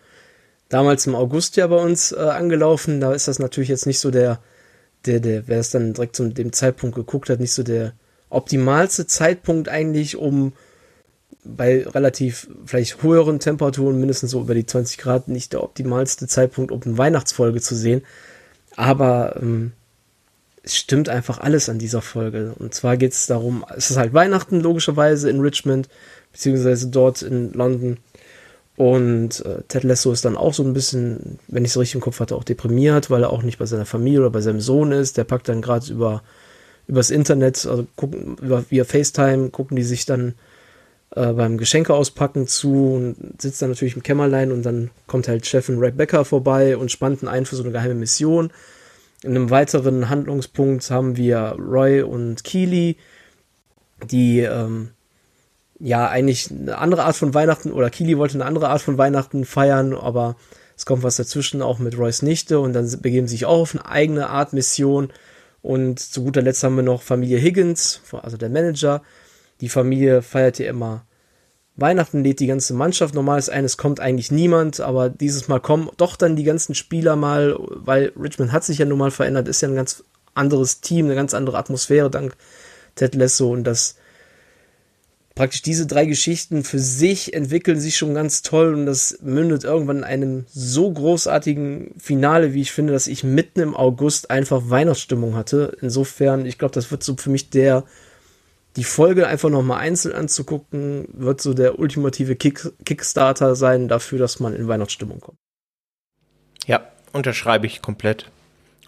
damals 0.71 1.07
im 1.07 1.15
August 1.15 1.57
ja 1.57 1.67
bei 1.67 1.77
uns 1.77 2.13
äh, 2.13 2.17
angelaufen. 2.17 3.01
Da 3.01 3.13
ist 3.13 3.29
das 3.29 3.39
natürlich 3.39 3.69
jetzt 3.69 3.87
nicht 3.87 3.99
so 3.99 4.11
der, 4.11 4.41
der, 5.05 5.21
der, 5.21 5.47
wer 5.47 5.61
es 5.61 5.71
dann 5.71 5.93
direkt 5.93 6.17
zu 6.17 6.27
dem 6.29 6.55
Zeitpunkt 6.55 6.97
geguckt 6.97 7.29
hat, 7.29 7.41
nicht 7.41 7.53
so 7.53 7.63
der 7.63 7.93
optimalste 8.31 9.07
Zeitpunkt 9.07 9.69
eigentlich, 9.69 10.17
um 10.17 10.55
bei 11.45 11.87
relativ 11.87 12.49
vielleicht 12.65 13.03
höheren 13.03 13.41
Temperaturen, 13.41 13.99
mindestens 13.99 14.31
so 14.31 14.41
über 14.41 14.55
die 14.55 14.67
20 14.67 14.99
Grad, 14.99 15.29
nicht 15.29 15.53
der 15.53 15.63
optimalste 15.63 16.27
Zeitpunkt, 16.27 16.71
um 16.71 16.83
eine 16.83 16.99
Weihnachtsfolge 16.99 17.61
zu 17.61 17.75
sehen. 17.75 18.03
Aber 18.77 19.37
ähm, 19.41 19.73
es 20.63 20.77
stimmt 20.77 21.09
einfach 21.09 21.39
alles 21.41 21.69
an 21.69 21.79
dieser 21.79 22.03
Folge. 22.03 22.55
Und 22.59 22.75
zwar 22.75 22.97
geht 22.97 23.13
es 23.13 23.27
darum, 23.27 23.65
es 23.75 23.91
ist 23.91 23.97
halt 23.97 24.13
Weihnachten 24.13 24.61
logischerweise 24.61 25.31
in 25.31 25.41
Richmond, 25.41 25.89
beziehungsweise 26.33 26.89
dort 26.89 27.23
in 27.23 27.53
London. 27.53 27.99
Und 28.81 29.45
äh, 29.45 29.61
Ted 29.69 29.85
Lasso 29.85 30.11
ist 30.11 30.25
dann 30.25 30.39
auch 30.39 30.55
so 30.55 30.63
ein 30.63 30.73
bisschen, 30.73 31.39
wenn 31.49 31.67
ich 31.67 31.73
es 31.73 31.77
richtig 31.79 31.97
im 31.97 32.01
Kopf 32.01 32.19
hatte, 32.19 32.35
auch 32.35 32.45
deprimiert, 32.45 33.11
weil 33.11 33.25
er 33.25 33.31
auch 33.31 33.43
nicht 33.43 33.59
bei 33.59 33.67
seiner 33.67 33.85
Familie 33.85 34.21
oder 34.21 34.31
bei 34.31 34.41
seinem 34.41 34.63
Sohn 34.63 34.91
ist. 34.91 35.19
Der 35.19 35.25
packt 35.25 35.51
dann 35.51 35.61
gerade 35.61 35.93
über 35.93 36.23
übers 36.87 37.11
Internet, 37.11 37.67
also 37.67 37.87
gucken, 37.95 38.39
über, 38.41 38.65
via 38.71 38.85
FaceTime, 38.85 39.51
gucken 39.51 39.77
die 39.77 39.83
sich 39.83 40.07
dann 40.07 40.35
äh, 41.15 41.31
beim 41.35 41.59
Geschenke 41.59 41.93
auspacken 41.93 42.47
zu 42.47 42.95
und 42.95 43.43
sitzt 43.43 43.61
dann 43.61 43.69
natürlich 43.69 43.97
im 43.97 44.03
Kämmerlein 44.03 44.51
und 44.51 44.63
dann 44.63 44.91
kommt 45.07 45.29
halt 45.29 45.47
Chefin 45.47 45.79
Rebecca 45.79 46.25
vorbei 46.25 46.79
und 46.79 46.91
spannt 46.91 47.23
ihn 47.23 47.29
ein 47.29 47.45
für 47.45 47.57
so 47.57 47.63
eine 47.63 47.73
geheime 47.73 47.97
Mission. 47.97 48.51
In 49.23 49.37
einem 49.37 49.51
weiteren 49.51 50.09
Handlungspunkt 50.09 50.91
haben 50.91 51.19
wir 51.19 51.55
Roy 51.59 52.01
und 52.01 52.45
Keely, 52.45 52.97
die 54.11 54.41
ähm, 54.41 54.93
ja 55.81 56.09
eigentlich 56.09 56.51
eine 56.51 56.79
andere 56.79 57.05
Art 57.05 57.17
von 57.17 57.35
Weihnachten 57.35 57.73
oder 57.73 57.91
Keely 57.91 58.19
wollte 58.19 58.35
eine 58.35 58.45
andere 58.45 58.69
Art 58.69 58.83
von 58.83 58.99
Weihnachten 58.99 59.45
feiern, 59.45 59.95
aber 59.95 60.37
es 60.77 60.87
kommt 60.87 61.03
was 61.03 61.17
dazwischen 61.17 61.63
auch 61.63 61.79
mit 61.79 61.99
Roys 61.99 62.23
Nichte 62.23 62.61
und 62.61 62.73
dann 62.73 62.89
begeben 63.01 63.27
sie 63.27 63.33
sich 63.33 63.47
auch 63.47 63.61
auf 63.61 63.75
eine 63.75 63.87
eigene 63.87 64.29
Art 64.29 64.53
Mission. 64.53 65.13
Und 65.63 66.01
zu 66.01 66.25
guter 66.25 66.41
Letzt 66.41 66.63
haben 66.63 66.77
wir 66.77 66.83
noch 66.83 67.03
Familie 67.03 67.39
Higgins, 67.39 68.01
also 68.13 68.37
der 68.37 68.49
Manager. 68.49 69.03
Die 69.61 69.69
Familie 69.69 70.23
feiert 70.23 70.57
hier 70.57 70.69
immer 70.69 71.05
Weihnachten, 71.77 72.23
lädt 72.23 72.41
die 72.41 72.47
ganze 72.47 72.75
Mannschaft. 72.75 73.15
Normal 73.15 73.39
ist 73.39 73.51
eines 73.51 73.77
kommt 73.77 74.01
eigentlich 74.01 74.31
niemand, 74.31 74.81
aber 74.81 75.11
dieses 75.11 75.49
Mal 75.49 75.61
kommen 75.61 75.91
doch 75.97 76.17
dann 76.17 76.37
die 76.37 76.45
ganzen 76.45 76.75
Spieler 76.75 77.17
mal, 77.17 77.57
weil 77.59 78.13
Richmond 78.19 78.53
hat 78.53 78.65
sich 78.65 78.79
ja 78.79 78.87
nun 78.87 78.99
mal 78.99 79.11
verändert, 79.11 79.49
ist 79.49 79.61
ja 79.61 79.69
ein 79.69 79.77
ganz 79.77 80.03
anderes 80.35 80.81
Team, 80.81 81.07
eine 81.07 81.15
ganz 81.15 81.35
andere 81.35 81.59
Atmosphäre 81.59 82.11
dank 82.11 82.37
Ted 82.95 83.15
Lasso 83.15 83.53
und 83.53 83.65
das 83.65 83.97
praktisch 85.35 85.63
diese 85.63 85.87
drei 85.87 86.07
Geschichten 86.07 86.65
für 86.65 86.79
sich 86.79 87.35
entwickeln 87.35 87.81
sich 87.81 87.97
schon 87.97 88.15
ganz 88.15 88.43
toll 88.43 88.75
und 88.75 88.87
das 88.87 89.19
mündet 89.23 89.65
irgendwann 89.65 89.99
in 89.99 90.05
einem 90.05 90.45
so 90.49 90.91
großartigen 90.91 91.95
Finale, 91.99 92.53
wie 92.53 92.63
ich 92.63 92.73
finde, 92.73 92.93
dass 92.93 93.07
ich 93.07 93.25
mitten 93.25 93.61
im 93.61 93.77
August 93.77 94.31
einfach 94.31 94.63
Weihnachtsstimmung 94.65 95.37
hatte. 95.37 95.77
Insofern, 95.81 96.47
ich 96.47 96.59
glaube, 96.59 96.75
das 96.75 96.91
wird 96.91 97.03
so 97.03 97.17
für 97.17 97.31
mich 97.31 97.51
der, 97.51 97.85
die 98.77 98.85
Folge 98.85 99.27
einfach 99.27 99.51
nochmal 99.51 99.81
einzeln 99.81 100.15
anzugucken, 100.15 101.09
wird 101.13 101.41
so 101.41 101.55
der 101.55 101.79
ultimative 101.79 102.37
Kick, 102.37 102.69
Kickstarter 102.85 103.55
sein 103.57 103.89
dafür, 103.89 104.19
dass 104.19 104.41
man 104.41 104.55
in 104.55 104.69
Weihnachtsstimmung 104.69 105.21
kommt. 105.21 105.39
Ja, 106.67 106.83
unterschreibe 107.13 107.67
ich 107.67 107.83
komplett. 107.83 108.31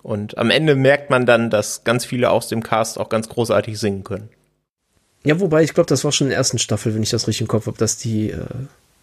Und 0.03 0.37
am 0.37 0.51
Ende 0.51 0.75
merkt 0.75 1.11
man 1.11 1.27
dann, 1.27 1.49
dass 1.49 1.85
ganz 1.85 2.05
viele 2.05 2.31
aus 2.31 2.49
dem 2.49 2.63
Cast 2.63 2.99
auch 2.99 3.09
ganz 3.09 3.29
großartig 3.29 3.79
singen 3.79 4.03
können. 4.03 4.29
Ja, 5.25 5.39
wobei 5.41 5.63
ich 5.63 5.75
glaube, 5.75 5.89
das 5.89 6.05
war 6.05 6.13
schon 6.13 6.27
in 6.27 6.31
der 6.31 6.39
ersten 6.39 6.59
Staffel, 6.59 6.95
wenn 6.95 7.03
ich 7.03 7.11
das 7.11 7.29
richtig 7.29 7.43
im 7.43 7.49
Kopf 7.49 7.67
habe, 7.67 7.79
dass 7.79 7.97
die, 7.97 8.31
äh, 8.31 8.45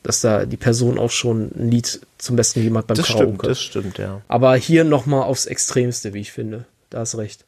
dass 0.04 0.22
da 0.22 0.46
die 0.46 0.58
Person 0.58 1.00
auch 1.00 1.12
schon 1.12 1.52
ein 1.56 1.72
Lied 1.72 2.02
zum 2.18 2.36
Besten 2.36 2.60
gegeben 2.60 2.78
hat 2.78 2.88
beim 2.88 2.98
das 2.98 3.08
Karaoke. 3.08 3.30
Stimmt, 3.32 3.46
das 3.46 3.62
stimmt, 3.62 3.98
ja. 3.98 4.22
Aber 4.28 4.56
hier 4.56 4.84
noch 4.84 5.06
mal 5.06 5.24
aufs 5.24 5.46
Extremste, 5.46 6.14
wie 6.14 6.22
ich 6.22 6.32
finde. 6.32 6.66
Da 6.90 7.00
hast 7.00 7.18
recht. 7.18 7.46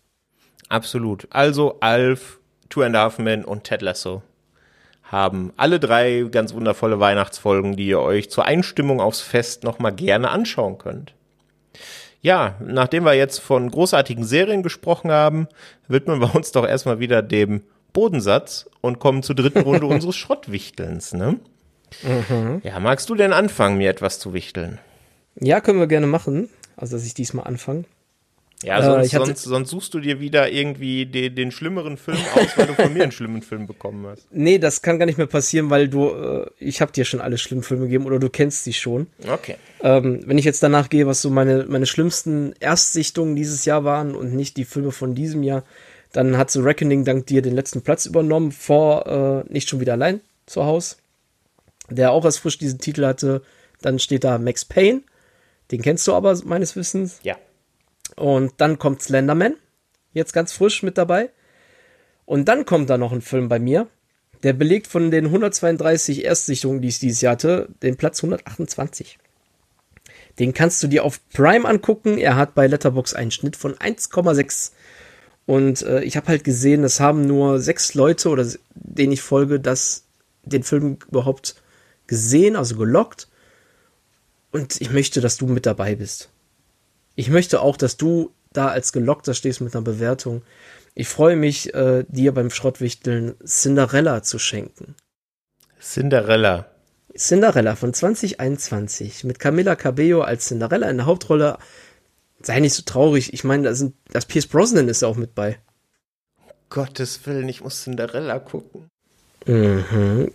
Absolut. 0.69 1.27
Also 1.31 1.77
Alf, 1.81 2.39
Two 2.69 2.83
and 2.83 2.95
a 2.95 3.01
Half 3.01 3.19
Men 3.19 3.43
und 3.43 3.65
Ted 3.65 3.81
Lasso 3.81 4.21
haben 5.03 5.51
alle 5.57 5.79
drei 5.79 6.25
ganz 6.31 6.53
wundervolle 6.53 7.01
Weihnachtsfolgen, 7.01 7.75
die 7.75 7.87
ihr 7.87 7.99
euch 7.99 8.29
zur 8.29 8.45
Einstimmung 8.45 9.01
aufs 9.01 9.19
Fest 9.19 9.65
noch 9.65 9.77
mal 9.77 9.91
gerne 9.91 10.29
anschauen 10.29 10.77
könnt. 10.77 11.13
Ja, 12.21 12.55
nachdem 12.65 13.03
wir 13.03 13.13
jetzt 13.13 13.39
von 13.39 13.69
großartigen 13.69 14.23
Serien 14.23 14.63
gesprochen 14.63 15.11
haben, 15.11 15.47
widmen 15.87 16.21
wir 16.21 16.33
uns 16.33 16.53
doch 16.53 16.65
erstmal 16.65 16.99
wieder 16.99 17.21
dem 17.21 17.63
Bodensatz 17.93 18.69
und 18.81 18.99
kommen 18.99 19.23
zur 19.23 19.35
dritten 19.35 19.61
Runde 19.61 19.85
unseres 19.87 20.15
Schrottwichtelns, 20.15 21.13
ne? 21.13 21.39
Mhm. 22.03 22.61
Ja, 22.63 22.79
magst 22.79 23.09
du 23.09 23.15
denn 23.15 23.33
anfangen, 23.33 23.77
mir 23.77 23.89
etwas 23.89 24.19
zu 24.19 24.33
wichteln? 24.33 24.79
Ja, 25.39 25.61
können 25.61 25.79
wir 25.79 25.87
gerne 25.87 26.07
machen. 26.07 26.49
Also, 26.77 26.95
dass 26.95 27.05
ich 27.05 27.13
diesmal 27.13 27.45
anfange. 27.45 27.83
Ja, 28.63 28.81
sonst, 28.81 29.13
äh, 29.13 29.17
sonst, 29.17 29.43
sonst, 29.43 29.69
suchst 29.71 29.93
du 29.93 29.99
dir 29.99 30.19
wieder 30.19 30.51
irgendwie 30.51 31.05
den, 31.05 31.33
den, 31.33 31.51
schlimmeren 31.51 31.97
Film 31.97 32.17
aus, 32.35 32.55
weil 32.55 32.67
du 32.67 32.73
von 32.75 32.93
mir 32.93 33.03
einen 33.03 33.11
schlimmen 33.11 33.41
Film 33.41 33.65
bekommen 33.65 34.05
hast. 34.05 34.27
Nee, 34.31 34.59
das 34.59 34.81
kann 34.81 34.99
gar 34.99 35.05
nicht 35.05 35.17
mehr 35.17 35.27
passieren, 35.27 35.69
weil 35.69 35.87
du, 35.87 36.09
äh, 36.09 36.45
ich 36.59 36.81
habe 36.81 36.91
dir 36.91 37.05
schon 37.05 37.21
alle 37.21 37.37
schlimmen 37.37 37.63
Filme 37.63 37.85
gegeben 37.85 38.05
oder 38.05 38.19
du 38.19 38.29
kennst 38.29 38.63
sie 38.63 38.73
schon. 38.73 39.07
Okay. 39.27 39.55
Ähm, 39.81 40.21
wenn 40.25 40.37
ich 40.37 40.45
jetzt 40.45 40.61
danach 40.61 40.89
gehe, 40.89 41.07
was 41.07 41.21
so 41.21 41.29
meine, 41.29 41.65
meine 41.67 41.87
schlimmsten 41.87 42.53
Erstsichtungen 42.59 43.35
dieses 43.35 43.65
Jahr 43.65 43.83
waren 43.83 44.15
und 44.15 44.33
nicht 44.33 44.57
die 44.57 44.65
Filme 44.65 44.91
von 44.91 45.15
diesem 45.15 45.41
Jahr, 45.43 45.63
dann 46.11 46.37
hat 46.37 46.51
The 46.51 46.59
Reckoning 46.59 47.05
dank 47.05 47.25
dir 47.27 47.41
den 47.41 47.55
letzten 47.55 47.81
Platz 47.81 48.05
übernommen, 48.05 48.51
vor 48.51 49.07
äh, 49.47 49.51
Nicht 49.51 49.69
schon 49.69 49.79
wieder 49.79 49.93
allein 49.93 50.21
zu 50.45 50.65
Hause, 50.65 50.97
der 51.89 52.11
auch 52.11 52.25
erst 52.25 52.39
frisch 52.39 52.57
diesen 52.57 52.79
Titel 52.79 53.05
hatte. 53.05 53.41
Dann 53.81 53.99
steht 53.99 54.23
da 54.23 54.37
Max 54.37 54.65
Payne, 54.65 55.01
den 55.71 55.81
kennst 55.81 56.07
du 56.07 56.13
aber 56.13 56.37
meines 56.45 56.75
Wissens. 56.75 57.19
Ja. 57.23 57.37
Und 58.15 58.53
dann 58.57 58.77
kommt 58.77 59.01
Slenderman, 59.01 59.55
jetzt 60.13 60.33
ganz 60.33 60.51
frisch 60.51 60.83
mit 60.83 60.97
dabei. 60.97 61.29
Und 62.25 62.47
dann 62.47 62.65
kommt 62.65 62.89
da 62.89 62.97
noch 62.97 63.11
ein 63.11 63.21
Film 63.21 63.49
bei 63.49 63.59
mir, 63.59 63.87
der 64.43 64.53
belegt 64.53 64.87
von 64.87 65.11
den 65.11 65.25
132 65.25 66.25
Erstsichtungen, 66.25 66.81
die 66.81 66.89
ich 66.89 66.99
dieses 66.99 67.21
Jahr 67.21 67.33
hatte, 67.33 67.69
den 67.81 67.97
Platz 67.97 68.23
128. 68.23 69.17
Den 70.39 70.53
kannst 70.53 70.81
du 70.83 70.87
dir 70.87 71.03
auf 71.03 71.19
Prime 71.29 71.67
angucken. 71.67 72.17
Er 72.17 72.35
hat 72.35 72.55
bei 72.55 72.67
Letterbox 72.67 73.13
einen 73.13 73.31
Schnitt 73.31 73.55
von 73.55 73.75
1,6 73.75 74.71
und 75.45 75.81
äh, 75.81 76.03
ich 76.03 76.17
habe 76.17 76.27
halt 76.27 76.43
gesehen, 76.43 76.83
es 76.83 76.99
haben 76.99 77.25
nur 77.25 77.59
sechs 77.59 77.93
Leute 77.93 78.29
oder 78.29 78.45
denen 78.73 79.11
ich 79.11 79.21
folge, 79.21 79.59
das 79.59 80.05
den 80.43 80.63
Film 80.63 80.97
überhaupt 81.09 81.55
gesehen, 82.07 82.55
also 82.55 82.75
gelockt. 82.75 83.27
Und 84.51 84.81
ich 84.81 84.91
möchte, 84.91 85.21
dass 85.21 85.37
du 85.37 85.47
mit 85.47 85.65
dabei 85.65 85.95
bist. 85.95 86.29
Ich 87.15 87.29
möchte 87.29 87.61
auch, 87.61 87.77
dass 87.77 87.97
du 87.97 88.31
da 88.53 88.67
als 88.67 88.91
Gelockter 88.91 89.33
stehst 89.33 89.61
mit 89.61 89.75
einer 89.75 89.83
Bewertung. 89.83 90.41
Ich 90.93 91.07
freue 91.07 91.37
mich, 91.37 91.73
äh, 91.73 92.03
dir 92.07 92.33
beim 92.33 92.49
Schrottwichteln 92.49 93.35
Cinderella 93.45 94.23
zu 94.23 94.39
schenken. 94.39 94.95
Cinderella. 95.79 96.69
Cinderella 97.15 97.75
von 97.75 97.93
2021 97.93 99.23
mit 99.23 99.39
Camilla 99.39 99.75
Cabello 99.75 100.21
als 100.21 100.47
Cinderella 100.47 100.89
in 100.89 100.97
der 100.97 101.05
Hauptrolle 101.05 101.57
sei 102.45 102.59
nicht 102.59 102.73
so 102.73 102.83
traurig. 102.83 103.33
Ich 103.33 103.43
meine, 103.43 103.63
da 103.63 103.73
sind, 103.73 103.95
das 104.09 104.25
Pierce 104.25 104.47
Brosnan 104.47 104.87
ist 104.87 105.03
auch 105.03 105.15
mit 105.15 105.35
bei. 105.35 105.59
Gottes 106.69 107.25
Willen, 107.25 107.49
ich 107.49 107.61
muss 107.61 107.83
Cinderella 107.83 108.39
gucken. 108.39 108.89
Mhm. 109.45 110.31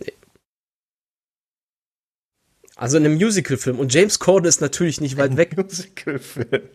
Also 2.75 2.97
in 2.97 3.05
einem 3.05 3.15
Musicalfilm. 3.15 3.79
Und 3.79 3.93
James 3.93 4.19
Corden 4.19 4.47
ist 4.47 4.61
natürlich 4.61 5.01
nicht 5.01 5.17
weit 5.17 5.31
Ein 5.31 5.37
weg. 5.37 5.57
Musicalfilm. 5.57 6.69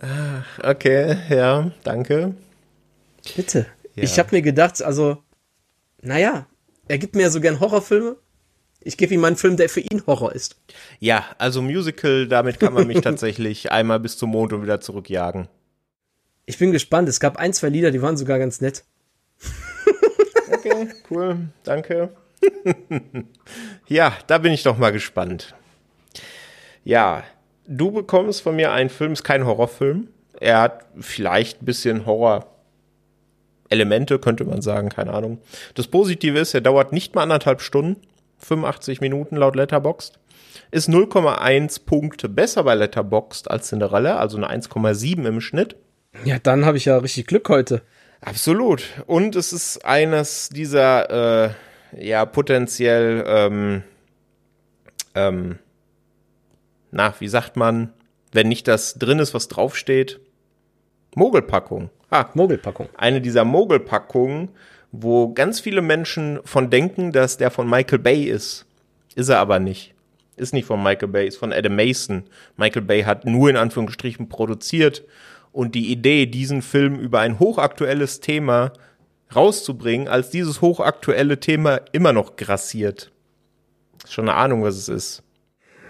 Ah, 0.00 0.44
okay, 0.62 1.18
ja, 1.30 1.72
danke. 1.82 2.34
Bitte. 3.34 3.66
Ja. 3.94 4.04
Ich 4.04 4.18
habe 4.18 4.36
mir 4.36 4.42
gedacht, 4.42 4.82
also, 4.82 5.22
naja, 6.02 6.46
er 6.86 6.98
gibt 6.98 7.16
mir 7.16 7.22
ja 7.22 7.30
so 7.30 7.40
gern 7.40 7.58
Horrorfilme. 7.58 8.16
Ich 8.80 8.96
gebe 8.96 9.12
ihm 9.14 9.24
einen 9.24 9.36
Film, 9.36 9.56
der 9.56 9.68
für 9.68 9.80
ihn 9.80 10.02
Horror 10.06 10.34
ist. 10.34 10.56
Ja, 11.00 11.24
also 11.38 11.60
Musical, 11.62 12.28
damit 12.28 12.60
kann 12.60 12.72
man 12.72 12.86
mich 12.86 13.00
tatsächlich 13.02 13.72
einmal 13.72 14.00
bis 14.00 14.16
zum 14.16 14.30
Mond 14.30 14.52
und 14.52 14.62
wieder 14.62 14.80
zurückjagen. 14.80 15.48
Ich 16.46 16.58
bin 16.58 16.72
gespannt. 16.72 17.08
Es 17.08 17.20
gab 17.20 17.36
ein, 17.36 17.52
zwei 17.52 17.68
Lieder, 17.68 17.90
die 17.90 18.00
waren 18.00 18.16
sogar 18.16 18.38
ganz 18.38 18.60
nett. 18.60 18.84
okay, 20.52 20.88
cool. 21.10 21.48
Danke. 21.64 22.10
ja, 23.88 24.16
da 24.26 24.38
bin 24.38 24.52
ich 24.52 24.62
doch 24.62 24.78
mal 24.78 24.92
gespannt. 24.92 25.54
Ja, 26.84 27.24
du 27.66 27.90
bekommst 27.90 28.42
von 28.42 28.56
mir 28.56 28.72
einen 28.72 28.90
Film, 28.90 29.12
ist 29.12 29.24
kein 29.24 29.44
Horrorfilm. 29.44 30.08
Er 30.40 30.60
hat 30.60 30.86
vielleicht 30.98 31.62
ein 31.62 31.66
bisschen 31.66 32.06
Horror. 32.06 32.46
Elemente, 33.70 34.18
könnte 34.18 34.44
man 34.44 34.62
sagen, 34.62 34.88
keine 34.88 35.12
Ahnung. 35.12 35.42
Das 35.74 35.88
Positive 35.88 36.38
ist, 36.38 36.54
er 36.54 36.62
dauert 36.62 36.92
nicht 36.92 37.14
mal 37.14 37.24
anderthalb 37.24 37.60
Stunden. 37.60 37.96
85 38.38 39.00
Minuten 39.00 39.36
laut 39.36 39.56
Letterboxd. 39.56 40.18
Ist 40.70 40.88
0,1 40.88 41.84
Punkte 41.84 42.28
besser 42.28 42.64
bei 42.64 42.74
Letterboxd 42.74 43.50
als 43.50 43.68
Cinderella, 43.68 44.18
also 44.18 44.36
eine 44.36 44.50
1,7 44.50 45.26
im 45.26 45.40
Schnitt. 45.40 45.76
Ja, 46.24 46.38
dann 46.38 46.64
habe 46.64 46.76
ich 46.76 46.86
ja 46.86 46.98
richtig 46.98 47.26
Glück 47.26 47.48
heute. 47.48 47.82
Absolut. 48.20 48.82
Und 49.06 49.36
es 49.36 49.52
ist 49.52 49.84
eines 49.84 50.48
dieser, 50.48 51.46
äh, 51.46 51.50
ja, 51.96 52.26
potenziell, 52.26 53.24
ähm, 53.26 53.82
ähm, 55.14 55.58
na, 56.90 57.14
wie 57.18 57.28
sagt 57.28 57.56
man, 57.56 57.92
wenn 58.32 58.48
nicht 58.48 58.68
das 58.68 58.94
drin 58.94 59.18
ist, 59.18 59.34
was 59.34 59.48
draufsteht? 59.48 60.20
Mogelpackung. 61.14 61.90
Ah, 62.10 62.26
Mogelpackung. 62.34 62.88
Eine 62.96 63.20
dieser 63.20 63.44
Mogelpackungen, 63.44 64.50
wo 64.92 65.32
ganz 65.32 65.60
viele 65.60 65.82
Menschen 65.82 66.40
von 66.44 66.70
denken, 66.70 67.12
dass 67.12 67.36
der 67.36 67.50
von 67.50 67.68
Michael 67.68 67.98
Bay 67.98 68.24
ist. 68.24 68.66
Ist 69.14 69.28
er 69.28 69.38
aber 69.38 69.58
nicht. 69.58 69.94
Ist 70.36 70.54
nicht 70.54 70.66
von 70.66 70.82
Michael 70.82 71.08
Bay, 71.08 71.26
ist 71.26 71.36
von 71.36 71.52
Adam 71.52 71.74
Mason. 71.74 72.24
Michael 72.56 72.82
Bay 72.82 73.02
hat 73.02 73.24
nur 73.24 73.50
in 73.50 73.56
Anführungsstrichen 73.56 74.28
produziert 74.28 75.04
und 75.52 75.74
die 75.74 75.90
Idee, 75.90 76.26
diesen 76.26 76.62
Film 76.62 76.98
über 77.00 77.20
ein 77.20 77.38
hochaktuelles 77.38 78.20
Thema 78.20 78.72
rauszubringen, 79.34 80.08
als 80.08 80.30
dieses 80.30 80.60
hochaktuelle 80.60 81.40
Thema 81.40 81.80
immer 81.92 82.12
noch 82.12 82.36
grassiert. 82.36 83.10
Ist 84.04 84.12
schon 84.12 84.28
eine 84.28 84.38
Ahnung, 84.38 84.62
was 84.62 84.76
es 84.76 84.88
ist. 84.88 85.22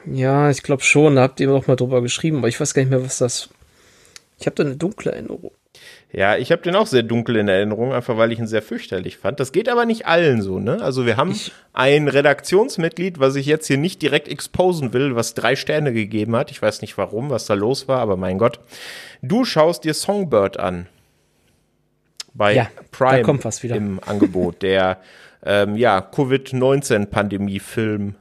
Ja, 0.07 0.51
ich 0.51 0.63
glaube 0.63 0.83
schon, 0.83 1.17
da 1.17 1.23
habt 1.23 1.41
ihr 1.41 1.51
auch 1.51 1.67
mal 1.67 1.77
drüber 1.77 2.01
geschrieben, 2.01 2.39
aber 2.39 2.49
ich 2.49 2.59
weiß 2.59 2.73
gar 2.73 2.83
nicht 2.83 2.91
mehr, 2.91 3.05
was 3.05 3.19
das. 3.19 3.51
Ich 4.39 4.47
habe 4.47 4.57
da 4.57 4.65
eine 4.65 4.77
dunkle 4.77 5.13
Erinnerung. 5.13 5.53
Ja, 6.11 6.37
ich 6.37 6.53
habe 6.53 6.63
den 6.63 6.75
auch 6.75 6.87
sehr 6.87 7.03
dunkel 7.03 7.37
in 7.37 7.49
Erinnerung, 7.49 7.93
einfach 7.93 8.17
weil 8.17 8.33
ich 8.33 8.39
ihn 8.39 8.47
sehr 8.47 8.63
fürchterlich 8.63 9.19
fand. 9.19 9.41
Das 9.41 9.53
geht 9.53 9.69
aber 9.69 9.85
nicht 9.85 10.07
allen 10.07 10.41
so, 10.41 10.59
ne? 10.59 10.81
Also 10.81 11.05
wir 11.05 11.19
haben 11.19 11.33
ich 11.33 11.53
ein 11.75 12.09
Redaktionsmitglied, 12.09 13.19
was 13.19 13.37
ich 13.37 13.45
jetzt 13.45 13.67
hier 13.67 13.77
nicht 13.77 14.01
direkt 14.01 14.27
exposen 14.27 14.95
will, 14.95 15.17
was 15.17 15.35
drei 15.35 15.55
Sterne 15.55 15.93
gegeben 15.93 16.35
hat. 16.35 16.51
Ich 16.51 16.63
weiß 16.63 16.81
nicht 16.81 16.97
warum, 16.97 17.29
was 17.29 17.45
da 17.45 17.53
los 17.53 17.89
war, 17.89 18.01
aber 18.01 18.17
mein 18.17 18.39
Gott. 18.39 18.59
Du 19.21 19.45
schaust 19.45 19.85
dir 19.85 19.93
Songbird 19.93 20.59
an. 20.59 20.87
Bei 22.33 22.55
ja, 22.55 22.69
Prime 22.91 23.39
im 23.63 24.01
Angebot. 24.07 24.63
Der 24.63 25.01
ähm, 25.45 25.77
ja, 25.77 26.01
Covid-19-Pandemie-Film 26.01 28.15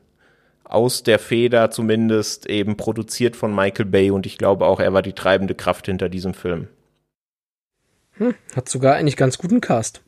aus 0.66 1.04
der 1.04 1.20
Feder 1.20 1.72
zumindest 1.72 2.50
eben 2.50 2.76
produziert 2.76 3.38
von 3.38 3.56
Michael 3.56 3.86
Bay 3.86 4.12
und 4.12 4.26
ich 4.26 4.38
glaube 4.38 4.66
auch, 4.66 4.82
er 4.82 4.92
war 4.92 5.02
die 5.02 5.14
treibende 5.14 5.56
Kraft 5.56 5.86
hinter 5.86 6.10
diesem 6.10 6.34
Film. 6.34 6.68
Hm, 8.18 8.36
hat 8.56 8.70
sogar 8.70 8.96
eigentlich 8.96 9.18
ganz 9.18 9.38
guten 9.38 9.62
Cast. 9.62 10.02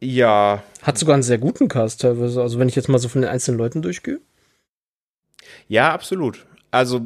Ja. 0.00 0.62
Hat 0.82 0.98
sogar 0.98 1.14
einen 1.14 1.22
sehr 1.22 1.38
guten 1.38 1.68
Cast 1.68 2.02
teilweise. 2.02 2.42
Also 2.42 2.58
wenn 2.58 2.68
ich 2.68 2.76
jetzt 2.76 2.88
mal 2.88 2.98
so 2.98 3.08
von 3.08 3.22
den 3.22 3.30
einzelnen 3.30 3.58
Leuten 3.58 3.82
durchgehe. 3.82 4.20
Ja, 5.68 5.92
absolut. 5.92 6.44
Also 6.70 7.00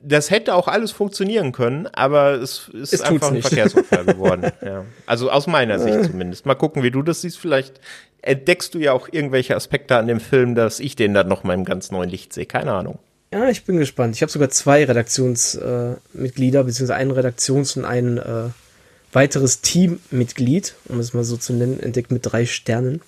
das 0.00 0.30
hätte 0.30 0.54
auch 0.54 0.68
alles 0.68 0.92
funktionieren 0.92 1.52
können, 1.52 1.86
aber 1.86 2.32
es 2.32 2.68
ist 2.68 2.92
es 2.92 3.00
einfach 3.00 3.32
ein 3.32 3.40
Verkehrsunfall 3.40 4.04
geworden. 4.06 4.50
ja. 4.64 4.84
Also 5.06 5.30
aus 5.30 5.46
meiner 5.46 5.78
Sicht 5.78 5.96
äh. 5.96 6.02
zumindest. 6.02 6.46
Mal 6.46 6.54
gucken, 6.54 6.82
wie 6.82 6.90
du 6.90 7.02
das 7.02 7.22
siehst. 7.22 7.38
Vielleicht 7.38 7.80
entdeckst 8.22 8.74
du 8.74 8.78
ja 8.78 8.92
auch 8.92 9.08
irgendwelche 9.10 9.56
Aspekte 9.56 9.96
an 9.96 10.06
dem 10.06 10.20
Film, 10.20 10.54
dass 10.54 10.80
ich 10.80 10.96
den 10.96 11.14
dann 11.14 11.28
noch 11.28 11.44
mal 11.44 11.54
im 11.54 11.64
ganz 11.64 11.90
neuen 11.90 12.10
Licht 12.10 12.32
sehe. 12.32 12.46
Keine 12.46 12.72
Ahnung. 12.72 12.98
Ja, 13.34 13.48
ich 13.48 13.64
bin 13.64 13.78
gespannt. 13.78 14.14
Ich 14.14 14.22
habe 14.22 14.30
sogar 14.30 14.48
zwei 14.50 14.84
Redaktionsmitglieder, 14.84 16.60
äh, 16.60 16.62
beziehungsweise 16.62 16.94
ein 16.94 17.10
Redaktions- 17.10 17.76
und 17.76 17.84
ein 17.84 18.18
äh, 18.18 18.50
weiteres 19.12 19.60
Teammitglied, 19.60 20.76
um 20.84 21.00
es 21.00 21.14
mal 21.14 21.24
so 21.24 21.36
zu 21.36 21.52
nennen, 21.52 21.80
entdeckt 21.80 22.12
mit 22.12 22.24
drei 22.24 22.46
Sternen. 22.46 23.02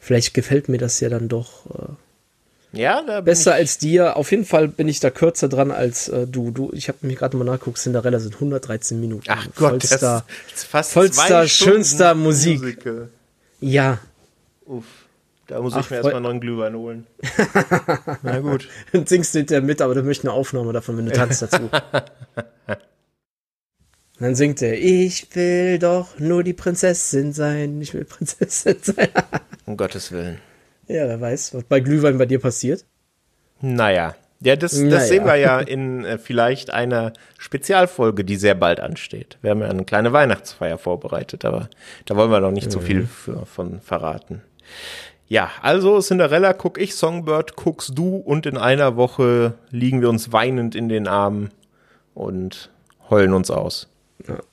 Vielleicht 0.00 0.32
gefällt 0.32 0.70
mir 0.70 0.78
das 0.78 0.98
ja 1.00 1.10
dann 1.10 1.28
doch 1.28 1.66
äh, 2.72 2.80
ja, 2.80 3.20
besser 3.20 3.52
als 3.52 3.76
dir. 3.76 4.16
Auf 4.16 4.30
jeden 4.30 4.46
Fall 4.46 4.68
bin 4.68 4.88
ich 4.88 4.98
da 4.98 5.10
kürzer 5.10 5.50
dran 5.50 5.70
als 5.70 6.08
äh, 6.08 6.26
du. 6.26 6.50
Du, 6.50 6.72
ich 6.72 6.88
habe 6.88 6.98
mir 7.02 7.16
gerade 7.16 7.36
mal 7.36 7.44
nachgeguckt. 7.44 7.76
Cinderella 7.76 8.18
sind 8.18 8.34
113 8.36 8.98
Minuten. 8.98 9.24
Ach 9.28 9.46
Gott, 9.56 9.82
vollster, 9.82 10.24
das 10.48 10.62
ist 10.62 10.64
fast 10.64 10.92
vollster 10.92 11.46
schönster 11.48 12.14
Musik. 12.14 12.62
Musical. 12.62 13.10
Ja. 13.60 13.98
Uff. 14.64 15.03
Da 15.46 15.60
muss 15.60 15.74
Ach, 15.74 15.80
ich 15.80 15.90
mir 15.90 15.96
erstmal 15.96 16.16
einen 16.16 16.24
neuen 16.24 16.40
Glühwein 16.40 16.74
holen. 16.74 17.06
Na 18.22 18.40
gut. 18.40 18.68
Dann 18.92 19.06
singst 19.06 19.34
du 19.34 19.40
hinterher 19.40 19.62
mit, 19.62 19.82
aber 19.82 19.94
du 19.94 20.02
möchtest 20.02 20.26
eine 20.26 20.32
Aufnahme 20.32 20.72
davon, 20.72 20.96
wenn 20.96 21.06
du 21.06 21.12
tanzt 21.12 21.42
dazu. 21.42 21.68
dann 24.18 24.34
singt 24.34 24.62
er, 24.62 24.78
ich 24.78 25.34
will 25.34 25.78
doch 25.78 26.18
nur 26.18 26.44
die 26.44 26.54
Prinzessin 26.54 27.32
sein, 27.32 27.80
ich 27.82 27.92
will 27.92 28.06
Prinzessin 28.06 28.76
sein. 28.80 29.08
um 29.66 29.76
Gottes 29.76 30.12
Willen. 30.12 30.40
Ja, 30.86 31.08
wer 31.08 31.20
weiß, 31.20 31.54
was 31.54 31.64
bei 31.64 31.80
Glühwein 31.80 32.16
bei 32.16 32.26
dir 32.26 32.40
passiert. 32.40 32.84
Naja. 33.60 34.14
Ja, 34.40 34.56
das, 34.56 34.72
das 34.72 34.80
naja. 34.80 35.00
sehen 35.00 35.24
wir 35.24 35.36
ja 35.36 35.60
in 35.60 36.04
äh, 36.04 36.18
vielleicht 36.18 36.70
einer 36.70 37.14
Spezialfolge, 37.38 38.24
die 38.24 38.36
sehr 38.36 38.54
bald 38.54 38.80
ansteht. 38.80 39.38
Wir 39.40 39.50
haben 39.50 39.60
ja 39.60 39.68
eine 39.68 39.84
kleine 39.84 40.12
Weihnachtsfeier 40.12 40.76
vorbereitet, 40.76 41.46
aber 41.46 41.70
da 42.04 42.16
wollen 42.16 42.30
wir 42.30 42.40
noch 42.40 42.50
nicht 42.50 42.66
mhm. 42.66 42.72
so 42.72 42.80
viel 42.80 43.06
für, 43.06 43.46
von 43.46 43.80
verraten. 43.80 44.42
Ja, 45.28 45.50
also 45.62 46.00
Cinderella 46.00 46.52
guck 46.52 46.78
ich, 46.78 46.94
Songbird 46.94 47.56
guckst 47.56 47.92
du 47.94 48.16
und 48.16 48.46
in 48.46 48.58
einer 48.58 48.96
Woche 48.96 49.54
liegen 49.70 50.00
wir 50.00 50.10
uns 50.10 50.32
weinend 50.32 50.74
in 50.74 50.88
den 50.88 51.08
Armen 51.08 51.50
und 52.14 52.70
heulen 53.08 53.32
uns 53.32 53.50
aus. 53.50 53.88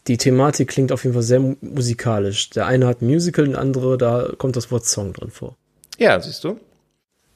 Die 0.07 0.17
Thematik 0.17 0.69
klingt 0.69 0.91
auf 0.91 1.03
jeden 1.03 1.13
Fall 1.13 1.23
sehr 1.23 1.39
musikalisch. 1.61 2.49
Der 2.49 2.65
eine 2.65 2.87
hat 2.87 3.01
ein 3.01 3.07
Musical, 3.07 3.47
der 3.47 3.59
andere, 3.59 3.97
da 3.97 4.29
kommt 4.37 4.55
das 4.55 4.71
Wort 4.71 4.85
Song 4.85 5.13
drin 5.13 5.29
vor. 5.29 5.55
Ja, 5.97 6.19
siehst 6.19 6.43
du. 6.43 6.59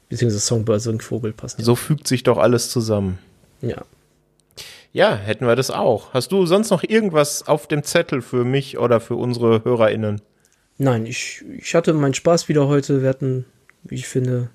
Beziehungsweise 0.10 0.46
Songbird, 0.46 0.82
so 0.82 0.90
ein 0.92 1.00
Vogel 1.00 1.34
passt. 1.34 1.62
So 1.62 1.76
fügt 1.76 2.08
sich 2.08 2.24
doch 2.24 2.38
alles 2.38 2.70
zusammen. 2.70 3.20
Ja. 3.62 3.84
Ja, 4.92 5.14
hätten 5.16 5.46
wir 5.46 5.56
das 5.56 5.72
auch. 5.72 6.14
Hast 6.14 6.32
du 6.32 6.46
sonst 6.46 6.70
noch 6.70 6.84
irgendwas 6.84 7.48
auf 7.48 7.68
dem 7.68 7.84
Zettel 7.84 8.22
für 8.22 8.46
mich 8.46 8.78
oder 8.78 9.02
für 9.02 9.16
unsere 9.16 9.64
HörerInnen? 9.64 10.22
Nein, 10.78 11.06
ich, 11.06 11.44
ich 11.58 11.74
hatte 11.74 11.94
meinen 11.94 12.14
Spaß 12.14 12.50
wieder 12.50 12.68
heute. 12.68 13.02
Wir 13.02 13.10
hatten, 13.10 13.46
wie 13.84 13.96
ich 13.96 14.08
finde, 14.08 14.50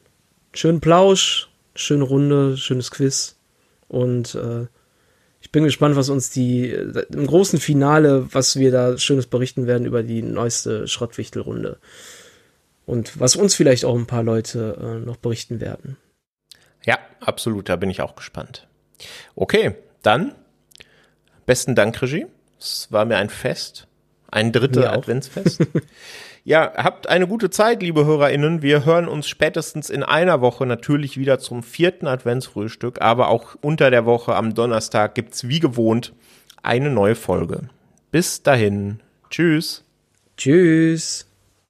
schönen 0.52 0.80
Plausch, 0.80 1.48
schöne 1.74 2.04
Runde, 2.04 2.56
schönes 2.56 2.90
Quiz. 2.90 3.36
Und 3.88 4.34
äh, 4.34 4.66
ich 5.40 5.50
bin 5.50 5.64
gespannt, 5.64 5.96
was 5.96 6.10
uns 6.10 6.30
die 6.30 6.70
im 6.70 7.26
großen 7.26 7.58
Finale, 7.58 8.32
was 8.32 8.56
wir 8.56 8.70
da 8.70 8.98
Schönes 8.98 9.26
berichten 9.26 9.66
werden 9.66 9.86
über 9.86 10.02
die 10.02 10.22
neueste 10.22 10.86
Schrottwichtelrunde. 10.86 11.78
Und 12.84 13.18
was 13.18 13.36
uns 13.36 13.54
vielleicht 13.54 13.84
auch 13.84 13.96
ein 13.96 14.06
paar 14.06 14.22
Leute 14.22 14.76
äh, 14.80 15.04
noch 15.04 15.16
berichten 15.16 15.60
werden. 15.60 15.96
Ja, 16.84 16.98
absolut, 17.20 17.68
da 17.68 17.76
bin 17.76 17.90
ich 17.90 18.02
auch 18.02 18.14
gespannt. 18.14 18.68
Okay, 19.34 19.76
dann 20.02 20.34
besten 21.46 21.74
Dank, 21.74 22.00
Regie. 22.02 22.26
Es 22.58 22.92
war 22.92 23.04
mir 23.04 23.16
ein 23.16 23.30
Fest. 23.30 23.88
Ein 24.30 24.52
dritte 24.52 24.90
Adventsfest. 24.90 25.66
ja, 26.44 26.72
habt 26.76 27.08
eine 27.08 27.26
gute 27.26 27.50
Zeit, 27.50 27.82
liebe 27.82 28.04
HörerInnen. 28.04 28.62
Wir 28.62 28.84
hören 28.84 29.08
uns 29.08 29.28
spätestens 29.28 29.90
in 29.90 30.02
einer 30.02 30.40
Woche 30.40 30.66
natürlich 30.66 31.16
wieder 31.16 31.38
zum 31.38 31.62
vierten 31.62 32.06
Adventsfrühstück, 32.06 33.00
aber 33.00 33.28
auch 33.28 33.56
unter 33.60 33.90
der 33.90 34.06
Woche 34.06 34.34
am 34.34 34.54
Donnerstag 34.54 35.14
gibt's 35.14 35.48
wie 35.48 35.60
gewohnt 35.60 36.12
eine 36.62 36.90
neue 36.90 37.14
Folge. 37.14 37.68
Bis 38.10 38.42
dahin. 38.42 39.00
Tschüss. 39.30 39.84
Tschüss. 40.36 41.29